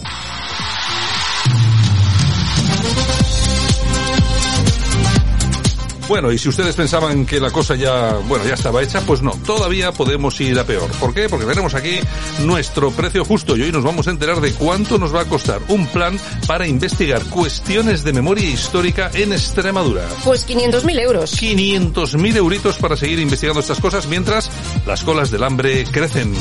Bueno, 6.08 6.32
y 6.32 6.38
si 6.38 6.48
ustedes 6.48 6.74
pensaban 6.76 7.26
que 7.26 7.40
la 7.40 7.52
cosa 7.52 7.76
ya, 7.76 8.14
bueno, 8.28 8.46
ya 8.46 8.54
estaba 8.54 8.82
hecha, 8.82 9.02
pues 9.02 9.22
no, 9.22 9.32
todavía 9.46 9.92
podemos 9.92 10.40
ir 10.40 10.58
a 10.58 10.64
peor. 10.64 10.90
¿Por 10.94 11.14
qué? 11.14 11.28
Porque 11.28 11.46
tenemos 11.46 11.74
aquí 11.76 12.00
nuestro 12.40 12.92
precio 12.92 13.26
justo 13.26 13.58
y 13.58 13.64
hoy 13.64 13.74
nos 13.74 13.84
vamos 13.84 14.08
a 14.08 14.12
enterar 14.12 14.40
de 14.40 14.54
cuánto 14.54 14.98
nos 14.98 15.14
va 15.14 15.22
a 15.22 15.26
costar 15.26 15.62
un 15.68 15.86
plan 15.88 16.18
para 16.48 16.66
investigar 16.66 17.24
cuestiones 17.26 18.06
de 18.06 18.14
memoria 18.14 18.48
histórica 18.48 19.12
en 19.14 19.34
Extremadura. 19.34 20.08
Pues 20.24 20.48
500.000 20.48 21.00
euros. 21.02 21.42
500.000 21.42 22.36
euritos 22.38 22.78
para 22.78 22.96
seguir 22.96 23.20
investigando 23.20 23.60
estas 23.60 23.82
cosas 23.82 24.08
mientras 24.08 24.50
las 24.86 25.04
colas 25.04 25.30
del 25.30 25.44
hambre 25.44 25.84
crecen. 25.92 26.34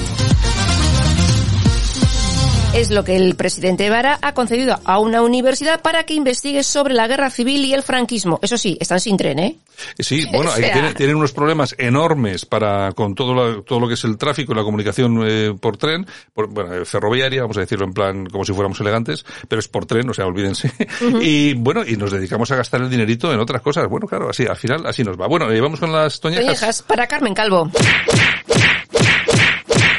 Es 2.77 2.91
lo 2.91 3.05
que 3.05 3.17
el 3.17 3.37
presidente 3.37 3.89
Vara 3.89 4.19
ha 4.21 4.35
concedido 4.35 4.79
a 4.85 4.99
una 4.99 5.23
universidad 5.23 5.81
para 5.81 6.05
que 6.05 6.13
investigue 6.13 6.63
sobre 6.63 6.93
la 6.93 7.09
guerra 7.09 7.31
civil 7.31 7.65
y 7.65 7.73
el 7.73 7.83
franquismo. 7.83 8.39
Eso 8.43 8.59
sí, 8.59 8.77
están 8.79 9.01
sin 9.01 9.17
tren, 9.17 9.39
¿eh? 9.39 9.57
Sí, 9.99 10.27
bueno, 10.31 10.51
O 10.51 10.53
ahí 10.55 10.63
sea- 10.63 10.73
tienen, 10.75 10.95
tienen 10.95 11.17
unos 11.17 11.33
problemas 11.33 11.75
enormes 11.79 12.45
para 12.45 12.93
con 12.93 13.15
todo 13.15 13.33
lo, 13.35 13.63
todo 13.63 13.81
lo 13.81 13.89
que 13.89 13.95
es 13.95 14.05
el 14.05 14.19
tráfico 14.19 14.53
y 14.53 14.57
la 14.57 14.63
comunicación 14.63 15.21
eh, 15.27 15.55
por 15.59 15.79
tren, 15.79 16.07
por, 16.35 16.49
bueno, 16.49 16.75
eh, 16.75 16.85
ferroviaria, 16.85 17.43
vamos 17.43 17.57
a 17.57 17.61
decirlo 17.61 17.87
en 17.87 17.93
plan 17.95 18.27
como 18.27 18.45
si 18.45 18.53
fuéramos 18.53 18.79
elegantes, 18.81 19.25
pero 19.49 19.59
es 19.61 19.69
por 19.69 19.87
tren, 19.87 20.09
o 20.11 20.15
sea, 20.15 20.27
olvídense. 20.27 20.71
Y 21.23 21.55
bueno, 21.55 21.83
y 21.87 21.97
nos 21.97 22.11
dedicamos 22.11 22.51
a 22.51 22.57
gastar 22.57 22.83
el 22.83 22.91
dinerito 22.91 23.33
en 23.33 23.41
otras 23.41 23.63
cosas. 23.63 23.89
Bueno, 23.89 24.07
claro, 24.07 24.29
así, 24.29 24.45
al 24.47 24.57
final 24.57 24.85
así 24.87 25.03
nos 25.03 25.19
va. 25.19 25.27
Bueno, 25.29 25.53
y 25.53 25.61
vamos 25.61 25.81
con 25.81 25.93
las 25.93 26.21
toñejas. 26.21 26.45
Toñejas, 26.45 26.83
para 26.83 27.07
Carmen 27.07 27.33
Calvo. 27.35 27.71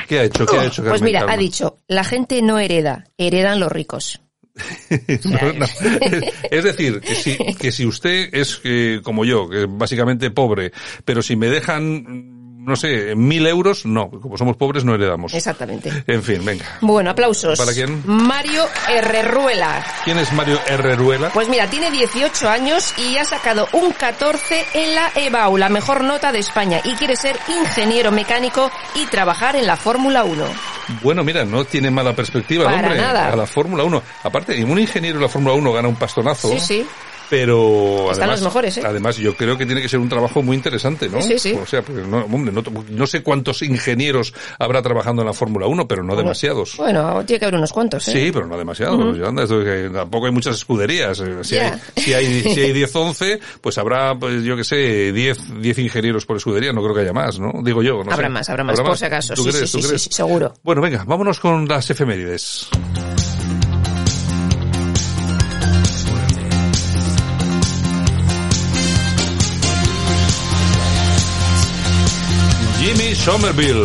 ¿Qué 0.07 0.19
ha 0.19 0.23
hecho? 0.23 0.45
¿Qué 0.45 0.57
ha 0.57 0.65
hecho 0.65 0.83
Pues 0.83 1.01
mira, 1.01 1.25
ha 1.27 1.37
dicho, 1.37 1.79
la 1.87 2.03
gente 2.03 2.41
no 2.41 2.59
hereda, 2.59 3.05
heredan 3.17 3.59
los 3.59 3.71
ricos. 3.71 4.21
No, 5.23 5.53
no. 5.53 5.65
Es 6.49 6.63
decir, 6.63 6.99
que 7.01 7.15
si, 7.15 7.37
que 7.55 7.71
si 7.71 7.85
usted 7.85 8.29
es 8.33 8.59
eh, 8.63 9.01
como 9.03 9.25
yo, 9.25 9.47
que 9.49 9.63
es 9.63 9.67
básicamente 9.69 10.31
pobre, 10.31 10.71
pero 11.05 11.21
si 11.21 11.35
me 11.35 11.47
dejan, 11.47 12.36
no 12.67 12.75
sé, 12.75 13.15
mil 13.15 13.47
euros, 13.47 13.85
no, 13.85 14.09
como 14.09 14.37
somos 14.37 14.57
pobres 14.57 14.83
no 14.83 14.93
heredamos. 14.93 15.33
Exactamente. 15.33 16.03
En 16.05 16.21
fin, 16.21 16.43
venga. 16.43 16.65
Bueno, 16.81 17.11
aplausos. 17.11 17.57
¿Para 17.57 17.71
quién? 17.71 18.03
Mario 18.05 18.65
Herreruela. 18.89 19.85
¿Quién 20.03 20.19
es 20.19 20.33
Mario 20.33 20.59
Herreruela? 20.67 21.29
Pues 21.29 21.47
mira, 21.47 21.69
tiene 21.69 21.89
18 21.89 22.49
años 22.49 22.93
y 22.97 23.15
ha 23.15 23.23
sacado 23.23 23.69
un 23.71 23.93
14 23.93 24.65
en 24.73 24.95
la 24.95 25.09
EBAU, 25.15 25.55
la 25.55 25.69
mejor 25.69 26.03
nota 26.03 26.33
de 26.33 26.39
España, 26.39 26.81
y 26.83 26.91
quiere 26.95 27.15
ser 27.15 27.39
ingeniero 27.47 28.11
mecánico 28.11 28.69
y 28.95 29.05
trabajar 29.05 29.55
en 29.55 29.65
la 29.65 29.77
Fórmula 29.77 30.25
1. 30.25 30.45
Bueno, 31.01 31.23
mira, 31.23 31.45
no 31.45 31.63
tiene 31.63 31.89
mala 31.89 32.13
perspectiva 32.13 32.65
Para 32.65 32.77
hombre 32.77 32.97
nada. 32.97 33.31
a 33.31 33.35
la 33.37 33.47
Fórmula 33.47 33.85
1. 33.85 34.03
Aparte, 34.23 34.61
un 34.61 34.77
ingeniero 34.77 35.19
de 35.19 35.23
la 35.23 35.29
Fórmula 35.29 35.53
1 35.55 35.71
gana 35.71 35.87
un 35.87 35.95
pastonazo. 35.95 36.49
Sí, 36.49 36.59
sí. 36.59 36.87
Pero 37.29 38.11
Están 38.11 38.23
además, 38.23 38.39
los 38.41 38.47
mejores, 38.49 38.77
¿eh? 38.77 38.83
además 38.85 39.17
yo 39.17 39.35
creo 39.35 39.57
que 39.57 39.65
tiene 39.65 39.81
que 39.81 39.89
ser 39.89 39.99
un 39.99 40.07
trabajo 40.07 40.41
muy 40.41 40.55
interesante, 40.55 41.09
¿no? 41.09 41.21
Sí, 41.21 41.37
sí. 41.37 41.53
O 41.61 41.65
sea, 41.65 41.81
porque 41.81 42.01
no, 42.03 42.19
hombre, 42.19 42.51
no, 42.53 42.63
no 42.89 43.07
sé 43.07 43.21
cuántos 43.21 43.61
ingenieros 43.63 44.33
habrá 44.59 44.81
trabajando 44.81 45.21
en 45.23 45.27
la 45.27 45.33
Fórmula 45.33 45.67
1, 45.67 45.87
pero 45.87 46.03
no 46.03 46.15
demasiados. 46.15 46.77
Bueno, 46.77 47.23
tiene 47.25 47.39
que 47.39 47.45
haber 47.45 47.55
unos 47.57 47.73
cuantos, 47.73 48.07
¿eh? 48.07 48.11
Sí, 48.13 48.31
pero 48.31 48.47
no 48.47 48.57
demasiado. 48.57 48.95
Ujú. 48.97 49.11
pues, 49.17 49.27
anda, 49.27 49.43
esto 49.43 49.63
que 49.63 49.89
tampoco 49.93 50.27
hay 50.27 50.31
muchas 50.31 50.55
escuderías. 50.55 51.19
eh, 51.19 51.37
Si, 51.43 51.57
hay, 51.57 51.71
si 51.97 52.13
hay, 52.13 52.41
si 52.43 52.59
hay 52.61 52.71
10, 52.73 52.95
11, 52.95 53.39
pues 53.61 53.77
habrá, 53.77 54.15
pues 54.15 54.43
yo 54.43 54.55
que 54.55 54.63
sé, 54.63 55.11
10, 55.11 55.61
10 55.61 55.79
ingenieros 55.79 56.25
por 56.25 56.37
escudería. 56.37 56.71
No 56.71 56.81
creo 56.81 56.95
que 56.95 57.01
haya 57.01 57.13
más, 57.13 57.39
¿no? 57.39 57.51
Digo 57.63 57.83
yo. 57.83 58.03
No 58.03 58.11
habrá 58.13 58.27
sé. 58.27 58.33
más, 58.33 58.49
habrá 58.49 58.63
más, 58.63 58.79
por 58.79 58.97
si 58.97 59.05
acaso. 59.05 59.33
¿Tú 59.33 59.43
Sí, 59.43 59.49
crees? 59.49 59.69
sí, 59.69 59.77
¿Tú 59.77 59.81
sí, 59.83 59.87
crees? 59.89 60.01
sí, 60.03 60.09
sí, 60.11 60.15
seguro. 60.15 60.53
Bueno, 60.63 60.81
venga, 60.81 61.03
vámonos 61.05 61.39
con 61.39 61.67
las 61.67 61.89
efemérides. 61.89 62.69
Somerville. 73.27 73.83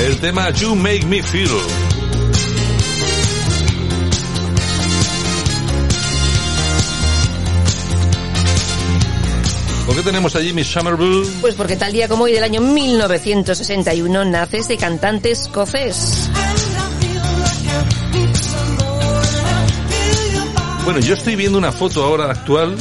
El 0.00 0.18
tema 0.18 0.50
You 0.50 0.74
Make 0.74 1.06
Me 1.06 1.22
Feel. 1.22 1.48
¿Por 9.86 9.94
qué 9.94 10.02
tenemos 10.02 10.34
a 10.34 10.40
Jimmy 10.40 10.64
Somerville? 10.64 11.30
Pues 11.40 11.54
porque 11.54 11.76
tal 11.76 11.92
día 11.92 12.08
como 12.08 12.24
hoy 12.24 12.32
del 12.32 12.42
año 12.42 12.60
1961 12.60 14.24
nace 14.24 14.58
este 14.58 14.76
cantante 14.76 15.30
escocés. 15.30 16.28
Bueno, 20.84 20.98
yo 20.98 21.14
estoy 21.14 21.36
viendo 21.36 21.56
una 21.56 21.70
foto 21.70 22.02
ahora 22.02 22.32
actual 22.32 22.76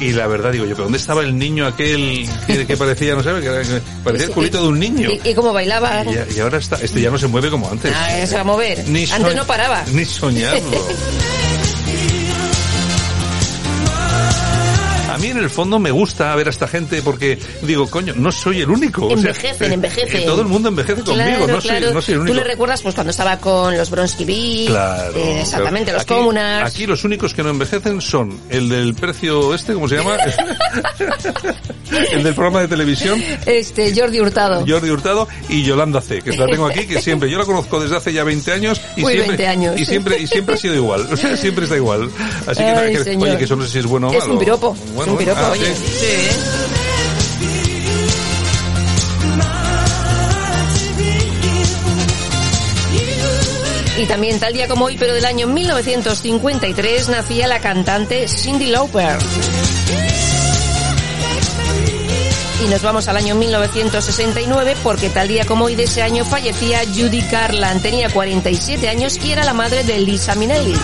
y 0.00 0.12
la 0.12 0.26
verdad 0.26 0.52
digo 0.52 0.64
yo, 0.64 0.74
¿pero 0.74 0.84
dónde 0.84 0.98
estaba 0.98 1.22
el 1.22 1.38
niño 1.38 1.66
aquel 1.66 2.28
que, 2.46 2.66
que 2.66 2.76
parecía, 2.76 3.14
no 3.14 3.22
sé, 3.22 3.30
que, 3.40 3.80
parecía 4.04 4.26
el 4.26 4.32
culito 4.32 4.62
de 4.62 4.68
un 4.68 4.78
niño? 4.78 5.10
¿Y, 5.10 5.30
y 5.30 5.34
cómo 5.34 5.52
bailaba? 5.52 6.04
Y, 6.04 6.36
y 6.36 6.40
ahora 6.40 6.58
está, 6.58 6.76
este 6.76 7.00
ya 7.00 7.10
no 7.10 7.18
se 7.18 7.26
mueve 7.26 7.50
como 7.50 7.70
antes. 7.70 7.92
Ah, 7.94 8.26
se 8.26 8.34
va 8.34 8.40
a 8.40 8.44
mover. 8.44 8.86
Ni 8.88 9.04
Antes 9.10 9.34
no 9.34 9.46
paraba. 9.46 9.84
Ni 9.92 10.04
soñarlo. 10.04 10.60
a 15.16 15.18
mí 15.18 15.28
en 15.28 15.38
el 15.38 15.48
fondo 15.48 15.78
me 15.78 15.90
gusta 15.90 16.34
ver 16.36 16.46
a 16.48 16.50
esta 16.50 16.68
gente 16.68 17.00
porque 17.00 17.38
digo, 17.62 17.88
coño, 17.88 18.12
no 18.16 18.30
soy 18.30 18.60
el 18.60 18.68
único. 18.70 19.10
Envejecen, 19.10 19.72
envejecen. 19.72 20.26
Todo 20.26 20.42
el 20.42 20.48
mundo 20.48 20.68
envejece 20.68 21.02
conmigo, 21.02 21.46
no, 21.46 21.58
soy, 21.58 21.80
no 21.92 22.02
soy 22.02 22.14
el 22.14 22.20
único. 22.20 22.34
Tú 22.34 22.42
le 22.42 22.44
recuerdas 22.44 22.82
pues 22.82 22.94
cuando 22.94 23.12
estaba 23.12 23.38
con 23.38 23.76
los 23.76 23.88
Bronsky 23.88 24.24
Beat, 24.26 24.66
claro, 24.68 25.16
eh, 25.16 25.40
exactamente, 25.40 25.92
los 25.92 26.02
aquí, 26.02 26.14
Comunars. 26.14 26.70
Aquí 26.70 26.86
los 26.86 27.02
únicos 27.04 27.32
que 27.32 27.42
no 27.42 27.48
envejecen 27.48 28.02
son 28.02 28.38
el 28.50 28.68
del 28.68 28.94
precio 28.94 29.54
este, 29.54 29.72
¿cómo 29.72 29.88
se 29.88 29.96
llama? 29.96 30.16
el 32.12 32.22
del 32.22 32.34
programa 32.34 32.60
de 32.60 32.68
televisión. 32.68 33.22
Este, 33.46 33.94
Jordi 33.98 34.20
Hurtado. 34.20 34.64
Jordi 34.68 34.90
Hurtado 34.90 35.28
y 35.48 35.62
Yolanda 35.62 36.00
C, 36.02 36.20
que 36.20 36.36
la 36.36 36.46
tengo 36.46 36.66
aquí, 36.66 36.86
que 36.86 37.00
siempre, 37.00 37.30
yo 37.30 37.38
la 37.38 37.44
conozco 37.44 37.80
desde 37.80 37.96
hace 37.96 38.12
ya 38.12 38.24
20 38.24 38.52
años 38.52 38.80
y 38.96 39.04
Uy, 39.04 39.12
siempre, 39.14 39.28
20 39.36 39.46
años. 39.46 39.80
y 39.80 39.86
siempre, 39.86 40.18
y 40.20 40.26
siempre 40.26 40.54
ha 40.56 40.58
sido 40.58 40.74
igual, 40.74 41.08
o 41.10 41.16
sea, 41.16 41.36
siempre 41.36 41.64
está 41.64 41.76
igual. 41.76 42.10
Así 42.46 42.60
que, 42.62 42.64
Ay, 42.68 42.92
nada, 42.94 43.04
que- 43.04 43.16
oye, 43.16 43.38
que 43.38 43.44
eso 43.44 43.56
no 43.56 43.64
sé 43.64 43.70
si 43.70 43.78
es 43.78 43.86
bueno 43.86 44.08
o 44.08 44.12
malo. 44.12 44.22
Es 44.24 44.30
un 44.30 44.38
piropo, 44.38 44.76
Bueno, 44.94 45.05
es 45.06 45.12
un 45.12 45.18
piropo, 45.18 45.40
ah, 45.40 45.50
oye. 45.52 45.74
sí. 45.74 46.28
Y 53.98 54.06
también 54.06 54.38
tal 54.38 54.52
día 54.52 54.68
como 54.68 54.86
hoy, 54.86 54.96
pero 54.98 55.14
del 55.14 55.24
año 55.24 55.46
1953, 55.46 57.08
nacía 57.08 57.46
la 57.46 57.60
cantante 57.60 58.28
Cindy 58.28 58.66
Lauper. 58.66 59.16
Y 62.64 62.68
nos 62.68 62.82
vamos 62.82 63.06
al 63.08 63.16
año 63.16 63.36
1969 63.36 64.76
porque 64.82 65.08
tal 65.08 65.28
día 65.28 65.46
como 65.46 65.66
hoy 65.66 65.76
de 65.76 65.84
ese 65.84 66.02
año 66.02 66.24
fallecía 66.24 66.80
Judy 66.84 67.22
Garland. 67.30 67.80
Tenía 67.80 68.10
47 68.10 68.88
años 68.88 69.18
y 69.24 69.30
era 69.30 69.44
la 69.44 69.54
madre 69.54 69.84
de 69.84 69.98
Lisa 70.00 70.34
Minnelli. 70.34 70.74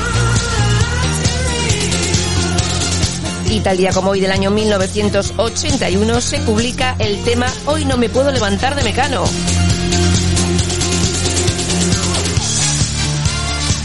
Y 3.53 3.61
tal 3.61 3.76
día 3.76 3.92
como 3.92 4.12
hoy 4.12 4.20
del 4.20 4.32
año 4.32 4.50
1981 4.50 6.20
se 6.22 6.38
publica 6.38 6.96
el 6.98 7.22
tema 7.22 7.53
Hoy 7.66 7.84
no 7.84 7.98
me 7.98 8.09
puedo 8.09 8.32
levantar 8.32 8.74
de 8.74 8.82
Mecano. 8.82 9.24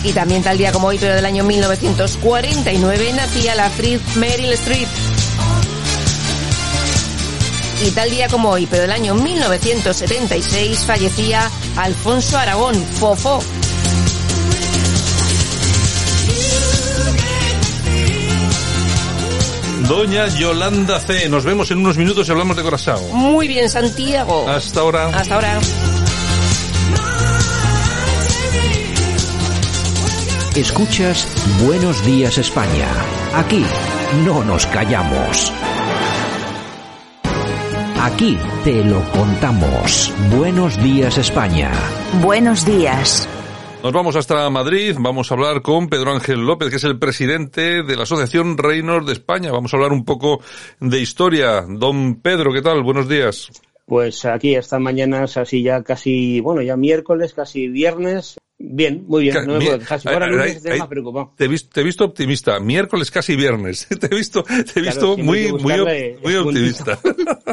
Y 0.05 0.13
también 0.13 0.41
tal 0.41 0.57
día 0.57 0.71
como 0.71 0.87
hoy, 0.87 0.97
pero 0.97 1.15
del 1.15 1.25
año 1.25 1.43
1949, 1.43 3.11
nacía 3.11 3.55
la 3.55 3.65
actriz 3.65 3.99
Meryl 4.15 4.53
Streep. 4.53 4.87
Y 7.85 7.91
tal 7.91 8.09
día 8.09 8.29
como 8.29 8.51
hoy, 8.51 8.67
pero 8.67 8.83
del 8.83 8.91
año 8.93 9.15
1976, 9.15 10.85
fallecía 10.85 11.51
Alfonso 11.75 12.37
Aragón, 12.37 12.73
Fofó. 12.73 13.43
Doña 19.87 20.27
Yolanda 20.27 20.99
C. 20.99 21.29
Nos 21.29 21.45
vemos 21.45 21.71
en 21.71 21.79
unos 21.79 21.97
minutos 21.97 22.27
y 22.27 22.31
hablamos 22.31 22.57
de 22.57 22.63
Corazao. 22.63 22.99
Muy 23.13 23.47
bien, 23.47 23.69
Santiago. 23.69 24.47
Hasta 24.47 24.81
ahora. 24.81 25.07
Hasta 25.07 25.35
ahora. 25.35 25.59
Escuchas 30.55 31.27
Buenos 31.63 32.03
Días 32.05 32.37
España. 32.37 32.87
Aquí 33.35 33.63
no 34.25 34.43
nos 34.43 34.65
callamos. 34.67 35.53
Aquí 38.01 38.37
te 38.63 38.83
lo 38.83 39.01
contamos. 39.11 40.11
Buenos 40.35 40.81
Días 40.81 41.17
España. 41.17 41.71
Buenos 42.21 42.65
días. 42.65 43.27
Nos 43.83 43.93
vamos 43.93 44.15
hasta 44.15 44.49
Madrid, 44.49 44.95
vamos 44.99 45.31
a 45.31 45.35
hablar 45.35 45.61
con 45.61 45.87
Pedro 45.87 46.11
Ángel 46.11 46.45
López, 46.45 46.69
que 46.69 46.77
es 46.77 46.83
el 46.83 46.97
presidente 46.97 47.83
de 47.83 47.95
la 47.95 48.03
Asociación 48.03 48.57
Reinos 48.57 49.05
de 49.05 49.13
España. 49.13 49.51
Vamos 49.51 49.73
a 49.73 49.77
hablar 49.77 49.91
un 49.91 50.03
poco 50.03 50.41
de 50.79 50.99
historia. 50.99 51.63
Don 51.67 52.15
Pedro, 52.15 52.51
¿qué 52.51 52.61
tal? 52.61 52.81
Buenos 52.81 53.07
días. 53.07 53.51
Pues 53.85 54.25
aquí 54.25 54.55
estas 54.55 54.81
mañanas 54.81 55.37
así 55.37 55.63
ya 55.63 55.83
casi, 55.83 56.39
bueno, 56.41 56.61
ya 56.63 56.75
miércoles, 56.75 57.33
casi 57.33 57.67
viernes. 57.67 58.37
Bien, 58.59 59.05
muy 59.07 59.25
bien, 59.25 59.45
no 59.45 59.53
me 59.59 59.65
puedo 59.65 59.77
quejar. 59.79 59.99
Si 60.01 60.07
fuera 60.07 60.25
Ahí- 60.25 60.31
lunes 60.31 60.45
ahí- 60.47 60.57
estaría 60.57 60.79
más 60.79 60.87
preocupado. 60.87 61.31
Te 61.37 61.45
he, 61.45 61.47
visto, 61.47 61.69
te 61.71 61.81
he 61.81 61.83
visto 61.83 62.05
optimista. 62.05 62.59
Miércoles 62.59 63.11
casi 63.11 63.35
viernes. 63.35 63.87
Te 63.99 64.07
he 64.07 64.15
visto, 64.15 64.43
te 64.43 64.79
he 64.79 64.81
visto 64.81 65.15
muy, 65.15 65.53
muy, 65.53 66.35
optimista. 66.35 66.97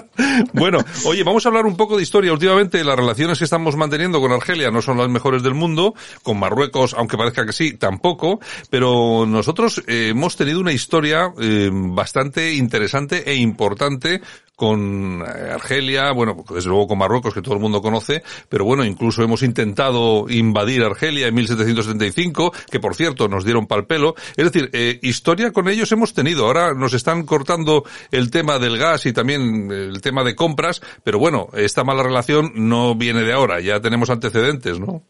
bueno, 0.55 0.79
oye, 1.05 1.23
vamos 1.23 1.45
a 1.45 1.51
hablar 1.51 1.67
un 1.67 1.77
poco 1.77 1.97
de 1.99 2.03
historia. 2.03 2.33
Últimamente 2.33 2.83
las 2.85 2.97
relaciones 2.97 3.39
que 3.39 3.45
estamos 3.45 3.77
manteniendo 3.77 4.19
con 4.21 4.33
Argelia 4.33 4.71
no 4.71 4.81
son 4.81 4.97
las 4.97 5.11
mejores 5.11 5.43
del 5.43 5.53
mundo. 5.55 5.95
Con 6.23 6.39
Marruecos, 6.39 6.95
aunque 6.95 7.19
parezca 7.19 7.45
que 7.45 7.53
sí, 7.53 7.75
tampoco. 7.77 8.41
Pero 8.71 9.27
nosotros 9.27 9.83
eh, 9.87 10.09
hemos 10.11 10.37
tenido 10.37 10.59
una 10.61 10.73
historia 10.73 11.33
eh, 11.39 11.69
bastante 11.71 12.55
interesante 12.55 13.31
e 13.31 13.35
importante 13.35 14.23
con 14.57 15.21
eh, 15.23 15.51
Argelia, 15.53 16.13
bueno, 16.13 16.45
desde 16.49 16.69
luego 16.69 16.87
con 16.87 16.99
Marruecos, 16.99 17.35
que 17.35 17.43
todo 17.43 17.55
el 17.55 17.61
mundo 17.61 17.83
conoce, 17.83 18.23
pero 18.49 18.65
bueno, 18.65 18.85
incluso 18.85 19.21
hemos 19.25 19.43
intentado 19.43 20.27
invadir 20.29 20.83
Argelia 20.85 20.94
en 21.03 21.35
1775, 21.35 22.53
que 22.71 22.81
por 22.81 22.95
cierto 22.95 23.29
nos 23.29 23.45
dieron 23.45 23.67
pal 23.67 23.87
pelo. 23.87 24.15
Es 24.37 24.45
decir, 24.53 24.71
eh, 24.73 24.99
historia 25.03 25.53
con 25.53 25.69
ellos 25.69 25.93
hemos 25.93 26.15
tenido. 26.15 26.47
Ahora 26.47 26.75
nos 26.75 26.95
están 26.95 27.25
cortando 27.25 27.85
el 28.11 28.31
tema 28.31 28.59
del 28.59 28.79
gas 28.79 29.07
y 29.07 29.13
también 29.13 29.71
el 29.71 30.01
tema 30.01 30.25
de 30.25 30.35
compras, 30.35 30.81
pero 31.03 31.19
bueno, 31.19 31.49
esta 31.55 31.85
mala 31.85 32.03
relación 32.03 32.53
no 32.55 32.95
viene 32.95 33.23
de 33.23 33.33
ahora, 33.33 33.61
ya 33.61 33.81
tenemos 33.81 34.11
antecedentes, 34.11 34.81
¿no? 34.81 35.03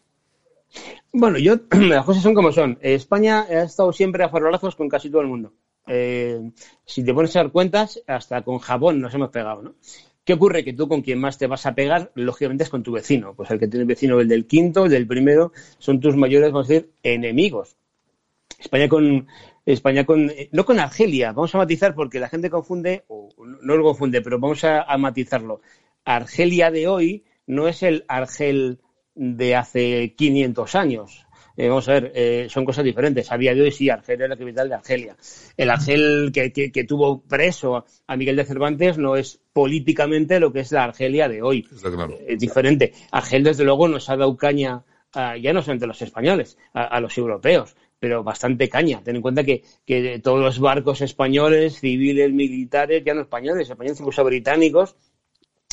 Bueno, 1.13 1.37
yo, 1.37 1.55
las 1.71 2.05
cosas 2.05 2.23
son 2.23 2.33
como 2.33 2.51
son. 2.51 2.77
Eh, 2.81 2.95
España 2.95 3.45
ha 3.49 3.63
estado 3.63 3.93
siempre 3.93 4.23
a 4.23 4.29
farolazos 4.29 4.75
con 4.75 4.89
casi 4.89 5.09
todo 5.09 5.21
el 5.21 5.27
mundo. 5.27 5.53
Eh, 5.87 6.51
si 6.83 7.03
te 7.03 7.13
pones 7.13 7.35
a 7.35 7.43
dar 7.43 7.51
cuentas, 7.51 8.01
hasta 8.07 8.41
con 8.41 8.59
Japón 8.59 8.99
nos 8.99 9.13
hemos 9.13 9.29
pegado, 9.29 9.61
¿no? 9.61 9.75
¿Qué 10.25 10.33
ocurre? 10.33 10.63
Que 10.63 10.73
tú 10.73 10.87
con 10.87 11.03
quien 11.03 11.19
más 11.19 11.37
te 11.37 11.45
vas 11.45 11.67
a 11.67 11.75
pegar, 11.75 12.11
lógicamente, 12.15 12.63
es 12.63 12.69
con 12.71 12.81
tu 12.81 12.91
vecino. 12.91 13.35
Pues 13.35 13.51
el 13.51 13.59
que 13.59 13.67
tiene 13.67 13.85
vecino, 13.85 14.19
el 14.19 14.27
del 14.27 14.47
quinto, 14.47 14.85
el 14.85 14.91
del 14.91 15.05
primero, 15.05 15.53
son 15.77 15.99
tus 15.99 16.15
mayores, 16.15 16.51
vamos 16.51 16.67
a 16.67 16.73
decir, 16.73 16.91
enemigos. 17.03 17.77
España 18.57 18.89
con, 18.89 19.27
España 19.67 20.03
con, 20.03 20.31
no 20.51 20.65
con 20.65 20.79
Argelia, 20.79 21.31
vamos 21.31 21.53
a 21.53 21.59
matizar 21.59 21.93
porque 21.93 22.19
la 22.19 22.29
gente 22.29 22.49
confunde, 22.49 23.03
o 23.07 23.29
no 23.37 23.77
lo 23.77 23.83
confunde, 23.83 24.21
pero 24.21 24.39
vamos 24.39 24.63
a, 24.63 24.81
a 24.81 24.97
matizarlo. 24.97 25.61
Argelia 26.05 26.71
de 26.71 26.87
hoy 26.87 27.23
no 27.45 27.67
es 27.67 27.83
el 27.83 28.03
Argel 28.07 28.79
de 29.13 29.55
hace 29.55 30.15
500 30.15 30.73
años. 30.73 31.24
Eh, 31.57 31.69
vamos 31.69 31.87
a 31.87 31.93
ver, 31.93 32.11
eh, 32.15 32.47
son 32.49 32.65
cosas 32.65 32.83
diferentes. 32.83 33.31
A 33.31 33.37
día 33.37 33.53
de 33.55 33.61
hoy 33.61 33.71
sí, 33.71 33.89
Argelia 33.89 34.25
es 34.25 34.29
la 34.29 34.37
capital 34.37 34.67
de 34.69 34.75
Argelia. 34.75 35.15
El 35.55 35.69
Argel 35.69 36.31
que, 36.33 36.51
que- 36.51 36.71
que 36.71 36.83
tuvo 36.83 37.21
preso 37.21 37.85
a 38.07 38.17
Miguel 38.17 38.35
de 38.35 38.43
Cervantes 38.45 38.97
no 38.97 39.15
es 39.15 39.39
políticamente 39.53 40.39
lo 40.39 40.51
que 40.51 40.59
es 40.59 40.71
la 40.71 40.83
Argelia 40.83 41.29
de 41.29 41.41
hoy. 41.41 41.63
Claro. 41.63 42.17
Es 42.27 42.39
diferente. 42.39 42.93
Argel, 43.11 43.43
desde 43.43 43.63
luego, 43.63 43.87
nos 43.87 44.09
ha 44.09 44.17
dado 44.17 44.35
caña, 44.35 44.83
a- 45.13 45.37
ya 45.37 45.53
no 45.53 45.61
solamente 45.61 45.85
a 45.85 45.87
los 45.87 46.01
españoles, 46.01 46.57
a, 46.73 46.83
a 46.83 46.99
los 46.99 47.17
europeos, 47.17 47.75
pero 47.99 48.21
bastante 48.23 48.67
caña. 48.67 49.01
Ten 49.03 49.15
en 49.15 49.21
cuenta 49.21 49.43
que, 49.45 49.63
que 49.85 50.19
todos 50.19 50.41
los 50.41 50.59
barcos 50.59 50.99
españoles, 51.01 51.79
civiles, 51.79 52.33
militares, 52.33 53.01
ya 53.05 53.13
no 53.13 53.21
españoles, 53.21 53.69
españoles 53.69 53.99
incluso 54.01 54.23
británicos, 54.25 54.97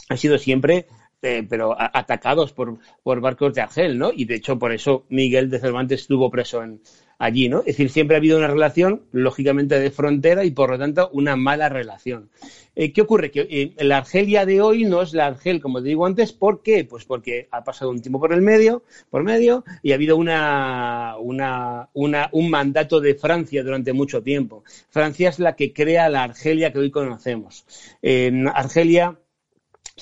han 0.09 0.19
sido 0.19 0.39
siempre 0.39 0.87
eh, 1.23 1.47
pero 1.49 1.77
atacados 1.79 2.53
por, 2.53 2.79
por 3.03 3.21
barcos 3.21 3.55
de 3.55 3.61
Argel, 3.61 3.99
¿no? 3.99 4.11
Y 4.15 4.25
de 4.25 4.35
hecho 4.35 4.59
por 4.59 4.73
eso 4.73 5.05
Miguel 5.09 5.51
de 5.51 5.61
Cervantes 5.61 6.03
estuvo 6.03 6.31
preso 6.31 6.63
en, 6.63 6.81
allí, 7.23 7.49
¿no? 7.49 7.61
Es 7.61 7.67
decir, 7.67 7.89
siempre 7.89 8.17
ha 8.17 8.19
habido 8.19 8.37
una 8.37 8.49
relación, 8.49 9.03
lógicamente, 9.13 9.79
de 9.79 9.93
frontera 9.93 10.45
y 10.45 10.51
por 10.51 10.71
lo 10.71 10.79
tanto 10.79 11.09
una 11.13 11.37
mala 11.37 11.69
relación. 11.69 12.31
Eh, 12.75 12.93
¿Qué 12.93 13.01
ocurre? 13.01 13.31
Que 13.31 13.47
eh, 13.49 13.85
la 13.85 13.99
Argelia 13.99 14.45
de 14.45 14.61
hoy 14.61 14.83
no 14.85 15.03
es 15.03 15.15
la 15.15 15.27
Argel, 15.27 15.61
como 15.61 15.81
te 15.81 15.91
digo 15.91 16.05
antes, 16.05 16.33
¿por 16.33 16.63
qué? 16.63 16.85
Pues 16.85 17.05
porque 17.05 17.47
ha 17.53 17.63
pasado 17.63 17.93
un 17.93 18.03
tiempo 18.03 18.19
por 18.19 18.33
el 18.33 18.43
medio, 18.43 18.83
por 19.09 19.23
medio, 19.23 19.65
y 19.85 19.93
ha 19.93 19.95
habido 19.95 20.17
una, 20.17 21.15
una, 21.21 21.91
una, 21.93 22.29
un 22.33 22.51
mandato 22.51 23.01
de 23.01 23.15
Francia 23.15 23.63
durante 23.63 23.93
mucho 23.93 24.21
tiempo. 24.21 24.65
Francia 24.91 25.29
es 25.29 25.39
la 25.39 25.55
que 25.55 25.73
crea 25.73 26.09
la 26.09 26.25
Argelia 26.25 26.73
que 26.73 26.81
hoy 26.81 26.91
conocemos. 26.91 27.65
En 28.03 28.49
Argelia 28.49 29.17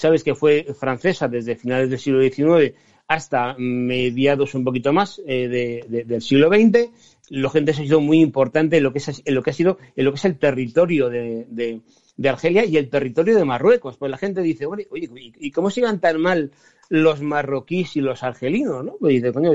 sabes 0.01 0.25
que 0.25 0.35
fue 0.35 0.67
francesa 0.79 1.29
desde 1.29 1.57
finales 1.57 1.91
del 1.91 1.99
siglo 1.99 2.21
XIX 2.23 2.75
hasta 3.09 3.55
mediados 3.59 4.55
un 4.55 4.65
poquito 4.65 4.93
más 4.93 5.21
eh, 5.27 5.49
de- 5.49 5.85
de- 5.89 6.05
del 6.05 6.23
siglo 6.23 6.49
XX. 6.49 6.91
Lo 7.31 7.51
gente 7.51 7.71
ha 7.73 7.75
sido 7.75 8.01
muy 8.01 8.21
importante 8.21 8.77
en 8.79 8.83
lo 8.85 8.93
que 8.93 8.99
es, 8.99 9.23
en 9.25 9.35
lo 9.35 9.43
que 9.43 9.51
ha 9.51 9.53
sido, 9.53 9.79
en 9.97 10.05
lo 10.05 10.13
que 10.13 10.17
es 10.19 10.25
el 10.25 10.39
territorio 10.39 11.09
de, 11.09 11.47
de- 11.49 11.81
de 12.17 12.29
Argelia 12.29 12.65
y 12.65 12.77
el 12.77 12.89
territorio 12.91 13.37
de 13.37 13.45
Marruecos. 13.45 13.97
Pues 13.97 14.11
la 14.11 14.19
gente 14.19 14.43
dice, 14.43 14.67
oye, 14.67 14.87
oye, 14.91 15.09
¿y 15.39 15.51
cómo 15.51 15.71
se 15.71 15.81
tan 15.99 16.21
mal 16.21 16.51
los 16.89 17.21
marroquíes 17.23 17.97
y 17.97 18.01
los 18.01 18.23
argelinos? 18.23 18.85
¿no? 18.85 18.97
Pues 19.01 19.15
dice, 19.15 19.33
coño, 19.33 19.53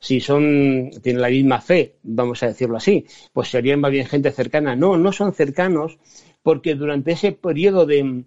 si 0.00 0.20
son, 0.20 0.90
tienen 1.02 1.20
la 1.22 1.28
misma 1.28 1.60
fe, 1.60 1.96
vamos 2.02 2.42
a 2.42 2.46
decirlo 2.48 2.76
así, 2.76 3.04
pues 3.32 3.48
serían 3.48 3.80
más 3.80 3.90
bien 3.92 4.06
gente 4.06 4.30
cercana. 4.32 4.74
No, 4.76 4.96
no 4.96 5.12
son 5.12 5.32
cercanos 5.32 5.98
porque 6.42 6.74
durante 6.74 7.12
ese 7.12 7.32
periodo 7.32 7.86
de, 7.86 8.24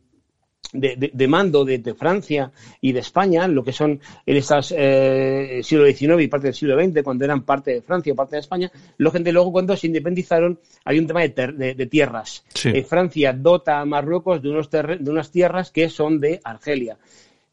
de, 0.74 1.12
de, 1.14 1.28
mando 1.28 1.66
de, 1.66 1.80
de, 1.80 1.94
Francia 1.94 2.52
y 2.82 2.92
de 2.92 3.00
España, 3.00 3.48
lo 3.48 3.64
que 3.64 3.74
son 3.74 4.00
en 4.26 4.38
estas 4.38 4.74
eh, 4.78 5.62
siglo 5.64 5.86
XIX 5.86 6.22
y 6.22 6.28
parte 6.28 6.48
del 6.48 6.54
siglo 6.54 6.80
XX, 6.80 7.04
cuando 7.04 7.26
eran 7.26 7.44
parte 7.44 7.72
de 7.72 7.82
Francia 7.82 8.14
o 8.14 8.16
parte 8.16 8.36
de 8.36 8.42
España, 8.42 8.72
lo 8.98 9.12
gente 9.12 9.32
luego 9.32 9.52
cuando 9.52 9.76
se 9.76 9.88
independizaron 9.88 10.60
hay 10.86 11.00
un 11.00 11.08
tema 11.08 11.22
de, 11.22 11.74
de 11.76 11.86
tierras. 11.88 12.46
Sí. 12.54 12.70
Eh, 12.70 12.84
Francia 12.84 13.34
dota 13.34 13.80
a 13.80 13.86
Marruecos 13.86 14.42
de, 14.42 14.50
unos 14.50 14.70
de 14.70 15.10
unas 15.10 15.32
tierras 15.32 15.72
que 15.72 15.90
son 15.90 16.20
de 16.20 16.40
Argelia. 16.44 16.98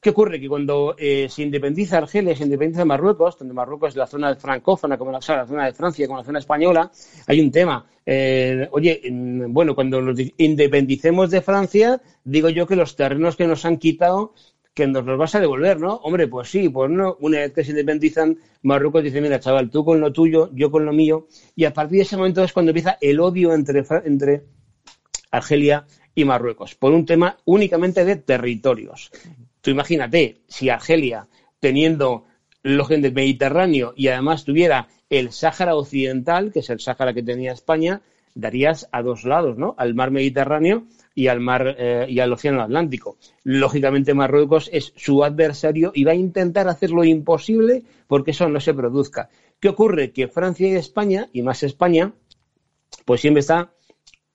¿Qué 0.06 0.10
ocurre? 0.10 0.38
Que 0.38 0.48
cuando 0.48 0.94
eh, 0.96 1.26
se 1.28 1.42
independiza 1.42 1.98
Argelia, 1.98 2.36
se 2.36 2.44
independiza 2.44 2.84
Marruecos, 2.84 3.36
donde 3.36 3.52
Marruecos 3.52 3.88
es 3.88 3.96
la 3.96 4.06
zona 4.06 4.36
francófona, 4.36 4.96
como 4.96 5.10
la 5.10 5.20
zona 5.20 5.44
de 5.44 5.72
Francia, 5.72 6.06
como 6.06 6.20
la 6.20 6.24
zona 6.24 6.38
española, 6.38 6.92
hay 7.26 7.40
un 7.40 7.50
tema. 7.50 7.84
Eh, 8.06 8.68
oye, 8.70 9.00
bueno, 9.48 9.74
cuando 9.74 10.00
nos 10.00 10.16
independicemos 10.36 11.32
de 11.32 11.42
Francia, 11.42 12.00
digo 12.22 12.48
yo 12.50 12.68
que 12.68 12.76
los 12.76 12.94
terrenos 12.94 13.34
que 13.34 13.48
nos 13.48 13.64
han 13.64 13.78
quitado, 13.78 14.32
que 14.72 14.86
nos 14.86 15.04
los 15.04 15.18
vas 15.18 15.34
a 15.34 15.40
devolver, 15.40 15.80
¿no? 15.80 15.96
Hombre, 15.96 16.28
pues 16.28 16.50
sí, 16.50 16.68
pues 16.68 16.88
no. 16.88 17.16
Una 17.18 17.38
vez 17.38 17.52
que 17.52 17.64
se 17.64 17.72
independizan, 17.72 18.38
Marruecos 18.62 19.02
dice, 19.02 19.20
mira, 19.20 19.40
chaval, 19.40 19.70
tú 19.70 19.84
con 19.84 20.00
lo 20.00 20.12
tuyo, 20.12 20.52
yo 20.54 20.70
con 20.70 20.84
lo 20.84 20.92
mío. 20.92 21.26
Y 21.56 21.64
a 21.64 21.74
partir 21.74 21.96
de 21.96 22.02
ese 22.02 22.16
momento 22.16 22.44
es 22.44 22.52
cuando 22.52 22.70
empieza 22.70 22.96
el 23.00 23.18
odio 23.18 23.52
entre, 23.52 23.84
entre 24.04 24.44
Argelia 25.32 25.84
y 26.14 26.24
Marruecos, 26.24 26.76
por 26.76 26.92
un 26.92 27.04
tema 27.04 27.36
únicamente 27.44 28.04
de 28.04 28.14
territorios. 28.14 29.10
Tú 29.66 29.72
imagínate, 29.72 30.42
si 30.46 30.70
Argelia, 30.70 31.26
teniendo 31.58 32.22
los 32.62 32.88
del 32.88 33.12
Mediterráneo 33.12 33.94
y 33.96 34.06
además 34.06 34.44
tuviera 34.44 34.86
el 35.10 35.32
Sáhara 35.32 35.74
Occidental, 35.74 36.52
que 36.52 36.60
es 36.60 36.70
el 36.70 36.78
Sáhara 36.78 37.12
que 37.12 37.24
tenía 37.24 37.50
España, 37.50 38.00
darías 38.36 38.88
a 38.92 39.02
dos 39.02 39.24
lados, 39.24 39.58
¿no? 39.58 39.74
Al 39.76 39.96
mar 39.96 40.12
Mediterráneo 40.12 40.84
y 41.16 41.26
al 41.26 41.40
mar 41.40 41.74
eh, 41.80 42.06
y 42.08 42.20
al 42.20 42.32
Océano 42.32 42.62
Atlántico. 42.62 43.18
Lógicamente 43.42 44.14
Marruecos 44.14 44.70
es 44.72 44.92
su 44.94 45.24
adversario 45.24 45.90
y 45.92 46.04
va 46.04 46.12
a 46.12 46.14
intentar 46.14 46.68
hacer 46.68 46.92
lo 46.92 47.02
imposible 47.02 47.82
porque 48.06 48.30
eso 48.30 48.48
no 48.48 48.60
se 48.60 48.72
produzca. 48.72 49.30
¿Qué 49.58 49.68
ocurre? 49.68 50.12
Que 50.12 50.28
Francia 50.28 50.68
y 50.68 50.76
España, 50.76 51.28
y 51.32 51.42
más 51.42 51.64
España, 51.64 52.12
pues 53.04 53.20
siempre 53.20 53.40
está, 53.40 53.72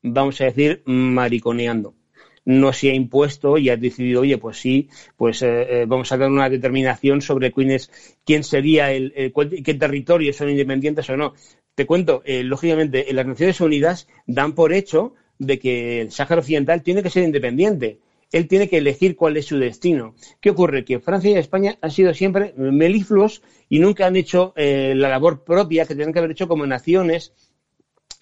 vamos 0.02 0.42
a 0.42 0.44
decir, 0.44 0.84
mariconeando 0.86 1.96
no 2.46 2.74
se 2.74 2.92
ha 2.92 2.94
impuesto 2.94 3.58
y 3.58 3.70
ha 3.70 3.78
decidido, 3.78 4.22
oye, 4.22 4.38
pues 4.38 4.58
sí, 4.58 4.90
pues 5.16 5.42
eh, 5.42 5.82
eh, 5.82 5.86
vamos 5.88 6.12
a 6.12 6.18
dar 6.18 6.30
una 6.30 6.50
determinación 6.50 7.22
sobre 7.22 7.52
quién, 7.52 7.72
es, 7.72 7.92
quién 8.26 8.44
sería 8.44 8.92
el, 8.92 9.14
el, 9.16 9.64
qué 9.64 9.74
territorios 9.74 10.38
son 10.38 10.50
independientes 10.50 11.10
o 11.10 11.18
no. 11.18 11.34
Te 11.76 11.86
cuento, 11.86 12.22
eh, 12.26 12.44
lógicamente, 12.44 13.10
en 13.10 13.16
las 13.16 13.26
Naciones 13.26 13.62
Unidas 13.62 14.08
dan 14.26 14.54
por 14.54 14.74
hecho 14.74 15.14
de 15.40 15.60
que 15.60 16.02
el 16.02 16.12
Sáhara 16.12 16.42
Occidental 16.42 16.84
tiene 16.84 17.02
que 17.02 17.10
ser 17.10 17.24
independiente. 17.24 18.00
Él 18.32 18.48
tiene 18.48 18.70
que 18.70 18.78
elegir 18.78 19.16
cuál 19.16 19.36
es 19.38 19.46
su 19.46 19.58
destino. 19.58 20.16
¿Qué 20.40 20.52
ocurre? 20.52 20.86
Que 20.86 21.00
Francia 21.00 21.32
y 21.32 21.36
España 21.36 21.78
han 21.82 21.92
sido 21.92 22.14
siempre 22.14 22.54
melifluos 22.56 23.42
y 23.68 23.80
nunca 23.80 24.08
han 24.08 24.16
hecho 24.16 24.54
eh, 24.56 24.94
la 24.96 25.10
labor 25.10 25.44
propia 25.44 25.86
que 25.86 25.96
tienen 25.96 26.14
que 26.14 26.20
haber 26.20 26.32
hecho 26.32 26.48
como 26.48 26.66
naciones 26.66 27.34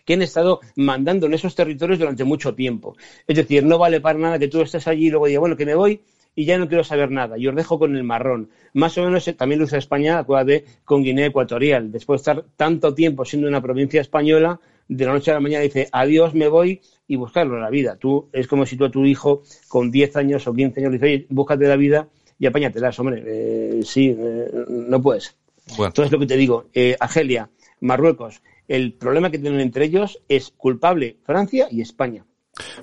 que 0.10 0.16
han 0.16 0.24
estado 0.24 0.60
mandando 0.76 1.28
en 1.28 1.36
esos 1.36 1.54
territorios 1.54 2.00
durante 2.00 2.24
mucho 2.24 2.56
tiempo. 2.56 2.98
Es 3.28 3.38
decir, 3.38 3.64
no 3.64 3.78
vale 3.78 4.02
para 4.02 4.18
nada 4.18 4.40
que 4.40 4.48
tú 4.48 4.60
estés 4.60 4.88
allí 4.88 5.06
y 5.06 5.10
luego 5.12 5.28
digas, 5.28 5.40
bueno, 5.40 5.56
que 5.56 5.68
me 5.68 5.76
voy 5.76 6.02
y 6.34 6.46
ya 6.46 6.58
no 6.58 6.68
quiero 6.68 6.84
saber 6.84 7.12
nada, 7.12 7.38
y 7.38 7.46
os 7.46 7.56
dejo 7.56 7.78
con 7.78 7.96
el 7.96 8.04
marrón. 8.04 8.50
Más 8.74 8.98
o 8.98 9.04
menos 9.04 9.28
eh, 9.28 9.34
también 9.34 9.60
lo 9.60 9.66
usa 9.66 9.78
España, 9.78 10.18
acuérdate, 10.18 10.66
con 10.84 11.04
Guinea 11.04 11.28
Ecuatorial. 11.28 11.92
Después 11.92 12.24
de 12.24 12.32
estar 12.32 12.46
tanto 12.58 12.96
tiempo 12.96 13.24
siendo 13.24 13.48
una 13.48 13.62
provincia 13.62 14.02
española, 14.02 14.60
de 14.88 15.06
la 15.06 15.14
noche 15.14 15.30
a 15.30 15.36
la 15.36 15.42
mañana 15.42 15.62
dice, 15.62 15.90
adiós, 15.92 16.34
me 16.34 16.48
voy, 16.48 16.82
y 17.08 17.16
buscarlo 17.16 17.58
en 17.58 17.62
la 17.62 17.70
vida. 17.70 17.96
Tú, 17.98 18.30
es 18.34 18.48
como 18.48 18.66
si 18.66 18.78
tú 18.78 18.86
a 18.86 18.90
tu 18.90 19.06
hijo 19.06 19.44
con 19.68 19.92
10 19.92 20.16
años 20.16 20.48
o 20.48 20.56
15 20.56 20.80
años 20.80 20.92
le 20.92 20.98
dices, 20.98 21.08
oye, 21.08 21.28
búscate 21.30 21.68
la 21.68 21.76
vida 21.76 22.08
y 22.40 22.48
apáñatelas, 22.48 22.98
hombre. 22.98 23.22
Eh, 23.28 23.82
sí, 23.84 24.16
eh, 24.18 24.50
no 24.70 25.00
puedes. 25.00 25.36
Bueno. 25.78 25.90
Entonces, 25.90 26.12
lo 26.12 26.18
que 26.18 26.26
te 26.26 26.36
digo, 26.36 26.66
eh, 26.74 26.96
Argelia, 27.00 27.48
Marruecos, 27.82 28.42
el 28.70 28.94
problema 28.94 29.30
que 29.30 29.40
tienen 29.40 29.60
entre 29.60 29.86
ellos 29.86 30.20
es 30.30 30.54
culpable 30.56 31.18
Francia 31.26 31.68
y 31.70 31.82
España. 31.82 32.24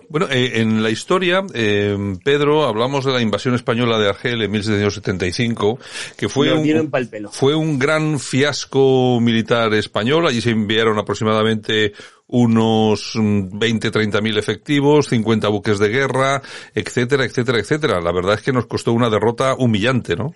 Bueno, 0.08 0.26
eh, 0.30 0.60
en 0.60 0.82
la 0.82 0.90
historia, 0.90 1.44
eh, 1.52 1.96
Pedro, 2.24 2.64
hablamos 2.64 3.04
de 3.04 3.12
la 3.12 3.20
invasión 3.20 3.54
española 3.54 3.98
de 3.98 4.08
Argel 4.08 4.42
en 4.42 4.50
1775, 4.50 5.78
que 6.16 6.28
fue 6.28 6.52
un, 6.52 6.90
fue 7.30 7.54
un 7.54 7.78
gran 7.78 8.18
fiasco 8.18 9.18
militar 9.20 9.74
español. 9.74 10.26
Allí 10.26 10.40
se 10.40 10.50
enviaron 10.50 10.98
aproximadamente 10.98 11.92
unos 12.28 13.12
20, 13.16 13.90
30 13.90 14.20
mil 14.20 14.38
efectivos, 14.38 15.08
50 15.08 15.48
buques 15.48 15.78
de 15.78 15.88
guerra, 15.88 16.42
etcétera, 16.74 17.24
etcétera, 17.24 17.58
etcétera. 17.58 18.00
La 18.00 18.12
verdad 18.12 18.34
es 18.34 18.42
que 18.42 18.52
nos 18.52 18.66
costó 18.66 18.92
una 18.92 19.10
derrota 19.10 19.54
humillante, 19.54 20.16
¿no? 20.16 20.34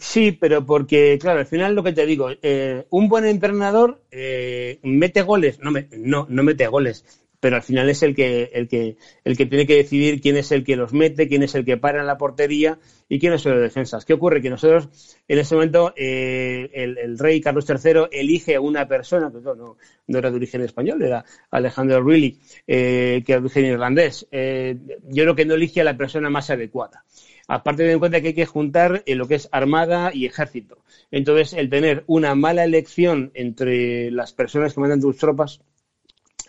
Sí, 0.00 0.32
pero 0.32 0.66
porque, 0.66 1.18
claro, 1.20 1.38
al 1.40 1.46
final 1.46 1.74
lo 1.74 1.84
que 1.84 1.92
te 1.92 2.04
digo, 2.04 2.28
eh, 2.42 2.84
un 2.90 3.08
buen 3.08 3.24
entrenador 3.26 4.02
eh, 4.10 4.80
mete 4.82 5.22
goles, 5.22 5.60
no, 5.60 5.70
me, 5.70 5.86
no, 5.96 6.26
no 6.28 6.42
mete 6.42 6.66
goles, 6.66 7.04
pero 7.38 7.54
al 7.56 7.62
final 7.62 7.88
es 7.88 8.02
el 8.02 8.12
que, 8.12 8.50
el 8.54 8.66
que, 8.66 8.96
el 9.22 9.36
que 9.36 9.46
tiene 9.46 9.66
que 9.68 9.76
decidir 9.76 10.20
quién 10.20 10.36
es 10.36 10.50
el 10.50 10.64
que 10.64 10.74
los 10.74 10.92
mete, 10.92 11.28
quién 11.28 11.44
es 11.44 11.54
el 11.54 11.64
que 11.64 11.76
para 11.76 12.00
en 12.00 12.08
la 12.08 12.18
portería 12.18 12.80
y 13.08 13.20
quiénes 13.20 13.42
son 13.42 13.52
los 13.52 13.62
defensas. 13.62 14.04
¿Qué 14.04 14.14
ocurre? 14.14 14.42
Que 14.42 14.50
nosotros, 14.50 14.88
en 15.28 15.38
ese 15.38 15.54
momento, 15.54 15.92
eh, 15.96 16.70
el, 16.72 16.98
el, 16.98 17.16
rey 17.16 17.40
Carlos 17.40 17.66
III 17.68 18.08
elige 18.10 18.56
a 18.56 18.60
una 18.60 18.88
persona, 18.88 19.30
que 19.30 19.40
no, 19.42 19.54
no, 19.54 19.76
no 20.08 20.18
era 20.18 20.30
de 20.30 20.36
origen 20.36 20.62
español, 20.62 21.02
era 21.02 21.24
Alejandro 21.52 22.00
Ruili, 22.00 22.40
eh, 22.66 23.22
que 23.24 23.32
era 23.32 23.40
de 23.40 23.46
origen 23.46 23.66
irlandés. 23.66 24.26
Eh, 24.32 24.76
yo 25.04 25.22
creo 25.22 25.36
que 25.36 25.44
no 25.44 25.54
elige 25.54 25.82
a 25.82 25.84
la 25.84 25.96
persona 25.96 26.30
más 26.30 26.50
adecuada. 26.50 27.04
Aparte 27.46 27.82
de 27.82 27.92
en 27.92 27.98
cuenta 27.98 28.20
que 28.20 28.28
hay 28.28 28.34
que 28.34 28.46
juntar 28.46 29.02
eh, 29.06 29.14
lo 29.14 29.28
que 29.28 29.34
es 29.34 29.48
armada 29.52 30.10
y 30.14 30.26
ejército. 30.26 30.78
Entonces, 31.10 31.52
el 31.52 31.68
tener 31.68 32.04
una 32.06 32.34
mala 32.34 32.64
elección 32.64 33.30
entre 33.34 34.10
las 34.10 34.32
personas 34.32 34.74
que 34.74 34.80
mandan 34.80 35.00
tus 35.00 35.18
tropas, 35.18 35.60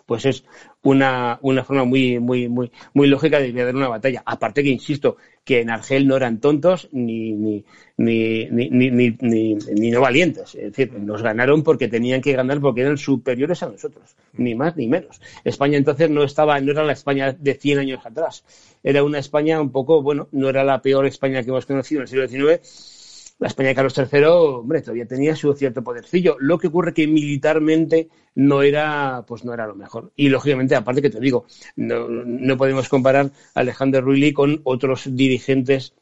pues 0.06 0.26
es 0.26 0.44
una, 0.84 1.40
una 1.42 1.64
forma 1.64 1.84
muy, 1.84 2.20
muy, 2.20 2.48
muy, 2.48 2.72
muy 2.94 3.08
lógica 3.08 3.40
de 3.40 3.52
dar 3.52 3.76
una 3.76 3.88
batalla. 3.88 4.22
Aparte 4.26 4.64
que, 4.64 4.70
insisto, 4.70 5.18
que 5.44 5.62
en 5.62 5.70
Argel 5.70 6.08
no 6.08 6.16
eran 6.16 6.40
tontos 6.40 6.90
ni, 6.92 7.34
ni, 7.34 7.66
ni, 7.98 8.46
ni, 8.50 9.92
no 9.92 10.02
valientes. 10.02 10.56
Es 10.56 10.72
decir, 10.72 10.94
nos 10.94 11.22
ganaron 11.22 11.64
porque 11.64 11.88
tenían 11.88 12.22
que 12.22 12.34
ganar 12.34 12.60
porque 12.62 12.82
eran 12.82 12.98
superiores 12.98 13.64
a 13.64 13.70
nosotros, 13.70 14.16
ni 14.34 14.56
más 14.56 14.76
ni 14.76 14.88
menos. 14.88 15.22
España 15.44 15.78
entonces 15.78 16.10
no 16.10 16.24
estaba, 16.24 16.60
no 16.62 16.72
era 16.72 16.84
la 16.84 16.94
España 16.94 17.32
de 17.34 17.54
100 17.56 17.80
años 17.80 18.06
atrás. 18.06 18.44
Era 18.84 19.04
una 19.04 19.20
España 19.20 19.60
un 19.62 19.72
poco, 19.72 20.02
bueno, 20.02 20.28
no 20.32 20.50
era 20.50 20.64
la 20.64 20.82
peor 20.82 21.06
España 21.06 21.44
que 21.44 21.50
hemos 21.50 21.66
conocido 21.66 22.02
en 22.02 22.04
el 22.04 22.08
siglo 22.08 22.28
XIX, 22.28 22.95
la 23.38 23.48
España 23.48 23.70
de 23.70 23.76
Carlos 23.76 23.98
III, 23.98 24.24
hombre, 24.26 24.82
todavía 24.82 25.06
tenía 25.06 25.36
su 25.36 25.54
cierto 25.54 25.84
podercillo. 25.84 26.38
Lo 26.40 26.58
que 26.58 26.68
ocurre 26.68 26.94
que 26.94 27.08
militarmente 27.08 28.10
no 28.36 28.62
era, 28.62 29.26
pues 29.28 29.44
no 29.44 29.54
era 29.54 29.68
lo 29.68 29.76
mejor. 29.76 30.12
Y 30.16 30.30
lógicamente, 30.30 30.76
aparte 30.76 31.02
que 31.02 31.10
te 31.10 31.20
digo, 31.20 31.46
no, 31.76 32.08
no 32.08 32.58
podemos 32.58 32.88
comparar 32.88 33.32
a 33.54 33.60
Alejandro 33.60 34.02
Ruili 34.02 34.34
con 34.34 34.62
otros 34.64 35.10
dirigentes 35.16 35.94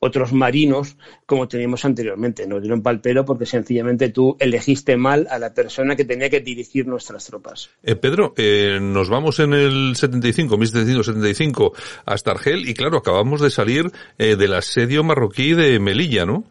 otros 0.00 0.32
marinos 0.32 0.96
como 1.26 1.48
teníamos 1.48 1.84
anteriormente. 1.84 2.46
Nos 2.46 2.62
dieron 2.62 2.82
pal 2.82 3.00
pelo 3.00 3.24
porque 3.24 3.46
sencillamente 3.46 4.08
tú 4.08 4.36
elegiste 4.38 4.96
mal 4.96 5.26
a 5.30 5.38
la 5.38 5.54
persona 5.54 5.96
que 5.96 6.04
tenía 6.04 6.30
que 6.30 6.40
dirigir 6.40 6.86
nuestras 6.86 7.26
tropas. 7.26 7.70
Eh, 7.82 7.96
Pedro, 7.96 8.34
eh, 8.36 8.78
nos 8.80 9.08
vamos 9.08 9.38
en 9.38 9.54
el 9.54 9.94
75, 9.96 10.56
1775 10.56 11.72
hasta 12.04 12.30
Argel 12.32 12.68
y 12.68 12.74
claro, 12.74 12.98
acabamos 12.98 13.40
de 13.40 13.50
salir 13.50 13.90
eh, 14.18 14.36
del 14.36 14.54
asedio 14.54 15.04
marroquí 15.04 15.52
de 15.54 15.78
Melilla, 15.78 16.26
¿no? 16.26 16.44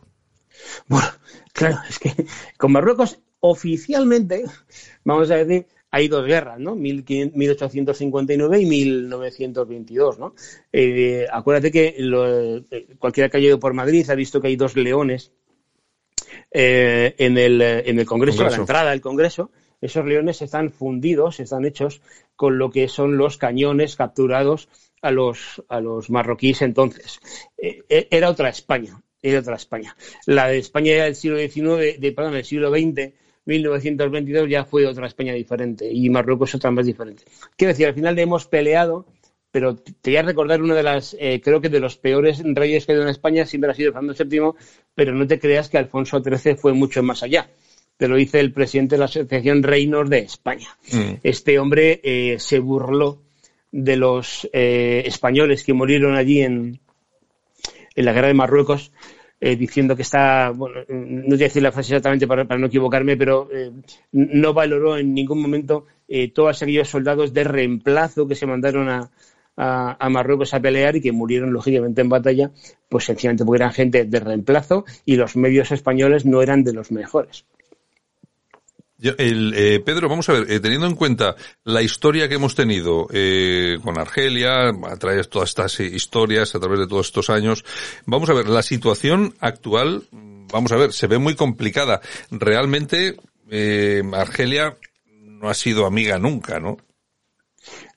Bueno, 0.87 1.07
claro, 1.53 1.79
es 1.89 1.99
que 1.99 2.13
con 2.57 2.71
Marruecos 2.71 3.19
oficialmente, 3.39 4.45
vamos 5.03 5.31
a 5.31 5.35
decir, 5.35 5.67
hay 5.91 6.07
dos 6.07 6.25
guerras, 6.25 6.59
¿no? 6.59 6.75
1859 6.75 8.61
y 8.61 8.65
1922, 8.65 10.19
¿no? 10.19 10.33
Eh, 10.71 11.27
acuérdate 11.31 11.71
que 11.71 11.95
lo, 11.99 12.57
eh, 12.57 12.87
cualquiera 12.97 13.29
que 13.29 13.37
haya 13.37 13.47
ido 13.47 13.59
por 13.59 13.73
Madrid 13.73 14.09
ha 14.09 14.15
visto 14.15 14.41
que 14.41 14.47
hay 14.47 14.55
dos 14.55 14.75
leones 14.77 15.31
eh, 16.49 17.13
en, 17.17 17.37
el, 17.37 17.61
en 17.61 17.99
el 17.99 18.05
Congreso, 18.05 18.37
Congreso, 18.37 18.43
a 18.45 18.49
la 18.49 18.55
entrada 18.57 18.91
del 18.91 19.01
Congreso. 19.01 19.51
Esos 19.81 20.05
leones 20.05 20.41
están 20.41 20.71
fundidos, 20.71 21.39
están 21.39 21.65
hechos 21.65 22.01
con 22.35 22.57
lo 22.57 22.69
que 22.69 22.87
son 22.87 23.17
los 23.17 23.37
cañones 23.37 23.95
capturados 23.95 24.69
a 25.01 25.11
los, 25.11 25.63
a 25.67 25.79
los 25.81 26.09
marroquíes 26.09 26.61
entonces. 26.61 27.19
Eh, 27.57 28.07
era 28.09 28.29
otra 28.29 28.49
España, 28.49 29.01
era 29.21 29.39
otra 29.39 29.55
España. 29.55 29.95
La 30.25 30.47
de 30.47 30.59
España 30.59 31.03
del 31.03 31.15
siglo 31.15 31.37
XIX, 31.37 31.99
de, 31.99 32.11
perdón, 32.15 32.33
del 32.33 32.45
siglo 32.45 32.69
XX, 32.69 33.13
1922 33.51 34.49
ya 34.49 34.65
fue 34.65 34.85
otra 34.85 35.07
España 35.07 35.33
diferente 35.33 35.89
y 35.91 36.09
Marruecos 36.09 36.55
otra 36.55 36.71
más 36.71 36.85
diferente. 36.85 37.23
Quiero 37.55 37.73
decir, 37.73 37.87
al 37.87 37.93
final 37.93 38.17
hemos 38.17 38.47
peleado, 38.47 39.05
pero 39.51 39.75
te 39.75 40.11
voy 40.11 40.17
a 40.17 40.21
recordar 40.23 40.61
una 40.61 40.75
de 40.75 40.83
las, 40.83 41.15
eh, 41.19 41.41
creo 41.43 41.61
que 41.61 41.69
de 41.69 41.79
los 41.79 41.97
peores 41.97 42.41
reyes 42.43 42.85
que 42.85 42.91
ha 42.91 42.95
habido 42.95 43.07
en 43.07 43.11
España 43.11 43.45
siempre 43.45 43.71
ha 43.71 43.73
sido 43.73 43.93
Fernando 43.93 44.15
VII, 44.17 44.53
pero 44.95 45.13
no 45.13 45.27
te 45.27 45.39
creas 45.39 45.69
que 45.69 45.77
Alfonso 45.77 46.21
XIII 46.21 46.55
fue 46.55 46.73
mucho 46.73 47.03
más 47.03 47.23
allá. 47.23 47.49
Te 47.97 48.07
lo 48.07 48.15
dice 48.15 48.39
el 48.39 48.51
presidente 48.51 48.95
de 48.95 48.99
la 48.99 49.05
Asociación 49.05 49.61
Reinos 49.61 50.09
de 50.09 50.19
España. 50.19 50.69
Mm. 50.91 51.19
Este 51.21 51.59
hombre 51.59 52.01
eh, 52.03 52.37
se 52.39 52.59
burló 52.59 53.21
de 53.71 53.95
los 53.95 54.49
eh, 54.53 55.03
españoles 55.05 55.63
que 55.63 55.73
murieron 55.73 56.15
allí 56.15 56.41
en, 56.41 56.79
en 57.95 58.05
la 58.05 58.13
guerra 58.13 58.27
de 58.27 58.33
Marruecos, 58.33 58.91
eh, 59.43 59.55
diciendo 59.55 59.95
que 59.95 60.03
está, 60.03 60.51
bueno, 60.51 60.81
no 60.87 61.29
voy 61.29 61.41
a 61.41 61.47
decir 61.47 61.63
la 61.63 61.71
frase 61.71 61.93
exactamente 61.95 62.27
para, 62.27 62.43
no 62.43 62.67
equivocarme, 62.67 63.17
pero 63.17 63.49
eh, 63.51 63.71
no 64.11 64.53
valoró 64.53 64.97
en 64.97 65.15
ningún 65.15 65.41
momento 65.41 65.87
eh, 66.07 66.31
todos 66.31 66.61
aquellos 66.61 66.87
soldados 66.87 67.33
de 67.33 67.43
reemplazo 67.43 68.27
que 68.27 68.35
se 68.35 68.45
mandaron 68.45 68.87
a, 68.87 69.09
a, 69.57 70.09
Marruecos 70.09 70.53
a 70.53 70.59
pelear 70.59 70.95
y 70.95 71.01
que 71.01 71.11
murieron 71.11 71.53
lógicamente 71.53 72.01
en 72.01 72.09
batalla, 72.09 72.51
pues 72.87 73.05
sencillamente 73.05 73.43
porque 73.43 73.63
eran 73.63 73.73
gente 73.73 74.05
de 74.05 74.19
reemplazo 74.19 74.85
y 75.05 75.15
los 75.15 75.35
medios 75.35 75.71
españoles 75.71 76.23
no 76.23 76.43
eran 76.43 76.63
de 76.63 76.73
los 76.73 76.91
mejores. 76.91 77.45
El, 79.01 79.81
Pedro, 79.83 80.09
vamos 80.09 80.29
a 80.29 80.33
ver, 80.33 80.61
teniendo 80.61 80.87
en 80.87 80.95
cuenta 80.95 81.35
la 81.63 81.81
historia 81.81 82.27
que 82.29 82.35
hemos 82.35 82.55
tenido 82.55 83.07
con 83.83 83.97
Argelia, 83.97 84.69
a 84.69 84.97
través 84.97 85.25
de 85.25 85.29
todas 85.29 85.49
estas 85.49 85.79
historias, 85.79 86.53
a 86.55 86.59
través 86.59 86.79
de 86.79 86.87
todos 86.87 87.07
estos 87.07 87.29
años, 87.29 87.65
vamos 88.05 88.29
a 88.29 88.33
ver, 88.33 88.47
la 88.47 88.61
situación 88.61 89.35
actual, 89.39 90.03
vamos 90.11 90.71
a 90.71 90.75
ver, 90.75 90.93
se 90.93 91.07
ve 91.07 91.17
muy 91.17 91.35
complicada. 91.35 92.01
Realmente, 92.29 93.17
Argelia 94.13 94.77
no 95.41 95.49
ha 95.49 95.53
sido 95.53 95.85
amiga 95.85 96.19
nunca, 96.19 96.59
¿no? 96.59 96.77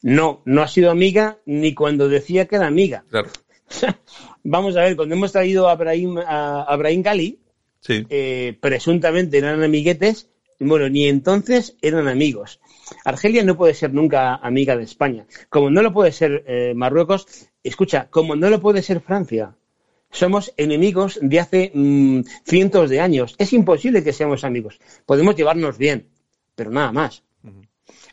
No, 0.02 0.42
no 0.44 0.62
ha 0.62 0.68
sido 0.68 0.90
amiga 0.90 1.38
ni 1.46 1.74
cuando 1.74 2.08
decía 2.08 2.46
que 2.46 2.56
era 2.56 2.66
amiga. 2.66 3.04
Claro. 3.10 3.30
Vamos 4.42 4.76
a 4.76 4.82
ver, 4.82 4.96
cuando 4.96 5.14
hemos 5.14 5.32
traído 5.32 5.68
a 5.68 5.72
Abraham, 5.72 6.18
a 6.18 6.76
Gali, 6.76 7.40
eh, 7.88 8.56
presuntamente 8.60 9.38
eran 9.38 9.62
amiguetes, 9.62 10.28
bueno, 10.68 10.88
ni 10.88 11.06
entonces 11.08 11.76
eran 11.82 12.08
amigos. 12.08 12.60
Argelia 13.04 13.44
no 13.44 13.56
puede 13.56 13.74
ser 13.74 13.92
nunca 13.92 14.34
amiga 14.36 14.76
de 14.76 14.84
España. 14.84 15.26
Como 15.48 15.70
no 15.70 15.82
lo 15.82 15.92
puede 15.92 16.12
ser 16.12 16.44
eh, 16.46 16.74
Marruecos, 16.74 17.26
escucha, 17.62 18.08
como 18.10 18.36
no 18.36 18.50
lo 18.50 18.60
puede 18.60 18.82
ser 18.82 19.00
Francia. 19.00 19.56
Somos 20.10 20.52
enemigos 20.56 21.18
de 21.20 21.40
hace 21.40 21.72
mm, 21.74 22.20
cientos 22.44 22.90
de 22.90 23.00
años. 23.00 23.34
Es 23.38 23.52
imposible 23.52 24.04
que 24.04 24.12
seamos 24.12 24.44
amigos. 24.44 24.78
Podemos 25.06 25.34
llevarnos 25.34 25.78
bien, 25.78 26.08
pero 26.54 26.70
nada 26.70 26.92
más. 26.92 27.22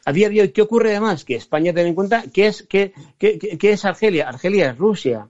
A 0.04 0.12
día 0.12 0.30
de 0.30 0.42
hoy, 0.42 0.50
¿qué 0.50 0.64
ocurre 0.64 0.92
además? 0.92 1.24
Que 1.26 1.36
España 1.36 1.74
ten 1.74 1.88
en 1.88 1.94
cuenta 1.94 2.24
qué 2.34 2.48
es, 2.48 2.64
qué, 2.68 2.94
es 3.20 3.86
Argelia. 3.86 4.30
Argelia 4.30 4.72
es 4.72 4.78
Rusia. 4.78 5.28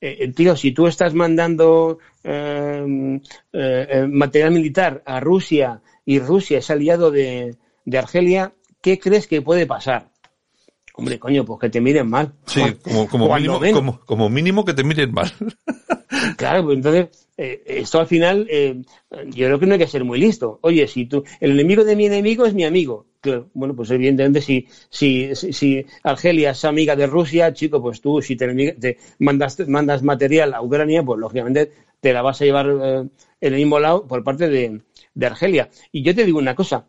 Eh, 0.00 0.16
eh, 0.20 0.32
tío, 0.32 0.54
si 0.54 0.70
tú 0.72 0.86
estás 0.86 1.12
mandando 1.14 1.98
eh, 2.22 3.26
material 4.08 4.50
militar 4.52 5.02
a 5.04 5.18
Rusia 5.18 5.80
y 6.04 6.18
Rusia 6.18 6.58
es 6.58 6.70
aliado 6.70 7.10
de, 7.10 7.56
Argelia, 7.92 8.52
¿qué 8.80 8.98
crees 8.98 9.26
que 9.26 9.42
puede 9.42 9.66
pasar? 9.66 10.10
Hombre, 10.96 11.18
coño, 11.18 11.44
pues 11.44 11.58
que 11.60 11.70
te 11.70 11.80
miren 11.80 12.08
mal. 12.08 12.34
Sí, 12.46 12.62
como, 13.10 13.34
mínimo, 13.34 14.00
como, 14.06 14.28
mínimo 14.28 14.64
que 14.64 14.74
te 14.74 14.84
miren 14.84 15.12
mal. 15.12 15.32
claro, 16.36 16.64
pues 16.64 16.76
entonces, 16.76 17.28
esto 17.36 17.98
al 17.98 18.06
final, 18.06 18.46
yo 19.26 19.46
creo 19.46 19.58
que 19.58 19.66
no 19.66 19.72
hay 19.72 19.80
que 19.80 19.88
ser 19.88 20.04
muy 20.04 20.20
listo. 20.20 20.60
Oye, 20.62 20.86
si 20.86 21.06
tú, 21.06 21.24
el 21.40 21.52
enemigo 21.52 21.82
de 21.82 21.96
mi 21.96 22.06
enemigo 22.06 22.46
es 22.46 22.54
mi 22.54 22.64
amigo. 22.64 23.06
Claro, 23.20 23.48
bueno, 23.54 23.74
pues 23.74 23.90
evidentemente 23.90 24.42
si, 24.42 24.68
si, 24.90 25.34
si, 25.34 25.84
Argelia 26.02 26.50
es 26.50 26.64
amiga 26.64 26.94
de 26.94 27.06
Rusia, 27.06 27.54
chico, 27.54 27.80
pues 27.80 28.00
tú 28.02 28.20
si 28.20 28.36
te, 28.36 28.98
mandas, 29.18 29.66
mandas 29.66 30.02
material 30.02 30.52
a 30.52 30.62
Ucrania, 30.62 31.02
pues 31.02 31.18
lógicamente 31.18 31.72
te 32.00 32.12
la 32.12 32.20
vas 32.20 32.42
a 32.42 32.44
llevar 32.44 32.66
eh, 32.68 33.08
en 33.40 33.54
el 33.54 33.54
mismo 33.54 33.80
lado 33.80 34.06
por 34.06 34.22
parte 34.22 34.50
de, 34.50 34.82
Argelia. 35.22 35.70
Y 35.92 36.02
yo 36.02 36.14
te 36.14 36.24
digo 36.24 36.38
una 36.38 36.54
cosa, 36.54 36.86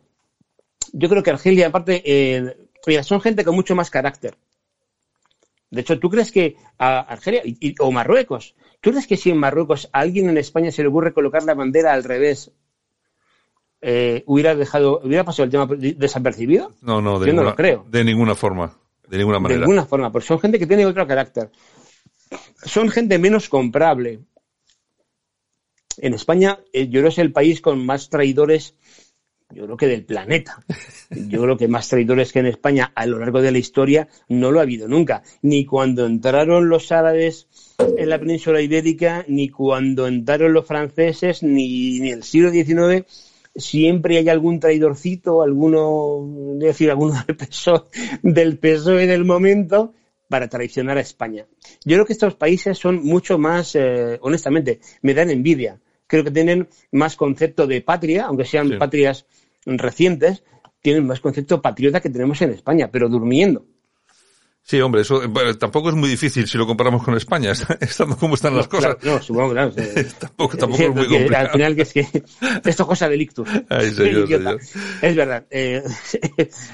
yo 0.92 1.08
creo 1.08 1.22
que 1.22 1.30
Argelia, 1.30 1.68
aparte, 1.68 2.02
eh, 2.04 2.56
son 3.02 3.20
gente 3.20 3.44
con 3.44 3.54
mucho 3.54 3.74
más 3.74 3.90
carácter. 3.90 4.36
De 5.70 5.80
hecho, 5.80 5.98
¿tú 5.98 6.08
crees 6.10 6.30
que 6.30 6.56
a 6.78 7.00
Argelia 7.00 7.42
o 7.80 7.90
Marruecos, 7.90 8.54
¿tú 8.80 8.90
crees 8.90 9.06
que 9.06 9.16
si 9.16 9.30
en 9.30 9.38
Marruecos 9.38 9.88
a 9.92 10.00
alguien 10.00 10.28
en 10.28 10.38
España 10.38 10.70
se 10.70 10.82
le 10.82 10.88
ocurre 10.88 11.12
colocar 11.12 11.42
la 11.42 11.54
bandera 11.54 11.92
al 11.92 12.04
revés 12.04 12.52
eh, 13.80 14.22
hubiera 14.26 14.54
dejado, 14.54 15.00
hubiera 15.02 15.24
pasado 15.24 15.44
el 15.44 15.50
tema 15.50 15.66
desapercibido? 15.66 16.72
No, 16.82 17.02
no, 17.02 17.18
de, 17.18 17.32
ninguna, 17.32 17.54
creo. 17.54 17.84
de 17.88 18.04
ninguna 18.04 18.34
forma. 18.34 18.78
De 19.08 19.18
ninguna 19.18 19.38
manera. 19.38 19.60
De 19.60 19.66
ninguna 19.66 19.86
forma, 19.86 20.12
porque 20.12 20.28
son 20.28 20.40
gente 20.40 20.58
que 20.58 20.66
tiene 20.66 20.86
otro 20.86 21.06
carácter. 21.06 21.50
Son 22.64 22.88
gente 22.88 23.18
menos 23.18 23.48
comprable. 23.48 24.20
En 25.98 26.14
España, 26.14 26.60
eh, 26.72 26.86
yo 26.86 27.00
creo 27.00 27.04
que 27.04 27.08
es 27.08 27.18
el 27.18 27.32
país 27.32 27.60
con 27.60 27.84
más 27.84 28.08
traidores, 28.08 28.74
yo 29.50 29.64
creo 29.64 29.76
que 29.76 29.86
del 29.86 30.04
planeta. 30.04 30.64
Yo 31.10 31.40
creo 31.42 31.56
que 31.56 31.68
más 31.68 31.88
traidores 31.88 32.32
que 32.32 32.40
en 32.40 32.46
España 32.46 32.90
a 32.94 33.06
lo 33.06 33.20
largo 33.20 33.40
de 33.40 33.52
la 33.52 33.58
historia 33.58 34.08
no 34.28 34.50
lo 34.50 34.58
ha 34.58 34.64
habido 34.64 34.88
nunca. 34.88 35.22
Ni 35.42 35.64
cuando 35.64 36.04
entraron 36.04 36.68
los 36.68 36.90
árabes 36.90 37.46
en 37.78 38.08
la 38.08 38.18
península 38.18 38.60
ibérica, 38.60 39.24
ni 39.28 39.48
cuando 39.48 40.08
entraron 40.08 40.52
los 40.52 40.66
franceses, 40.66 41.44
ni, 41.44 42.00
ni 42.00 42.10
el 42.10 42.24
siglo 42.24 42.50
XIX 42.50 43.06
siempre 43.56 44.18
hay 44.18 44.28
algún 44.28 44.60
traidorcito, 44.60 45.42
alguno, 45.42 46.56
decir, 46.58 46.90
alguno 46.90 47.14
del 47.26 47.36
PSOE, 47.36 47.84
del 48.22 48.58
PSOE 48.58 49.06
del 49.06 49.24
momento 49.24 49.94
para 50.28 50.48
traicionar 50.48 50.98
a 50.98 51.02
España. 51.02 51.46
Yo 51.84 51.96
creo 51.96 52.06
que 52.06 52.12
estos 52.12 52.34
países 52.34 52.78
son 52.78 53.02
mucho 53.02 53.38
más, 53.38 53.74
eh, 53.76 54.18
honestamente, 54.22 54.80
me 55.02 55.14
dan 55.14 55.30
envidia. 55.30 55.80
Creo 56.06 56.24
que 56.24 56.30
tienen 56.30 56.68
más 56.92 57.16
concepto 57.16 57.66
de 57.66 57.80
patria, 57.80 58.26
aunque 58.26 58.44
sean 58.44 58.78
patrias 58.78 59.26
recientes, 59.64 60.44
tienen 60.80 61.06
más 61.06 61.20
concepto 61.20 61.60
patriota 61.60 62.00
que 62.00 62.10
tenemos 62.10 62.40
en 62.42 62.50
España, 62.50 62.90
pero 62.90 63.08
durmiendo. 63.08 63.66
Sí, 64.66 64.80
hombre, 64.80 65.02
eso 65.02 65.20
tampoco 65.60 65.90
es 65.90 65.94
muy 65.94 66.08
difícil 66.08 66.48
si 66.48 66.58
lo 66.58 66.66
comparamos 66.66 67.04
con 67.04 67.16
España, 67.16 67.52
estando 67.80 68.16
como 68.16 68.34
están 68.34 68.56
las 68.56 68.66
cosas. 68.66 68.96
no, 69.04 69.22
supongo, 69.22 69.52
claro. 69.52 69.72
tampoco, 70.18 70.56
tampoco 70.56 70.82
es 70.82 70.92
muy 70.92 71.06
complicado. 71.06 71.46
Al 71.46 71.52
final, 71.52 71.76
que 71.76 71.82
es 71.82 71.92
que 71.92 72.00
esto 72.64 72.68
es 72.68 72.76
cosa 72.76 73.08
de 73.08 73.16
ictus. 73.16 73.48
Es 73.70 75.14
verdad. 75.14 75.46
Eh, 75.50 75.84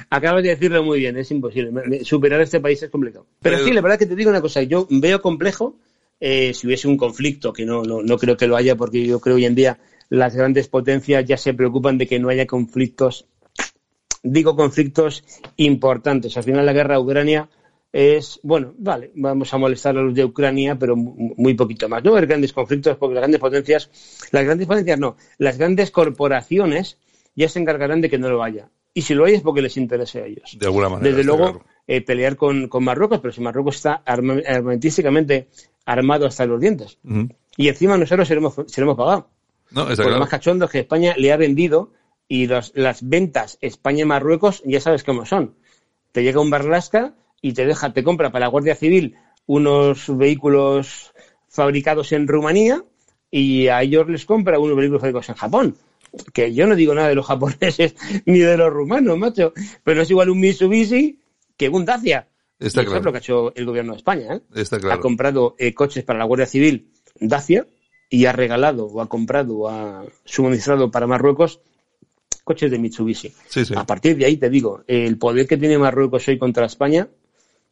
acabas 0.09 0.43
de 0.43 0.49
decirlo 0.49 0.83
muy 0.83 1.01
bien, 1.01 1.19
es 1.19 1.31
imposible. 1.33 2.03
Superar 2.03 2.41
este 2.41 2.61
país 2.61 2.83
es 2.83 2.89
complicado. 2.89 3.27
Pero, 3.43 3.59
sí, 3.59 3.71
la 3.73 3.83
verdad 3.83 3.99
que 3.99 4.07
te 4.07 4.17
digo 4.17 4.31
una 4.31 4.41
cosa, 4.41 4.63
yo 4.63 4.87
veo 4.89 5.21
complejo 5.21 5.77
eh, 6.25 6.55
si 6.55 6.69
hubiese 6.69 6.87
un 6.87 6.97
conflicto, 6.97 7.53
que 7.53 7.67
no, 7.67 7.83
no, 7.83 8.01
no 8.01 8.17
creo 8.17 8.37
que 8.37 8.47
lo 8.47 8.55
haya, 8.55 8.77
porque 8.77 9.05
yo 9.05 9.19
creo 9.19 9.35
hoy 9.35 9.45
en 9.45 9.57
día 9.57 9.81
las 10.09 10.37
grandes 10.37 10.69
potencias 10.69 11.25
ya 11.25 11.37
se 11.37 11.53
preocupan 11.53 11.99
de 11.99 12.07
que 12.07 12.21
no 12.21 12.29
haya 12.29 12.47
conflictos, 12.47 13.27
digo 14.23 14.55
conflictos 14.55 15.25
importantes. 15.57 16.37
Al 16.37 16.45
final 16.45 16.65
la 16.65 16.73
guerra 16.73 16.95
de 16.95 17.01
Ucrania 17.01 17.51
es, 17.93 18.39
bueno, 18.45 18.73
vale, 18.79 19.11
vamos 19.17 19.53
a 19.53 19.59
molestar 19.59 19.99
a 19.99 20.03
los 20.03 20.15
de 20.15 20.25
Ucrania, 20.25 20.79
pero 20.79 20.95
muy 20.95 21.55
poquito 21.55 21.89
más. 21.89 22.05
No 22.05 22.13
va 22.13 22.19
a 22.19 22.19
haber 22.19 22.29
grandes 22.29 22.53
conflictos 22.53 22.97
porque 22.99 23.15
las 23.15 23.23
grandes 23.23 23.41
potencias, 23.41 23.91
las 24.31 24.45
grandes 24.45 24.69
potencias 24.69 25.01
no, 25.01 25.17
las 25.39 25.59
grandes 25.59 25.91
corporaciones 25.91 26.99
ya 27.35 27.49
se 27.49 27.59
encargarán 27.59 28.01
de 28.01 28.09
que 28.09 28.19
no 28.19 28.31
lo 28.31 28.45
haya. 28.45 28.71
Y 28.95 29.03
si 29.03 29.15
lo 29.15 29.25
hay 29.25 29.35
es 29.35 29.41
porque 29.41 29.63
les 29.63 29.77
interese 29.77 30.21
a 30.21 30.27
ellos. 30.27 30.57
De 30.57 30.67
alguna 30.67 30.89
manera. 30.89 31.09
Desde 31.09 31.25
luego, 31.25 31.65
eh, 31.87 32.01
pelear 32.03 32.37
con, 32.37 32.69
Marruecos, 32.81 33.19
pero 33.21 33.33
si 33.33 33.41
Marruecos 33.41 33.77
está 33.77 34.03
armamentísticamente 34.05 35.49
armado 35.85 36.27
hasta 36.27 36.47
los 36.47 36.61
dientes. 36.61 36.99
Y 37.57 37.69
encima 37.69 37.97
nosotros 37.97 38.29
seremos, 38.29 38.55
seremos 38.67 38.97
pagados. 38.97 39.25
No, 39.71 39.87
Por 39.87 40.11
lo 40.11 40.19
más 40.19 40.29
cachondo 40.29 40.67
es 40.67 40.71
que 40.71 40.81
España 40.81 41.15
le 41.17 41.33
ha 41.33 41.37
vendido 41.37 41.93
y 42.29 42.47
las 42.47 43.09
ventas 43.09 43.59
España 43.61 44.03
y 44.03 44.07
Marruecos 44.07 44.63
ya 44.65 44.81
sabes 44.81 45.05
cómo 45.05 45.27
son. 45.27 45.55
Te 46.13 46.23
llega 46.23 46.41
un 46.41 46.51
Barlasca 46.51 47.15
y 47.41 47.53
te 47.53 47.67
deja, 47.67 47.93
te 47.93 48.05
compra 48.05 48.31
para 48.31 48.47
la 48.47 48.49
Guardia 48.49 48.75
Civil 48.75 49.17
unos 49.47 50.17
vehículos 50.17 51.13
fabricados 51.49 52.13
en 52.13 52.29
Rumanía 52.29 52.85
y 53.31 53.69
a 53.69 53.83
ellos 53.83 54.09
les 54.09 54.25
compra 54.25 54.59
unos 54.59 54.77
vehículos 54.77 55.01
fabricados 55.01 55.29
en 55.31 55.35
Japón. 55.35 55.77
Que 56.33 56.55
yo 56.55 56.67
no 56.67 56.77
digo 56.77 56.95
nada 56.95 57.09
de 57.09 57.15
los 57.15 57.27
japoneses 57.33 57.97
ni 58.27 58.39
de 58.39 58.57
los 58.57 58.73
rumanos, 58.73 59.19
macho, 59.19 59.53
pero 59.83 60.03
es 60.03 60.11
igual 60.11 60.31
un 60.31 60.41
Mitsubishi 60.41 61.19
que 61.57 61.69
un 61.69 61.85
Dacia. 61.85 62.29
Está 62.63 62.85
claro. 62.85 62.99
es 62.99 63.05
lo 63.05 63.13
que 63.13 63.19
ha 63.19 63.21
hecho 63.21 63.55
el 63.55 63.67
gobierno 63.67 63.93
de 63.93 63.99
España. 63.99 64.35
¿eh? 64.35 64.41
Está 64.55 64.79
claro. 64.79 64.95
Ha 64.95 65.01
comprado 65.01 65.55
eh, 65.59 65.75
coches 65.75 66.05
para 66.05 66.19
la 66.19 66.25
Guardia 66.25 66.47
Civil 66.47 66.91
Dacia 67.21 67.67
y 68.09 68.27
ha 68.27 68.33
regalado 68.33 68.87
o 68.87 69.01
ha 69.01 69.09
comprado 69.09 69.57
o 69.57 69.69
ha 69.69 70.05
suministrado 70.25 70.91
para 70.91 71.07
Marruecos 71.07 71.61
coches 72.45 72.71
de 72.71 72.79
Mitsubishi. 72.79 73.33
A 73.77 73.87
partir 73.87 74.17
de 74.17 74.27
ahí 74.27 74.37
te 74.37 74.51
digo, 74.51 74.83
el 74.87 75.17
poder 75.19 75.47
que 75.47 75.57
tiene 75.57 75.79
Marruecos 75.79 76.27
hoy 76.29 76.39
contra 76.39 76.67
España 76.67 77.09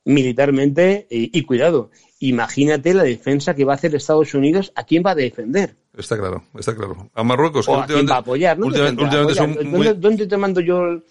militarmente 0.05 1.07
y, 1.11 1.43
cuidado, 1.43 1.91
imagínate 2.20 2.95
la 2.95 3.03
defensa 3.03 3.55
que 3.55 3.64
va 3.64 3.72
a 3.72 3.76
hacer 3.76 3.95
Estados 3.95 4.34
Unidos, 4.34 4.72
¿a 4.74 4.84
quién 4.84 5.03
va 5.05 5.11
a 5.11 5.14
defender? 5.14 5.76
Está 5.97 6.16
claro, 6.16 6.45
está 6.59 6.74
claro. 6.74 7.11
A 7.14 7.22
Marruecos. 7.22 7.68
O 7.68 7.76
a 7.76 7.86
quién 7.86 8.09
va 8.09 8.16
a 8.16 8.18
apoyar, 8.18 8.59
¿no? 8.59 8.70
¿dónde, 8.70 10.26
te 10.26 10.36
mando 10.36 10.61
yo 10.61 11.03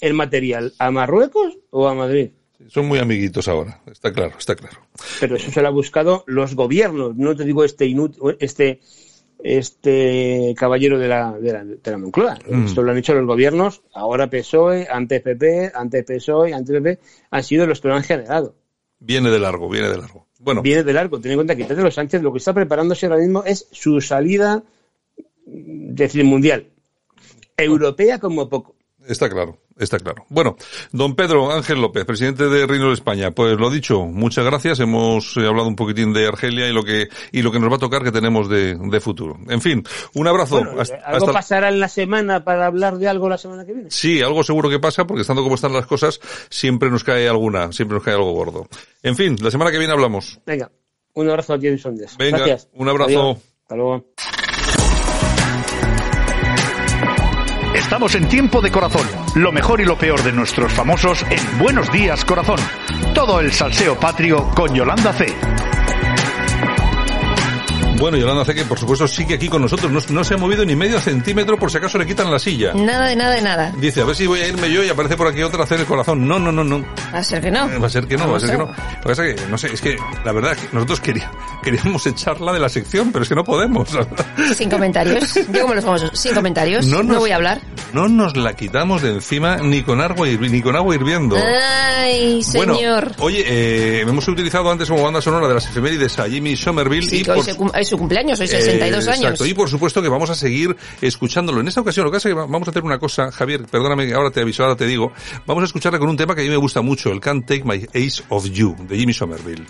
el, 0.00 0.14
material? 0.14 0.72
¿A 0.78 0.90
Marruecos 0.90 1.58
o 1.70 1.86
a 1.86 1.94
Madrid? 1.94 2.30
Son 2.68 2.86
muy 2.86 2.98
amiguitos 2.98 3.48
ahora, 3.48 3.80
está 3.90 4.12
claro, 4.12 4.34
está 4.38 4.54
claro. 4.54 4.80
Pero 5.20 5.36
eso 5.36 5.50
se 5.50 5.60
lo 5.60 5.68
han 5.68 5.74
buscado 5.74 6.24
los 6.26 6.54
gobiernos, 6.54 7.16
no 7.16 7.36
te 7.36 7.44
digo 7.44 7.64
este 7.64 7.92
este 8.38 8.80
este 9.42 10.54
caballero 10.56 10.98
de 10.98 11.08
la, 11.08 11.32
de 11.32 11.52
la, 11.52 11.64
de 11.64 11.90
la 11.90 11.98
Moncloa. 11.98 12.38
Mm. 12.48 12.64
Esto 12.64 12.82
lo 12.82 12.92
han 12.92 12.98
hecho 12.98 13.12
los 13.14 13.26
gobiernos, 13.26 13.82
ahora 13.92 14.30
PSOE, 14.30 14.88
antes 14.90 15.20
PP, 15.20 15.72
antes 15.74 16.04
PSOE, 16.04 16.54
antes 16.54 16.74
PP, 16.74 16.98
han 17.30 17.44
sido 17.44 17.66
los 17.66 17.80
que 17.80 17.88
lo 17.88 17.94
han 17.94 18.04
generado. 18.04 18.54
Viene 18.98 19.30
de 19.30 19.38
largo, 19.38 19.68
viene 19.68 19.90
de 19.90 19.98
largo. 19.98 20.26
Bueno. 20.38 20.62
viene 20.62 20.82
del 20.82 20.98
arco. 20.98 21.20
Ten 21.20 21.32
en 21.32 21.38
cuenta 21.38 21.56
que 21.56 21.64
Pedro 21.64 21.90
Sánchez 21.90 22.22
lo 22.22 22.30
que 22.32 22.38
está 22.38 22.52
preparándose 22.52 23.06
ahora 23.06 23.18
mismo 23.18 23.44
es 23.44 23.66
su 23.72 24.00
salida, 24.00 24.62
decir, 25.46 26.24
mundial. 26.24 26.68
Europea 27.56 28.18
como 28.18 28.48
poco. 28.48 28.76
Está 29.06 29.28
claro, 29.28 29.58
está 29.78 29.98
claro. 29.98 30.24
Bueno, 30.28 30.56
don 30.92 31.14
Pedro 31.14 31.52
Ángel 31.52 31.80
López, 31.80 32.04
presidente 32.04 32.48
de 32.48 32.66
Reino 32.66 32.88
de 32.88 32.94
España, 32.94 33.30
pues 33.32 33.58
lo 33.58 33.70
dicho, 33.70 34.04
muchas 34.06 34.44
gracias. 34.44 34.80
Hemos 34.80 35.36
eh, 35.36 35.46
hablado 35.46 35.68
un 35.68 35.76
poquitín 35.76 36.12
de 36.12 36.26
Argelia 36.26 36.68
y 36.68 36.72
lo 36.72 36.82
que 36.82 37.08
y 37.32 37.42
lo 37.42 37.50
que 37.52 37.58
nos 37.58 37.70
va 37.70 37.76
a 37.76 37.78
tocar 37.80 38.02
que 38.02 38.12
tenemos 38.12 38.48
de, 38.48 38.74
de 38.76 39.00
futuro. 39.00 39.38
En 39.48 39.60
fin, 39.60 39.82
un 40.14 40.26
abrazo. 40.28 40.58
Bueno, 40.62 40.80
Hasta- 40.80 40.96
¿Algo 40.96 41.16
hasta- 41.26 41.32
pasará 41.32 41.68
en 41.68 41.80
la 41.80 41.88
semana 41.88 42.44
para 42.44 42.66
hablar 42.66 42.98
de 42.98 43.08
algo 43.08 43.28
la 43.28 43.38
semana 43.38 43.64
que 43.64 43.72
viene? 43.72 43.90
Sí, 43.90 44.22
algo 44.22 44.42
seguro 44.44 44.68
que 44.70 44.78
pasa, 44.78 45.06
porque 45.06 45.22
estando 45.22 45.42
como 45.42 45.54
están 45.56 45.72
las 45.72 45.86
cosas, 45.86 46.20
siempre 46.50 46.90
nos 46.90 47.04
cae 47.04 47.28
alguna, 47.28 47.72
siempre 47.72 47.96
nos 47.96 48.04
cae 48.04 48.14
algo 48.14 48.32
gordo. 48.32 48.68
En 49.02 49.16
fin, 49.16 49.36
la 49.42 49.50
semana 49.50 49.70
que 49.70 49.78
viene 49.78 49.92
hablamos. 49.92 50.40
Venga, 50.46 50.70
un 51.14 51.28
abrazo 51.28 51.54
a 51.54 51.58
Jason 51.60 51.96
Díaz. 51.96 52.16
Venga, 52.18 52.38
Gracias. 52.38 52.68
un 52.74 52.88
abrazo. 52.88 53.08
Adiós. 53.20 53.38
Hasta 53.62 53.76
luego. 53.76 54.06
Estamos 57.74 58.14
en 58.14 58.28
tiempo 58.28 58.60
de 58.60 58.70
corazón. 58.70 59.04
Lo 59.34 59.50
mejor 59.50 59.80
y 59.80 59.84
lo 59.84 59.98
peor 59.98 60.22
de 60.22 60.30
nuestros 60.30 60.72
famosos 60.72 61.24
en 61.28 61.58
Buenos 61.58 61.90
Días 61.90 62.24
Corazón. 62.24 62.60
Todo 63.14 63.40
el 63.40 63.52
salseo 63.52 63.98
patrio 63.98 64.48
con 64.54 64.72
Yolanda 64.72 65.12
C. 65.12 65.26
Bueno, 67.98 68.16
Yolanda 68.18 68.44
Ceque, 68.44 68.64
por 68.64 68.78
supuesto, 68.78 69.06
sigue 69.08 69.34
aquí 69.34 69.48
con 69.48 69.62
nosotros. 69.62 69.90
No, 69.90 70.00
no 70.10 70.24
se 70.24 70.34
ha 70.34 70.36
movido 70.36 70.64
ni 70.64 70.74
medio 70.76 71.00
centímetro 71.00 71.56
por 71.58 71.70
si 71.70 71.78
acaso 71.78 71.96
le 71.98 72.06
quitan 72.06 72.30
la 72.30 72.38
silla. 72.38 72.72
Nada 72.74 73.06
de 73.08 73.16
nada 73.16 73.32
de 73.34 73.40
nada. 73.42 73.72
Dice, 73.78 74.00
a 74.02 74.04
ver 74.04 74.16
si 74.16 74.26
voy 74.26 74.40
a 74.40 74.48
irme 74.48 74.70
yo 74.70 74.82
y 74.84 74.88
aparece 74.88 75.16
por 75.16 75.26
aquí 75.28 75.42
otra 75.42 75.60
a 75.60 75.64
hacer 75.64 75.80
el 75.80 75.86
corazón. 75.86 76.26
No, 76.26 76.38
no, 76.38 76.50
no, 76.52 76.64
no. 76.64 76.84
Va 77.14 77.18
a 77.18 77.24
ser 77.24 77.40
que 77.40 77.50
no. 77.50 77.68
Va 77.80 77.86
a 77.86 77.90
ser 77.90 78.06
que 78.06 78.16
no, 78.16 78.30
va 78.30 78.36
a 78.36 78.40
ser 78.40 78.50
que 78.50 78.58
no. 78.58 78.66
Lo 78.66 78.72
que 78.74 79.08
pasa 79.08 79.26
es 79.26 79.34
que, 79.40 79.46
no 79.48 79.58
sé, 79.58 79.72
es 79.72 79.80
que 79.80 79.96
la 80.24 80.32
verdad 80.32 80.52
es 80.52 80.58
que 80.58 80.68
nosotros 80.72 81.00
quería- 81.00 81.30
queríamos 81.62 82.06
echarla 82.06 82.52
de 82.52 82.58
la 82.60 82.68
sección, 82.68 83.12
pero 83.12 83.22
es 83.22 83.28
que 83.28 83.34
no 83.34 83.44
podemos. 83.44 83.88
Sin 84.56 84.68
comentarios. 84.70 85.34
Yo 85.52 85.62
como 85.62 85.74
los 85.74 85.84
famosos, 85.84 86.10
sin 86.14 86.34
comentarios. 86.34 86.86
No 86.86 86.98
No, 87.02 87.12
nos- 87.14 87.18
voy 87.18 87.30
a 87.30 87.36
hablar. 87.36 87.60
No 87.92 88.08
nos 88.08 88.36
la 88.36 88.54
quitamos 88.54 89.02
de 89.02 89.10
encima 89.12 89.56
ni 89.58 89.82
con 89.82 90.00
agua, 90.00 90.26
ni 90.26 90.60
con 90.62 90.74
agua 90.76 90.94
hirviendo. 90.94 91.36
Ay, 91.36 92.42
Bueno, 92.54 92.74
señor. 92.74 93.12
oye, 93.18 93.44
eh, 93.46 94.00
hemos 94.00 94.26
utilizado 94.28 94.70
antes 94.70 94.88
como 94.88 95.02
banda 95.02 95.20
sonora 95.22 95.46
de 95.48 95.54
las 95.54 95.66
efemérides 95.66 96.18
a 96.18 96.28
Jimmy 96.28 96.56
Somerville 96.56 97.08
Sí, 97.08 97.18
y 97.18 97.22
que 97.22 97.32
por, 97.32 97.44
se 97.44 97.54
su 97.84 97.96
cumpleaños, 97.98 98.38
hoy 98.40 98.46
Eh, 98.46 98.48
62 98.48 99.06
años. 99.08 99.20
Exacto, 99.20 99.46
y 99.46 99.54
por 99.54 99.68
supuesto 99.68 100.00
que 100.02 100.08
vamos 100.08 100.30
a 100.30 100.34
seguir 100.34 100.76
escuchándolo. 101.00 101.60
En 101.60 101.68
esta 101.68 101.80
ocasión, 101.80 102.04
lo 102.04 102.10
que 102.10 102.16
pasa 102.16 102.28
es 102.28 102.34
que 102.34 102.40
va- 102.40 102.46
vamos 102.46 102.68
a 102.68 102.70
hacer 102.70 102.82
una 102.84 102.98
cosa, 102.98 103.30
Javier, 103.32 103.64
perdóname, 103.70 104.12
ahora 104.12 104.30
te 104.30 104.40
aviso, 104.40 104.62
ahora 104.62 104.76
te 104.76 104.86
digo. 104.86 105.12
Vamos 105.46 105.62
a 105.62 105.66
escucharle 105.66 105.98
con 105.98 106.08
un 106.08 106.16
tema 106.16 106.34
que 106.34 106.40
a 106.42 106.44
mí 106.44 106.50
me 106.50 106.56
gusta 106.56 106.80
mucho, 106.82 107.10
el 107.10 107.20
Can't 107.20 107.46
Take 107.46 107.64
My 107.64 107.86
Ace 107.94 108.22
of 108.28 108.46
You, 108.50 108.76
de 108.88 108.96
Jimmy 108.98 109.12
Somerville. 109.12 109.64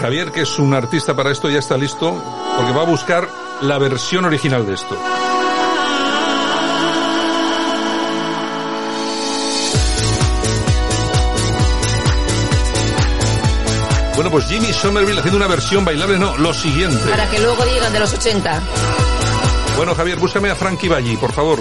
Javier, 0.00 0.30
que 0.32 0.42
es 0.42 0.58
un 0.58 0.72
artista 0.72 1.14
para 1.14 1.30
esto, 1.30 1.50
ya 1.50 1.58
está 1.58 1.76
listo, 1.76 2.10
porque 2.56 2.72
va 2.72 2.82
a 2.82 2.86
buscar 2.86 3.28
la 3.60 3.78
versión 3.78 4.24
original 4.24 4.66
de 4.66 4.74
esto. 4.74 4.96
Bueno, 14.20 14.32
pues 14.32 14.48
Jimmy 14.48 14.70
Somerville 14.70 15.18
haciendo 15.18 15.38
una 15.38 15.46
versión 15.46 15.82
bailable, 15.82 16.18
no, 16.18 16.36
lo 16.36 16.52
siguiente. 16.52 17.08
Para 17.08 17.26
que 17.30 17.38
luego 17.38 17.64
digan 17.64 17.90
de 17.90 18.00
los 18.00 18.12
80. 18.12 18.62
Bueno, 19.78 19.94
Javier, 19.94 20.18
búscame 20.18 20.50
a 20.50 20.54
Frankie 20.54 20.88
Valli, 20.90 21.16
por 21.16 21.32
favor. 21.32 21.58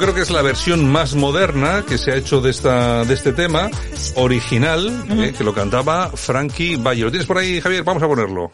Creo 0.00 0.14
que 0.14 0.22
es 0.22 0.30
la 0.30 0.40
versión 0.40 0.90
más 0.90 1.14
moderna 1.14 1.84
que 1.86 1.98
se 1.98 2.10
ha 2.10 2.16
hecho 2.16 2.40
de 2.40 2.50
esta 2.50 3.04
de 3.04 3.12
este 3.12 3.32
tema, 3.32 3.70
original, 4.14 5.04
eh, 5.10 5.34
que 5.36 5.44
lo 5.44 5.52
cantaba 5.52 6.10
Frankie 6.10 6.76
Valli. 6.76 7.02
¿Lo 7.02 7.10
tienes 7.10 7.26
por 7.26 7.36
ahí, 7.36 7.60
Javier? 7.60 7.84
Vamos 7.84 8.02
a 8.02 8.08
ponerlo. 8.08 8.50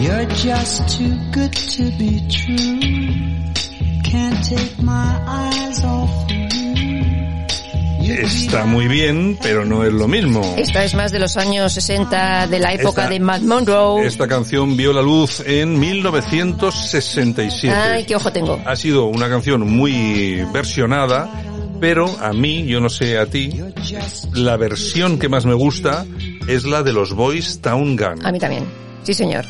You're 0.00 0.26
just 0.34 0.98
too 0.98 1.16
good 1.32 1.52
to 1.52 1.90
be 1.98 2.20
true. 2.28 3.41
Está 8.04 8.64
muy 8.66 8.86
bien, 8.88 9.38
pero 9.42 9.64
no 9.64 9.84
es 9.84 9.92
lo 9.92 10.06
mismo. 10.06 10.42
Esta 10.58 10.84
es 10.84 10.94
más 10.94 11.12
de 11.12 11.18
los 11.18 11.36
años 11.36 11.72
60, 11.72 12.46
de 12.46 12.58
la 12.58 12.72
época 12.74 13.02
Esta- 13.02 13.12
de 13.12 13.20
Matt 13.20 13.42
Monroe. 13.42 14.06
Esta 14.06 14.28
canción 14.28 14.76
vio 14.76 14.92
la 14.92 15.00
luz 15.02 15.40
en 15.46 15.78
1967. 15.78 17.74
Ay, 17.74 18.04
qué 18.04 18.14
ojo 18.16 18.30
tengo. 18.32 18.60
Ha 18.66 18.76
sido 18.76 19.06
una 19.06 19.28
canción 19.30 19.62
muy 19.68 20.44
versionada, 20.52 21.30
pero 21.80 22.06
a 22.20 22.32
mí, 22.32 22.66
yo 22.66 22.80
no 22.80 22.90
sé 22.90 23.18
a 23.18 23.26
ti, 23.26 23.60
la 24.34 24.56
versión 24.56 25.18
que 25.18 25.28
más 25.28 25.46
me 25.46 25.54
gusta 25.54 26.04
es 26.48 26.64
la 26.64 26.82
de 26.82 26.92
los 26.92 27.14
Boys 27.14 27.60
Town 27.60 27.96
Gun. 27.96 28.26
A 28.26 28.30
mí 28.32 28.38
también. 28.38 28.64
Sí, 29.04 29.14
señor. 29.14 29.44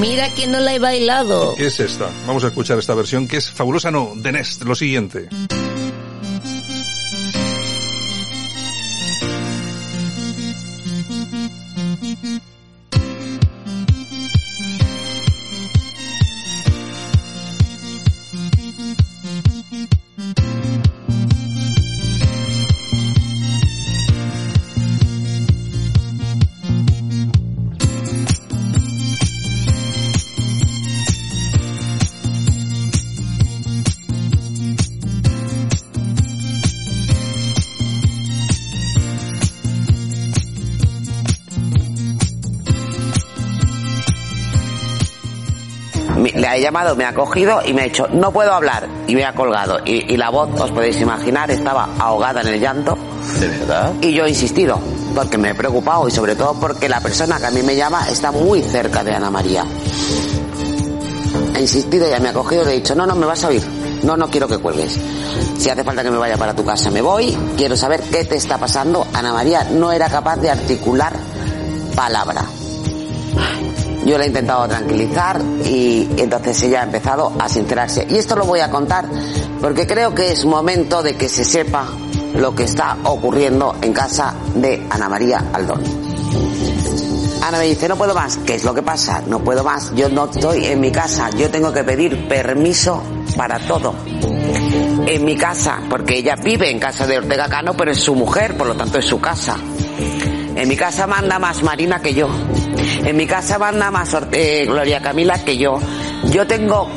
Mira 0.00 0.32
que 0.34 0.46
no 0.46 0.60
la 0.60 0.74
he 0.74 0.78
bailado. 0.78 1.54
¿Qué 1.56 1.66
es 1.66 1.80
esta? 1.80 2.08
Vamos 2.26 2.44
a 2.44 2.48
escuchar 2.48 2.78
esta 2.78 2.94
versión 2.94 3.26
que 3.26 3.38
es 3.38 3.50
fabulosa, 3.50 3.90
no, 3.90 4.12
de 4.14 4.32
Nest, 4.32 4.62
lo 4.62 4.74
siguiente. 4.74 5.28
Llamado, 46.68 46.94
me 46.96 47.04
ha 47.04 47.14
cogido 47.14 47.60
y 47.64 47.72
me 47.72 47.82
ha 47.82 47.84
dicho, 47.84 48.06
no 48.12 48.30
puedo 48.30 48.52
hablar. 48.52 48.86
Y 49.06 49.14
me 49.14 49.24
ha 49.24 49.34
colgado. 49.34 49.78
Y, 49.84 50.12
y 50.12 50.16
la 50.16 50.30
voz, 50.30 50.48
os 50.60 50.70
podéis 50.70 51.00
imaginar, 51.00 51.50
estaba 51.50 51.88
ahogada 51.98 52.42
en 52.42 52.48
el 52.48 52.60
llanto. 52.60 52.96
¿De 53.40 53.48
verdad? 53.48 53.92
Y 54.02 54.12
yo 54.12 54.26
he 54.26 54.28
insistido, 54.28 54.78
porque 55.14 55.38
me 55.38 55.50
he 55.50 55.54
preocupado 55.54 56.06
y 56.08 56.10
sobre 56.10 56.36
todo 56.36 56.54
porque 56.54 56.88
la 56.88 57.00
persona 57.00 57.38
que 57.38 57.46
a 57.46 57.50
mí 57.50 57.62
me 57.62 57.74
llama 57.74 58.06
está 58.08 58.30
muy 58.30 58.62
cerca 58.62 59.02
de 59.02 59.14
Ana 59.14 59.30
María. 59.30 59.64
He 61.56 61.60
insistido, 61.60 62.06
ella 62.06 62.20
me 62.20 62.28
ha 62.28 62.32
cogido 62.32 62.62
y 62.62 62.66
le 62.66 62.72
he 62.72 62.76
dicho, 62.76 62.94
no, 62.94 63.06
no, 63.06 63.14
me 63.14 63.26
vas 63.26 63.42
a 63.44 63.48
oír. 63.48 63.62
No, 64.02 64.16
no 64.16 64.28
quiero 64.28 64.46
que 64.46 64.58
cuelgues. 64.58 64.96
Si 65.58 65.70
hace 65.70 65.82
falta 65.82 66.02
que 66.02 66.10
me 66.10 66.18
vaya 66.18 66.36
para 66.36 66.54
tu 66.54 66.64
casa, 66.64 66.90
me 66.90 67.00
voy. 67.00 67.36
Quiero 67.56 67.76
saber 67.76 68.00
qué 68.12 68.24
te 68.24 68.36
está 68.36 68.58
pasando. 68.58 69.06
Ana 69.12 69.32
María 69.32 69.64
no 69.64 69.90
era 69.90 70.08
capaz 70.08 70.36
de 70.36 70.50
articular 70.50 71.14
palabra. 71.96 72.44
Yo 74.08 74.16
la 74.16 74.24
he 74.24 74.28
intentado 74.28 74.66
tranquilizar 74.66 75.38
y 75.66 76.08
entonces 76.16 76.62
ella 76.62 76.80
ha 76.80 76.84
empezado 76.84 77.30
a 77.38 77.46
sincerarse. 77.46 78.06
Y 78.08 78.16
esto 78.16 78.36
lo 78.36 78.46
voy 78.46 78.60
a 78.60 78.70
contar 78.70 79.06
porque 79.60 79.86
creo 79.86 80.14
que 80.14 80.32
es 80.32 80.46
momento 80.46 81.02
de 81.02 81.14
que 81.14 81.28
se 81.28 81.44
sepa 81.44 81.86
lo 82.34 82.54
que 82.54 82.64
está 82.64 82.96
ocurriendo 83.04 83.76
en 83.82 83.92
casa 83.92 84.34
de 84.54 84.86
Ana 84.88 85.10
María 85.10 85.44
Aldón. 85.52 85.82
Ana 87.42 87.58
me 87.58 87.66
dice, 87.66 87.86
no 87.86 87.96
puedo 87.96 88.14
más. 88.14 88.38
¿Qué 88.38 88.54
es 88.54 88.64
lo 88.64 88.72
que 88.72 88.82
pasa? 88.82 89.22
No 89.26 89.40
puedo 89.40 89.62
más. 89.62 89.92
Yo 89.94 90.08
no 90.08 90.24
estoy 90.24 90.64
en 90.64 90.80
mi 90.80 90.90
casa. 90.90 91.28
Yo 91.36 91.50
tengo 91.50 91.70
que 91.70 91.84
pedir 91.84 92.26
permiso 92.28 93.02
para 93.36 93.58
todo. 93.58 93.94
En 95.06 95.22
mi 95.22 95.36
casa, 95.36 95.80
porque 95.90 96.16
ella 96.16 96.34
vive 96.36 96.70
en 96.70 96.78
casa 96.78 97.06
de 97.06 97.18
Ortega 97.18 97.46
Cano, 97.46 97.74
pero 97.76 97.90
es 97.90 97.98
su 97.98 98.14
mujer, 98.14 98.56
por 98.56 98.68
lo 98.68 98.74
tanto 98.74 98.98
es 98.98 99.04
su 99.04 99.20
casa. 99.20 99.56
En 100.54 100.66
mi 100.66 100.76
casa 100.76 101.06
manda 101.06 101.38
más 101.38 101.62
Marina 101.62 102.00
que 102.00 102.14
yo. 102.14 102.28
En 103.04 103.16
mi 103.16 103.26
casa 103.26 103.58
manda 103.58 103.90
más 103.90 104.16
eh, 104.32 104.64
Gloria 104.66 105.00
Camila 105.00 105.42
que 105.44 105.56
yo. 105.56 105.78
Yo 106.30 106.46
tengo 106.46 106.88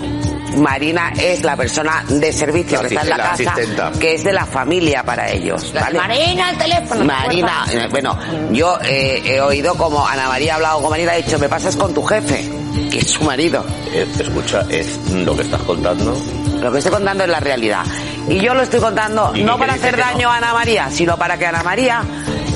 Marina 0.57 1.13
es 1.17 1.43
la 1.43 1.55
persona 1.55 2.03
de 2.07 2.33
servicio 2.33 2.81
La 2.81 2.87
que 2.87 2.95
está 2.95 3.01
en 3.03 3.09
la 3.09 3.17
la 3.17 3.23
casa, 3.23 3.51
asistenta. 3.51 3.91
que 3.99 4.15
es 4.15 4.23
de 4.23 4.33
la 4.33 4.45
familia 4.45 5.03
para 5.03 5.29
ellos. 5.29 5.71
¿vale? 5.73 5.97
Marina, 5.97 6.49
el 6.51 6.57
teléfono. 6.57 7.05
Marina, 7.05 7.65
eh, 7.71 7.87
bueno, 7.89 8.17
yo 8.51 8.77
eh, 8.83 9.21
he 9.25 9.41
oído 9.41 9.75
como 9.75 10.05
Ana 10.05 10.27
María 10.27 10.53
ha 10.53 10.55
hablado 10.57 10.81
con 10.81 10.89
Marina, 10.89 11.13
ha 11.13 11.15
dicho, 11.15 11.39
me 11.39 11.47
pasas 11.49 11.75
con 11.75 11.93
tu 11.93 12.03
jefe, 12.03 12.49
que 12.91 12.99
es 12.99 13.09
su 13.11 13.23
marido. 13.23 13.65
Eh, 13.93 14.07
escucha, 14.19 14.65
es 14.69 14.97
lo 15.11 15.35
que 15.35 15.43
estás 15.43 15.61
contando. 15.61 16.17
Lo 16.59 16.71
que 16.71 16.77
estoy 16.77 16.91
contando 16.91 17.23
es 17.23 17.29
la 17.29 17.39
realidad. 17.39 17.83
Y 18.27 18.39
yo 18.39 18.53
lo 18.53 18.61
estoy 18.61 18.79
contando 18.79 19.31
¿Y 19.35 19.43
no 19.43 19.57
para 19.57 19.73
hacer 19.73 19.97
daño 19.97 20.29
a 20.29 20.37
Ana 20.37 20.53
María, 20.53 20.89
sino 20.91 21.17
para 21.17 21.37
que 21.37 21.47
Ana 21.47 21.63
María 21.63 22.03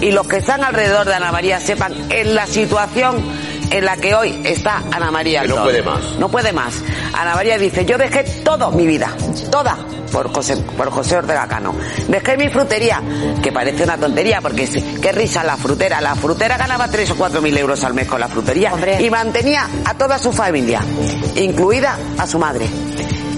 y 0.05 0.11
los 0.11 0.27
que 0.27 0.37
están 0.37 0.63
alrededor 0.63 1.07
de 1.07 1.15
Ana 1.15 1.31
María 1.31 1.59
sepan 1.59 1.91
en 2.11 2.35
la 2.35 2.45
situación 2.45 3.23
en 3.71 3.85
la 3.85 3.97
que 3.97 4.13
hoy 4.13 4.39
está 4.43 4.83
Ana 4.91 5.09
María. 5.09 5.41
Que 5.41 5.47
no 5.47 5.63
puede 5.63 5.81
más. 5.81 6.03
No 6.19 6.29
puede 6.29 6.53
más. 6.53 6.75
Ana 7.11 7.33
María 7.33 7.57
dice, 7.57 7.85
yo 7.85 7.97
dejé 7.97 8.23
toda 8.43 8.69
mi 8.69 8.85
vida, 8.85 9.09
toda, 9.49 9.75
por 10.11 10.31
José, 10.31 10.57
por 10.77 10.91
José 10.91 11.17
Ortega 11.17 11.47
Cano. 11.47 11.73
Dejé 12.07 12.37
mi 12.37 12.49
frutería, 12.49 13.01
que 13.41 13.51
parece 13.51 13.83
una 13.83 13.97
tontería, 13.97 14.41
porque 14.41 14.67
sí, 14.67 14.97
qué 15.01 15.11
risa 15.11 15.43
la 15.43 15.57
frutera. 15.57 15.99
La 16.01 16.13
frutera 16.13 16.55
ganaba 16.55 16.87
3 16.87 17.09
o 17.09 17.15
4 17.15 17.41
mil 17.41 17.57
euros 17.57 17.83
al 17.83 17.95
mes 17.95 18.07
con 18.07 18.19
la 18.19 18.27
frutería 18.27 18.73
y 18.99 19.09
mantenía 19.09 19.67
a 19.85 19.95
toda 19.95 20.19
su 20.19 20.31
familia, 20.31 20.81
incluida 21.35 21.97
a 22.19 22.27
su 22.27 22.37
madre. 22.37 22.69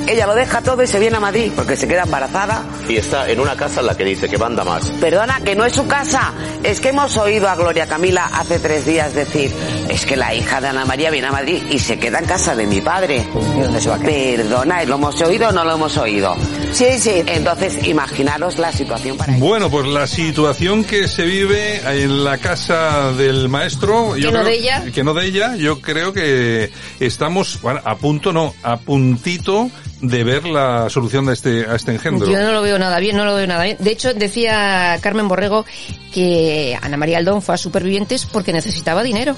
Ella 0.07 0.25
lo 0.25 0.35
deja 0.35 0.61
todo 0.61 0.81
y 0.81 0.87
se 0.87 0.99
viene 0.99 1.17
a 1.17 1.19
Madrid 1.19 1.51
porque 1.53 1.75
se 1.75 1.87
queda 1.87 2.03
embarazada. 2.03 2.63
Y 2.87 2.95
está 2.95 3.29
en 3.29 3.41
una 3.41 3.57
casa 3.57 3.81
en 3.81 3.87
la 3.87 3.97
que 3.97 4.05
dice 4.05 4.29
que 4.29 4.37
manda 4.37 4.63
más. 4.63 4.89
Perdona, 5.01 5.41
que 5.41 5.53
no 5.53 5.65
es 5.65 5.73
su 5.73 5.85
casa. 5.85 6.33
Es 6.63 6.79
que 6.79 6.89
hemos 6.89 7.17
oído 7.17 7.49
a 7.49 7.55
Gloria 7.55 7.87
Camila 7.87 8.29
hace 8.33 8.59
tres 8.59 8.85
días 8.85 9.13
decir, 9.13 9.51
es 9.89 10.05
que 10.05 10.15
la 10.15 10.33
hija 10.33 10.61
de 10.61 10.69
Ana 10.69 10.85
María 10.85 11.09
viene 11.09 11.27
a 11.27 11.31
Madrid 11.31 11.61
y 11.69 11.79
se 11.79 11.99
queda 11.99 12.19
en 12.19 12.25
casa 12.25 12.55
de 12.55 12.65
mi 12.65 12.79
padre. 12.79 13.27
¿Y 13.57 13.59
dónde 13.59 13.81
se 13.81 13.89
va 13.89 13.95
a 13.95 13.99
quedar? 13.99 14.37
Perdona, 14.37 14.83
¿lo 14.85 14.95
hemos 14.95 15.21
oído 15.21 15.49
o 15.49 15.51
no 15.51 15.65
lo 15.65 15.73
hemos 15.75 15.97
oído? 15.97 16.35
Sí, 16.71 16.99
sí. 16.99 17.23
Entonces, 17.25 17.85
imaginaros 17.85 18.59
la 18.59 18.71
situación 18.71 19.17
para 19.17 19.33
Bueno, 19.37 19.69
pues 19.69 19.87
la 19.87 20.07
situación 20.07 20.85
que 20.85 21.09
se 21.09 21.25
vive 21.25 21.81
en 22.01 22.23
la 22.23 22.37
casa 22.37 23.11
del 23.11 23.49
maestro... 23.49 24.13
Que 24.13 24.31
no 24.31 24.43
de 24.43 24.53
ella. 24.53 24.85
Que 24.93 25.03
no 25.03 25.13
de 25.13 25.25
ella, 25.25 25.55
yo 25.57 25.81
creo 25.81 26.13
que 26.13 26.71
estamos 27.01 27.59
bueno, 27.61 27.81
a 27.83 27.95
punto, 27.95 28.31
no, 28.31 28.53
a 28.63 28.77
puntito 28.77 29.69
de 30.01 30.23
ver 30.23 30.45
la 30.45 30.89
solución 30.89 31.25
de 31.25 31.33
este, 31.33 31.65
a 31.65 31.75
este 31.75 31.91
engendro. 31.93 32.29
Yo 32.29 32.39
no 32.39 32.51
lo 32.51 32.61
veo 32.61 32.77
nada 32.79 32.99
bien, 32.99 33.15
no 33.17 33.25
lo 33.25 33.35
veo 33.35 33.47
nada 33.47 33.63
bien. 33.63 33.77
De 33.79 33.91
hecho, 33.91 34.13
decía 34.13 34.97
Carmen 35.01 35.27
Borrego 35.27 35.65
que 36.13 36.77
Ana 36.81 36.97
María 36.97 37.17
Aldón 37.17 37.41
fue 37.41 37.55
a 37.55 37.57
Supervivientes 37.57 38.25
porque 38.25 38.53
necesitaba 38.53 39.03
dinero. 39.03 39.35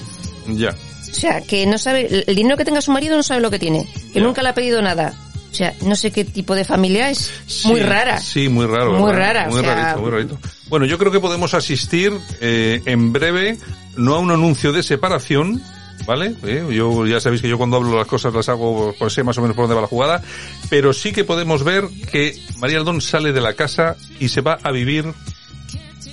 Ya. 0.48 0.70
O 1.10 1.14
sea, 1.14 1.42
que 1.42 1.66
no 1.66 1.78
sabe, 1.78 2.24
el 2.28 2.36
dinero 2.36 2.56
que 2.58 2.66
tenga 2.66 2.82
su 2.82 2.92
marido 2.92 3.16
no 3.16 3.24
sabe 3.24 3.42
lo 3.42 3.50
que 3.50 3.60
tiene, 3.60 3.88
que 4.14 4.20
nunca 4.22 4.44
le 4.44 4.50
ha 4.50 4.54
pedido 4.54 4.82
nada. 4.82 5.14
O 5.52 5.56
sea, 5.56 5.74
no 5.82 5.96
sé 5.96 6.12
qué 6.12 6.24
tipo 6.26 6.54
de 6.54 6.64
familia 6.64 7.10
es. 7.10 7.32
muy 7.66 7.80
rara. 7.80 8.20
Sí, 8.20 8.50
muy 8.50 8.68
raro. 8.68 8.94
Muy 8.94 9.12
rara, 9.12 9.48
Muy 9.50 9.60
o 9.60 9.64
sea- 9.64 9.76
rarito, 9.76 10.02
muy 10.02 10.12
rarito. 10.12 10.38
Bueno, 10.68 10.86
yo 10.86 11.00
creo 11.00 11.12
que 11.12 11.20
podemos 11.20 11.56
asistir 11.56 12.14
eh, 12.42 12.82
en 12.86 13.12
breve, 13.12 13.58
no 13.98 14.14
a 14.16 14.20
un 14.20 14.30
anuncio 14.30 14.72
de 14.72 14.84
separación, 14.84 15.64
¿vale? 16.06 16.36
Eh, 16.44 16.66
yo 16.72 17.06
ya 17.06 17.20
sabéis 17.20 17.42
que 17.42 17.50
yo 17.50 17.58
cuando 17.58 17.78
hablo 17.78 17.98
las 17.98 18.08
cosas 18.08 18.34
las 18.34 18.50
hago, 18.50 18.94
pues 18.98 19.14
sé 19.14 19.24
más 19.24 19.38
o 19.38 19.42
menos 19.42 19.56
por 19.56 19.64
dónde 19.64 19.76
va 19.76 19.82
la 19.82 19.88
jugada, 19.88 20.22
pero 20.70 20.94
sí 20.94 21.12
que 21.12 21.24
podemos 21.24 21.64
ver 21.64 21.86
que 22.12 22.36
María 22.58 22.78
Aldón 22.78 23.02
sale 23.02 23.32
de 23.32 23.42
la 23.42 23.54
casa 23.54 23.96
y 24.20 24.30
se 24.30 24.42
va 24.42 24.58
a 24.64 24.72
vivir 24.72 25.14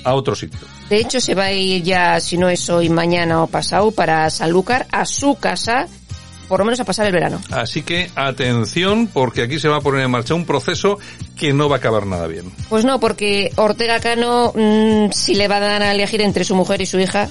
a 0.05 0.15
otro 0.15 0.35
sitio. 0.35 0.61
De 0.89 0.99
hecho, 0.99 1.21
se 1.21 1.35
va 1.35 1.47
a 1.47 1.53
ir 1.53 1.83
ya, 1.83 2.21
si 2.21 2.39
no 2.39 2.49
es 2.49 2.71
hoy, 2.71 2.89
mañana 2.89 3.43
o 3.43 3.49
pasado, 3.49 3.91
para 3.91 4.31
Sanlúcar, 4.31 4.87
a 4.93 5.05
su 5.05 5.35
casa, 5.35 5.89
por 6.49 6.61
lo 6.61 6.65
menos 6.65 6.79
a 6.79 6.85
pasar 6.85 7.07
el 7.07 7.13
verano. 7.13 7.41
Así 7.51 7.83
que 7.83 8.09
atención, 8.15 9.09
porque 9.09 9.43
aquí 9.43 9.59
se 9.59 9.69
va 9.69 9.79
a 9.79 9.81
poner 9.81 10.05
en 10.05 10.11
marcha 10.13 10.35
un 10.35 10.45
proceso 10.47 10.99
que 11.37 11.53
no 11.53 11.69
va 11.69 11.77
a 11.77 11.79
acabar 11.79 12.07
nada 12.07 12.29
bien. 12.29 12.53
Pues 12.69 12.85
no, 12.85 13.01
porque 13.01 13.51
Ortega 13.57 13.99
Cano, 13.99 14.53
mm, 14.55 15.11
si 15.11 15.35
le 15.35 15.49
va 15.49 15.57
a 15.57 15.61
dar 15.61 15.83
a 15.83 15.93
elegir 15.93 16.21
entre 16.23 16.45
su 16.45 16.55
mujer 16.55 16.81
y 16.81 16.87
su 16.87 17.01
hija, 17.01 17.29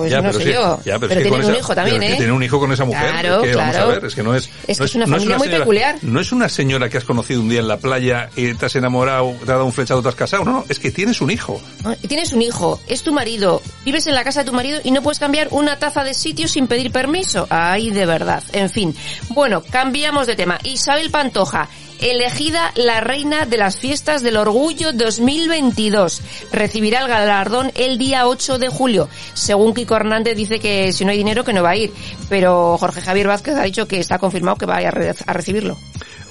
pues 0.00 0.12
no 0.12 0.22
pero 0.22 0.40
sé 0.40 0.52
yo. 0.52 0.80
ya, 0.84 0.98
pero 0.98 1.12
es 1.12 1.18
que 1.18 1.22
tiene 1.24 1.36
con 1.42 1.50
un 1.50 1.56
hijo 1.56 1.74
también, 1.74 1.96
pero 1.98 2.08
¿eh? 2.08 2.12
que 2.12 2.16
tiene 2.18 2.32
un 2.32 2.42
hijo 2.42 2.58
con 2.60 2.72
esa 2.72 2.84
mujer. 2.84 3.10
Claro, 3.10 3.42
es 3.44 3.50
que, 3.50 3.56
Vamos 3.56 3.68
a 3.68 3.78
claro. 3.78 3.88
ver, 3.92 4.04
es 4.04 4.14
que 4.14 4.22
no 4.22 4.34
es... 4.34 4.50
Es 4.66 4.76
que 4.78 4.80
no 4.82 4.84
es 4.86 4.94
una 4.94 5.06
familia 5.06 5.38
muy 5.38 5.46
señora- 5.46 5.58
peculiar. 5.64 5.96
No 6.02 6.20
es 6.20 6.32
una 6.32 6.48
señora 6.48 6.88
que 6.88 6.98
has 6.98 7.04
conocido 7.04 7.40
un 7.40 7.48
día 7.48 7.60
en 7.60 7.68
la 7.68 7.76
playa 7.78 8.30
y 8.36 8.54
te 8.54 8.66
has 8.66 8.76
enamorado, 8.76 9.34
te 9.44 9.50
ha 9.50 9.54
dado 9.54 9.64
un 9.64 9.72
flechado, 9.72 10.02
te 10.02 10.08
has 10.08 10.14
casado. 10.14 10.44
No, 10.44 10.52
no, 10.52 10.64
es 10.68 10.78
que 10.78 10.90
tienes 10.90 11.20
un 11.20 11.30
hijo. 11.30 11.60
¿no? 11.84 11.92
Y 12.02 12.08
Tienes 12.08 12.32
un 12.32 12.42
hijo, 12.42 12.80
es 12.88 13.02
tu 13.02 13.12
marido, 13.12 13.62
vives 13.84 14.06
en 14.06 14.14
la 14.14 14.24
casa 14.24 14.40
de 14.40 14.46
tu 14.50 14.52
marido 14.52 14.80
y 14.84 14.90
no 14.90 15.02
puedes 15.02 15.18
cambiar 15.18 15.48
una 15.50 15.78
taza 15.78 16.04
de 16.04 16.14
sitio 16.14 16.48
sin 16.48 16.66
pedir 16.66 16.90
permiso. 16.90 17.46
Ay, 17.50 17.90
de 17.90 18.06
verdad. 18.06 18.42
En 18.52 18.68
fin. 18.70 18.94
Bueno, 19.28 19.62
cambiamos 19.70 20.26
de 20.26 20.36
tema. 20.36 20.58
Isabel 20.64 21.10
Pantoja, 21.10 21.68
elegida 22.00 22.72
la 22.74 23.00
reina 23.00 23.46
de 23.46 23.56
las 23.56 23.78
fiestas 23.78 24.22
del 24.22 24.36
orgullo 24.36 24.92
2022. 24.92 26.22
Recibirá 26.52 27.00
el 27.00 27.08
galardón 27.08 27.72
el 27.74 27.98
día 27.98 28.26
8 28.26 28.58
de 28.58 28.68
julio. 28.68 29.08
Según 29.34 29.74
Kiko 29.74 29.96
Hernández 29.96 30.36
dice 30.36 30.60
que 30.60 30.92
si 30.92 31.04
no 31.04 31.10
hay 31.10 31.18
dinero 31.18 31.44
que 31.44 31.52
no 31.52 31.62
va 31.62 31.70
a 31.70 31.76
ir. 31.76 31.92
Pero 32.28 32.76
Jorge 32.78 33.00
Javier 33.00 33.28
Vázquez 33.28 33.56
ha 33.56 33.62
dicho 33.62 33.86
que 33.86 34.00
está 34.00 34.18
confirmado 34.18 34.56
que 34.56 34.66
va 34.66 34.78
a, 34.78 34.88
a 34.88 35.32
recibirlo. 35.32 35.78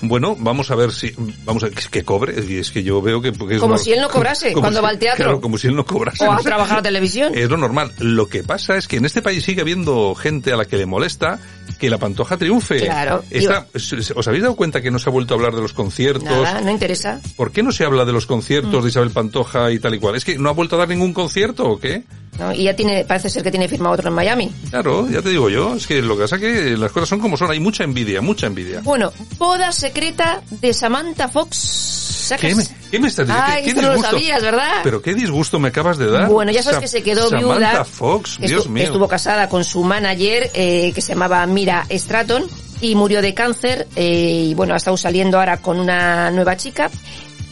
Bueno, 0.01 0.35
vamos 0.39 0.71
a 0.71 0.75
ver 0.75 0.91
si, 0.91 1.13
vamos 1.45 1.63
a 1.63 1.69
que 1.69 2.03
cobre, 2.03 2.35
y 2.47 2.57
es 2.57 2.71
que 2.71 2.83
yo 2.83 3.01
veo 3.01 3.21
que... 3.21 3.31
que 3.31 3.55
es 3.55 3.59
Como 3.59 3.75
nor- 3.75 3.79
si 3.79 3.91
él 3.93 4.01
no 4.01 4.09
cobrase 4.09 4.53
cuando 4.53 4.79
si- 4.79 4.83
va 4.83 4.89
al 4.89 4.99
teatro. 4.99 5.23
Claro, 5.25 5.41
como 5.41 5.57
si 5.57 5.67
él 5.67 5.75
no 5.75 5.85
cobrase. 5.85 6.25
O 6.25 6.31
a 6.31 6.37
trabajar 6.39 6.79
a 6.79 6.81
televisión. 6.81 7.33
Es 7.35 7.49
lo 7.49 7.57
normal. 7.57 7.91
Lo 7.99 8.27
que 8.27 8.43
pasa 8.43 8.77
es 8.77 8.87
que 8.87 8.97
en 8.97 9.05
este 9.05 9.21
país 9.21 9.43
sigue 9.43 9.61
habiendo 9.61 10.15
gente 10.15 10.53
a 10.53 10.57
la 10.57 10.65
que 10.65 10.77
le 10.77 10.85
molesta 10.85 11.39
que 11.79 11.89
la 11.89 11.97
pantoja 11.97 12.35
triunfe. 12.37 12.79
Claro. 12.81 13.23
Está- 13.29 13.67
¿Os 14.15 14.27
habéis 14.27 14.43
dado 14.43 14.55
cuenta 14.55 14.81
que 14.81 14.91
no 14.91 14.99
se 14.99 15.09
ha 15.09 15.13
vuelto 15.13 15.33
a 15.33 15.37
hablar 15.37 15.53
de 15.55 15.61
los 15.61 15.73
conciertos? 15.73 16.23
Nada, 16.23 16.61
no 16.61 16.71
interesa. 16.71 17.21
¿Por 17.37 17.51
qué 17.51 17.63
no 17.63 17.71
se 17.71 17.85
habla 17.85 18.03
de 18.05 18.11
los 18.11 18.25
conciertos 18.25 18.81
Mm. 18.81 18.83
de 18.83 18.89
Isabel 18.89 19.11
Pantoja 19.11 19.71
y 19.71 19.79
tal 19.79 19.95
y 19.95 19.99
cual? 19.99 20.15
¿Es 20.15 20.25
que 20.25 20.37
no 20.37 20.49
ha 20.49 20.53
vuelto 20.53 20.75
a 20.75 20.79
dar 20.79 20.89
ningún 20.89 21.13
concierto 21.13 21.65
o 21.65 21.79
qué? 21.79 22.03
¿no? 22.37 22.53
Y 22.53 22.63
ya 22.63 22.75
tiene, 22.75 23.03
parece 23.05 23.29
ser 23.29 23.43
que 23.43 23.51
tiene 23.51 23.67
firmado 23.67 23.95
otro 23.95 24.07
en 24.09 24.15
Miami. 24.15 24.51
Claro, 24.69 25.09
ya 25.09 25.21
te 25.21 25.29
digo 25.29 25.49
yo. 25.49 25.75
Es 25.75 25.87
que 25.87 26.01
lo 26.01 26.15
que 26.15 26.21
pasa 26.23 26.35
es 26.37 26.41
que 26.41 26.77
las 26.77 26.91
cosas 26.91 27.09
son 27.09 27.19
como 27.19 27.35
son. 27.37 27.51
Hay 27.51 27.59
mucha 27.59 27.83
envidia, 27.83 28.21
mucha 28.21 28.47
envidia. 28.47 28.79
Bueno, 28.81 29.11
boda 29.37 29.71
secreta 29.89 30.41
de 30.49 30.73
Samantha 30.73 31.27
Fox. 31.27 32.35
¿Qué 32.39 32.53
me, 32.53 32.63
qué 32.91 32.99
me 32.99 33.07
estás 33.07 33.25
diciendo? 33.25 33.51
Ay, 33.53 33.63
¿Qué, 33.63 33.73
qué 33.73 33.81
no 33.81 33.93
lo 33.93 34.01
sabías, 34.03 34.41
¿verdad? 34.43 34.81
Pero 34.83 35.01
qué 35.01 35.15
disgusto 35.15 35.57
me 35.57 35.69
acabas 35.69 35.97
de 35.97 36.11
dar. 36.11 36.27
Bueno, 36.29 36.51
ya 36.51 36.61
sabes 36.61 36.75
Sa- 36.75 36.81
que 36.81 36.87
se 36.87 37.01
quedó 37.01 37.27
Samantha 37.29 37.69
viuda. 37.71 37.85
Fox, 37.85 38.39
Estu- 38.39 38.47
Dios 38.47 38.69
mío. 38.69 38.83
Estuvo 38.83 39.07
casada 39.07 39.49
con 39.49 39.63
su 39.63 39.83
manager, 39.83 40.51
eh, 40.53 40.91
que 40.93 41.01
se 41.01 41.13
llamaba 41.13 41.43
Mira 41.47 41.87
Stratton, 41.89 42.45
y 42.81 42.93
murió 42.93 43.21
de 43.23 43.33
cáncer. 43.33 43.87
eh, 43.95 44.45
y 44.49 44.53
bueno, 44.53 44.75
ha 44.75 44.77
estado 44.77 44.95
saliendo 44.95 45.39
ahora 45.39 45.57
con 45.57 45.79
una 45.79 46.29
nueva 46.29 46.55
chica. 46.55 46.91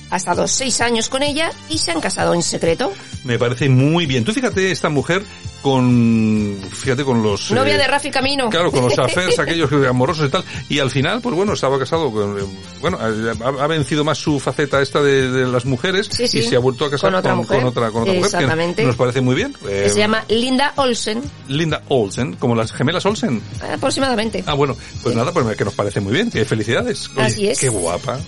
Ha 0.10 0.18
estado 0.18 0.48
seis 0.48 0.80
años 0.82 1.10
con 1.10 1.22
ella 1.24 1.52
y 1.70 1.78
se 1.80 1.92
han 1.92 2.00
casado 2.00 2.34
en 2.34 2.42
secreto. 2.42 2.92
Me 3.24 3.38
parece 3.38 3.68
muy 3.70 4.06
bien. 4.06 4.24
Tú 4.24 4.32
fíjate 4.32 4.72
esta 4.72 4.90
mujer 4.90 5.22
con, 5.62 6.58
fíjate 6.72 7.04
con 7.04 7.22
los... 7.22 7.52
Novia 7.52 7.76
eh, 7.76 7.78
de 7.78 7.88
Rafi 7.88 8.10
Camino. 8.10 8.50
Claro, 8.50 8.72
con 8.72 8.84
los 8.84 8.98
affairs 9.00 9.38
aquellos 9.40 9.70
amorosos 9.88 10.28
y 10.28 10.32
tal. 10.32 10.44
Y 10.70 10.80
al 10.80 10.90
final, 10.92 11.20
pues 11.22 11.36
bueno, 11.36 11.54
estaba 11.54 11.78
casado 11.78 12.10
con, 12.12 12.40
eh, 12.40 12.44
bueno, 12.80 12.98
ha, 13.02 13.64
ha 13.64 13.68
vencido 13.68 14.06
más 14.06 14.18
su 14.18 14.40
faceta 14.40 14.82
esta 14.82 15.02
de, 15.02 15.30
de 15.30 15.46
las 15.46 15.66
mujeres 15.66 16.08
Sí, 16.10 16.28
sí. 16.28 16.40
y 16.40 16.44
se 16.44 16.56
ha 16.56 16.60
vuelto 16.60 16.86
a 16.86 16.90
casar 16.92 17.10
Con 17.12 17.20
otra 17.20 17.36
mujer. 17.36 17.58
con 17.60 17.68
otra, 17.68 17.92
con 17.92 18.02
otra 18.04 18.14
mujer. 18.14 18.30
que 18.32 18.38
Exactamente. 18.38 18.84
nos 18.86 18.96
parece 18.96 19.20
muy 19.22 19.36
bien. 19.36 19.54
que 19.62 19.88
Eh, 19.88 19.90
se 19.90 20.00
llama 20.00 20.24
Linda 20.30 20.72
Olsen, 20.78 21.22
Linda 21.50 21.82
Olsen, 21.90 22.34
como 22.38 22.56
las 22.56 22.72
gemelas 22.72 23.06
Olsen. 23.06 23.42
aproximadamente. 23.74 24.44
Ah, 24.48 24.54
bueno, 24.54 24.78
pues 25.04 25.16
nada, 25.16 25.34
pues 25.34 25.58
que 25.58 25.66
nos 25.66 25.74
parece 25.74 26.00
muy 26.00 26.14
bien. 26.14 26.32
Que 26.32 26.46
felicidades. 26.46 27.10
Oye, 27.16 27.22
Así 27.26 27.48
es. 27.50 27.60
Qué 27.60 27.68
guapa. 27.70 28.20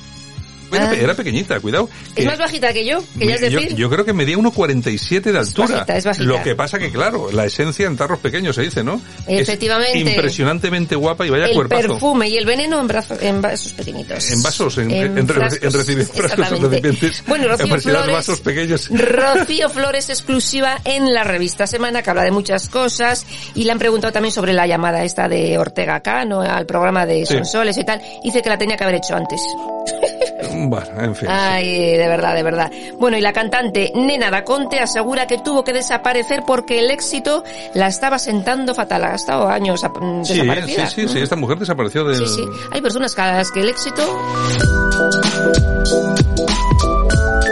Era, 0.71 0.93
era 0.93 1.13
pequeñita, 1.15 1.59
cuidado. 1.59 1.89
Es 2.15 2.25
más 2.25 2.37
bajita 2.37 2.71
que 2.73 2.85
yo, 2.85 2.99
que 3.17 3.27
ya 3.27 3.35
es 3.35 3.41
yo, 3.51 3.59
decir. 3.59 3.75
yo 3.75 3.89
creo 3.89 4.05
que 4.05 4.13
medía 4.13 4.37
1,47 4.37 5.21
de 5.31 5.37
altura. 5.39 5.67
bajita, 5.67 5.97
es 5.97 6.05
bajita. 6.05 6.25
Lo 6.25 6.43
que 6.43 6.55
pasa 6.55 6.79
que, 6.79 6.91
claro, 6.91 7.31
la 7.31 7.45
esencia 7.45 7.87
en 7.87 7.97
tarros 7.97 8.19
pequeños 8.19 8.55
se 8.55 8.61
dice, 8.63 8.83
¿no? 8.83 9.01
Es 9.27 9.41
Efectivamente. 9.41 9.97
impresionantemente 9.99 10.95
guapa 10.95 11.25
y 11.25 11.29
vaya 11.29 11.45
el 11.45 11.53
cuerpazo. 11.53 11.87
perfume 11.89 12.29
y 12.29 12.37
el 12.37 12.45
veneno 12.45 12.79
en, 12.79 12.87
brazo- 12.87 13.17
en 13.21 13.41
vasos 13.41 13.73
pequeñitos. 13.73 14.31
En 14.31 14.43
vasos, 14.43 14.77
en, 14.77 14.91
en, 14.91 15.17
en, 15.17 15.27
frascos, 15.27 15.63
en 15.63 15.71
recipi- 15.71 16.05
frascos, 16.05 16.19
en 16.19 16.25
exactamente. 16.25 16.67
recipientes. 16.69 17.23
Bueno, 17.27 17.47
Rocío 17.47 17.77
Flores, 17.79 18.11
vasos 18.13 18.39
pequeños. 18.41 18.89
Rocío 18.89 19.69
Flores 19.69 20.09
exclusiva 20.09 20.79
en 20.85 21.13
la 21.13 21.23
revista 21.23 21.67
Semana, 21.67 22.01
que 22.01 22.09
habla 22.09 22.23
de 22.23 22.31
muchas 22.31 22.69
cosas, 22.69 23.25
y 23.55 23.63
le 23.63 23.71
han 23.71 23.79
preguntado 23.79 24.13
también 24.13 24.31
sobre 24.33 24.53
la 24.53 24.67
llamada 24.67 25.03
esta 25.03 25.27
de 25.27 25.57
Ortega 25.57 25.99
Cano 26.01 26.41
al 26.41 26.65
programa 26.65 27.05
de 27.05 27.25
Sí. 27.25 27.33
Sonsoles 27.35 27.77
y 27.77 27.83
tal. 27.83 28.01
Dice 28.23 28.41
que 28.41 28.49
la 28.49 28.57
tenía 28.57 28.75
que 28.77 28.83
haber 28.83 28.95
hecho 28.95 29.15
antes. 29.15 29.39
Bueno, 30.51 30.87
en 31.01 31.15
fin. 31.15 31.27
Ay, 31.29 31.97
de 31.97 32.07
verdad, 32.07 32.35
de 32.35 32.43
verdad. 32.43 32.71
Bueno, 32.97 33.17
y 33.17 33.21
la 33.21 33.33
cantante 33.33 33.91
Nena 33.95 34.29
Daconte 34.31 34.79
asegura 34.79 35.27
que 35.27 35.37
tuvo 35.39 35.63
que 35.63 35.73
desaparecer 35.73 36.43
porque 36.45 36.79
el 36.79 36.91
éxito 36.91 37.43
la 37.73 37.87
estaba 37.87 38.19
sentando 38.19 38.73
fatal. 38.73 39.03
Ha 39.03 39.15
estado 39.15 39.47
años 39.49 39.83
mm, 39.83 40.23
Sí, 40.23 40.33
desaparecida. 40.33 40.87
sí, 40.87 41.01
sí, 41.07 41.13
sí, 41.13 41.19
esta 41.19 41.35
mujer 41.35 41.57
desapareció 41.59 42.03
del... 42.05 42.25
Sí, 42.27 42.35
sí. 42.35 42.43
Hay 42.71 42.81
personas 42.81 43.15
que 43.51 43.59
el 43.61 43.69
éxito 43.69 44.01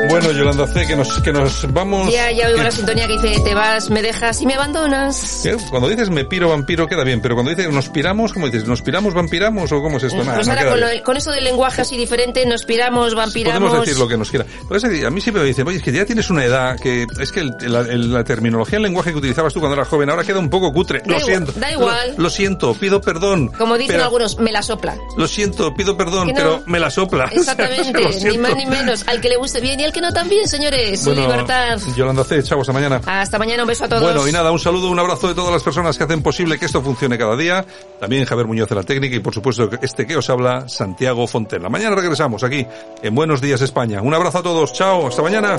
Bueno, 0.09 0.31
Yolanda 0.31 0.67
C, 0.67 0.85
que 0.87 0.95
nos, 0.95 1.21
que 1.21 1.31
nos 1.33 1.71
vamos... 1.73 2.11
Ya, 2.11 2.31
ya 2.31 2.47
oigo 2.47 2.57
que- 2.57 2.63
la 2.63 2.71
sintonía 2.71 3.07
que 3.07 3.13
dice, 3.19 3.39
te 3.41 3.53
vas, 3.53 3.89
me 3.89 4.01
dejas 4.01 4.41
y 4.41 4.45
me 4.45 4.55
abandonas. 4.55 5.41
¿Qué? 5.43 5.57
Cuando 5.69 5.89
dices 5.89 6.09
me 6.09 6.25
piro 6.25 6.49
vampiro 6.49 6.87
queda 6.87 7.03
bien, 7.03 7.21
pero 7.21 7.35
cuando 7.35 7.51
dices 7.51 7.71
nos 7.71 7.89
piramos, 7.89 8.33
¿cómo 8.33 8.45
dices? 8.47 8.67
¿Nos 8.67 8.81
piramos 8.81 9.13
vampiramos 9.13 9.71
o 9.71 9.81
cómo 9.81 9.97
es 9.97 10.03
esto? 10.03 10.17
Nada, 10.23 10.35
pues 10.35 10.47
no 10.47 10.53
ahora 10.53 10.69
con, 10.69 10.79
lo- 10.79 11.03
con 11.03 11.17
eso 11.17 11.31
del 11.31 11.43
lenguaje 11.43 11.81
así 11.81 11.97
diferente, 11.97 12.45
nos 12.45 12.65
piramos, 12.65 13.15
vampiramos... 13.15 13.69
Podemos 13.69 13.85
decir 13.87 13.99
lo 13.99 14.07
que 14.07 14.17
nos 14.17 14.29
quiera. 14.29 14.45
Pues 14.67 14.83
es 14.83 15.03
a 15.03 15.09
mí 15.09 15.21
siempre 15.21 15.41
me 15.43 15.47
dicen, 15.47 15.67
oye, 15.67 15.77
es 15.77 15.83
que 15.83 15.91
ya 15.91 16.05
tienes 16.05 16.29
una 16.29 16.43
edad 16.45 16.79
que 16.79 17.05
es 17.19 17.31
que 17.31 17.41
el- 17.41 17.53
la, 17.61 17.81
el- 17.81 18.13
la 18.13 18.23
terminología, 18.23 18.77
el 18.77 18.83
lenguaje 18.83 19.11
que 19.11 19.17
utilizabas 19.17 19.53
tú 19.53 19.59
cuando 19.59 19.75
eras 19.75 19.87
joven 19.87 20.09
ahora 20.09 20.23
queda 20.23 20.39
un 20.39 20.49
poco 20.49 20.71
cutre. 20.71 20.99
Da 20.99 21.05
Lo 21.05 21.13
igual, 21.19 21.25
siento. 21.25 21.51
da 21.59 21.71
igual. 21.71 22.13
Lo, 22.17 22.23
lo 22.23 22.29
siento, 22.29 22.73
pido 22.73 23.01
perdón. 23.01 23.47
Como 23.57 23.77
dicen 23.77 23.95
pero- 23.95 24.03
algunos, 24.05 24.37
me 24.39 24.51
la 24.51 24.61
sopla. 24.61 24.97
Lo 25.17 25.27
siento, 25.27 25.73
pido 25.73 25.97
perdón, 25.97 26.27
no. 26.29 26.33
pero 26.33 26.63
me 26.65 26.79
la 26.79 26.89
sopla. 26.89 27.25
Exactamente, 27.31 27.91
Lo 28.01 28.09
ni 28.09 28.13
siento. 28.19 28.41
más 28.41 28.55
ni 28.55 28.65
menos. 28.65 29.07
Al 29.07 29.21
que 29.21 29.29
le 29.29 29.37
guste 29.37 29.59
bien 29.61 29.79
y 29.79 29.83
al 29.85 29.93
que 29.93 29.96
no 30.01 30.11
también, 30.11 30.47
señores. 30.47 31.03
Bueno, 31.05 31.21
Libertad. 31.21 31.79
Yolanda 31.95 32.23
C, 32.23 32.43
chao, 32.43 32.61
hasta 32.61 32.73
mañana. 32.73 33.01
Hasta 33.05 33.37
mañana, 33.39 33.63
un 33.63 33.67
beso 33.67 33.85
a 33.85 33.89
todos. 33.89 34.01
Bueno, 34.01 34.27
y 34.27 34.31
nada, 34.31 34.51
un 34.51 34.59
saludo, 34.59 34.89
un 34.89 34.99
abrazo 34.99 35.27
de 35.27 35.35
todas 35.35 35.51
las 35.51 35.63
personas 35.63 35.97
que 35.97 36.03
hacen 36.03 36.21
posible 36.21 36.57
que 36.57 36.65
esto 36.65 36.81
funcione 36.81 37.17
cada 37.17 37.35
día. 37.35 37.65
También 37.99 38.25
Javier 38.25 38.47
Muñoz 38.47 38.69
de 38.69 38.75
la 38.75 38.83
técnica 38.83 39.15
y 39.15 39.19
por 39.19 39.33
supuesto 39.33 39.69
este 39.81 40.05
que 40.05 40.15
os 40.15 40.29
habla, 40.29 40.67
Santiago 40.69 41.27
Fontela. 41.27 41.69
Mañana 41.69 41.95
regresamos 41.95 42.43
aquí 42.43 42.65
en 43.01 43.15
Buenos 43.15 43.41
Días 43.41 43.61
España. 43.61 44.01
Un 44.01 44.13
abrazo 44.13 44.39
a 44.39 44.43
todos, 44.43 44.73
chao, 44.73 45.07
hasta 45.07 45.21
mañana. 45.21 45.57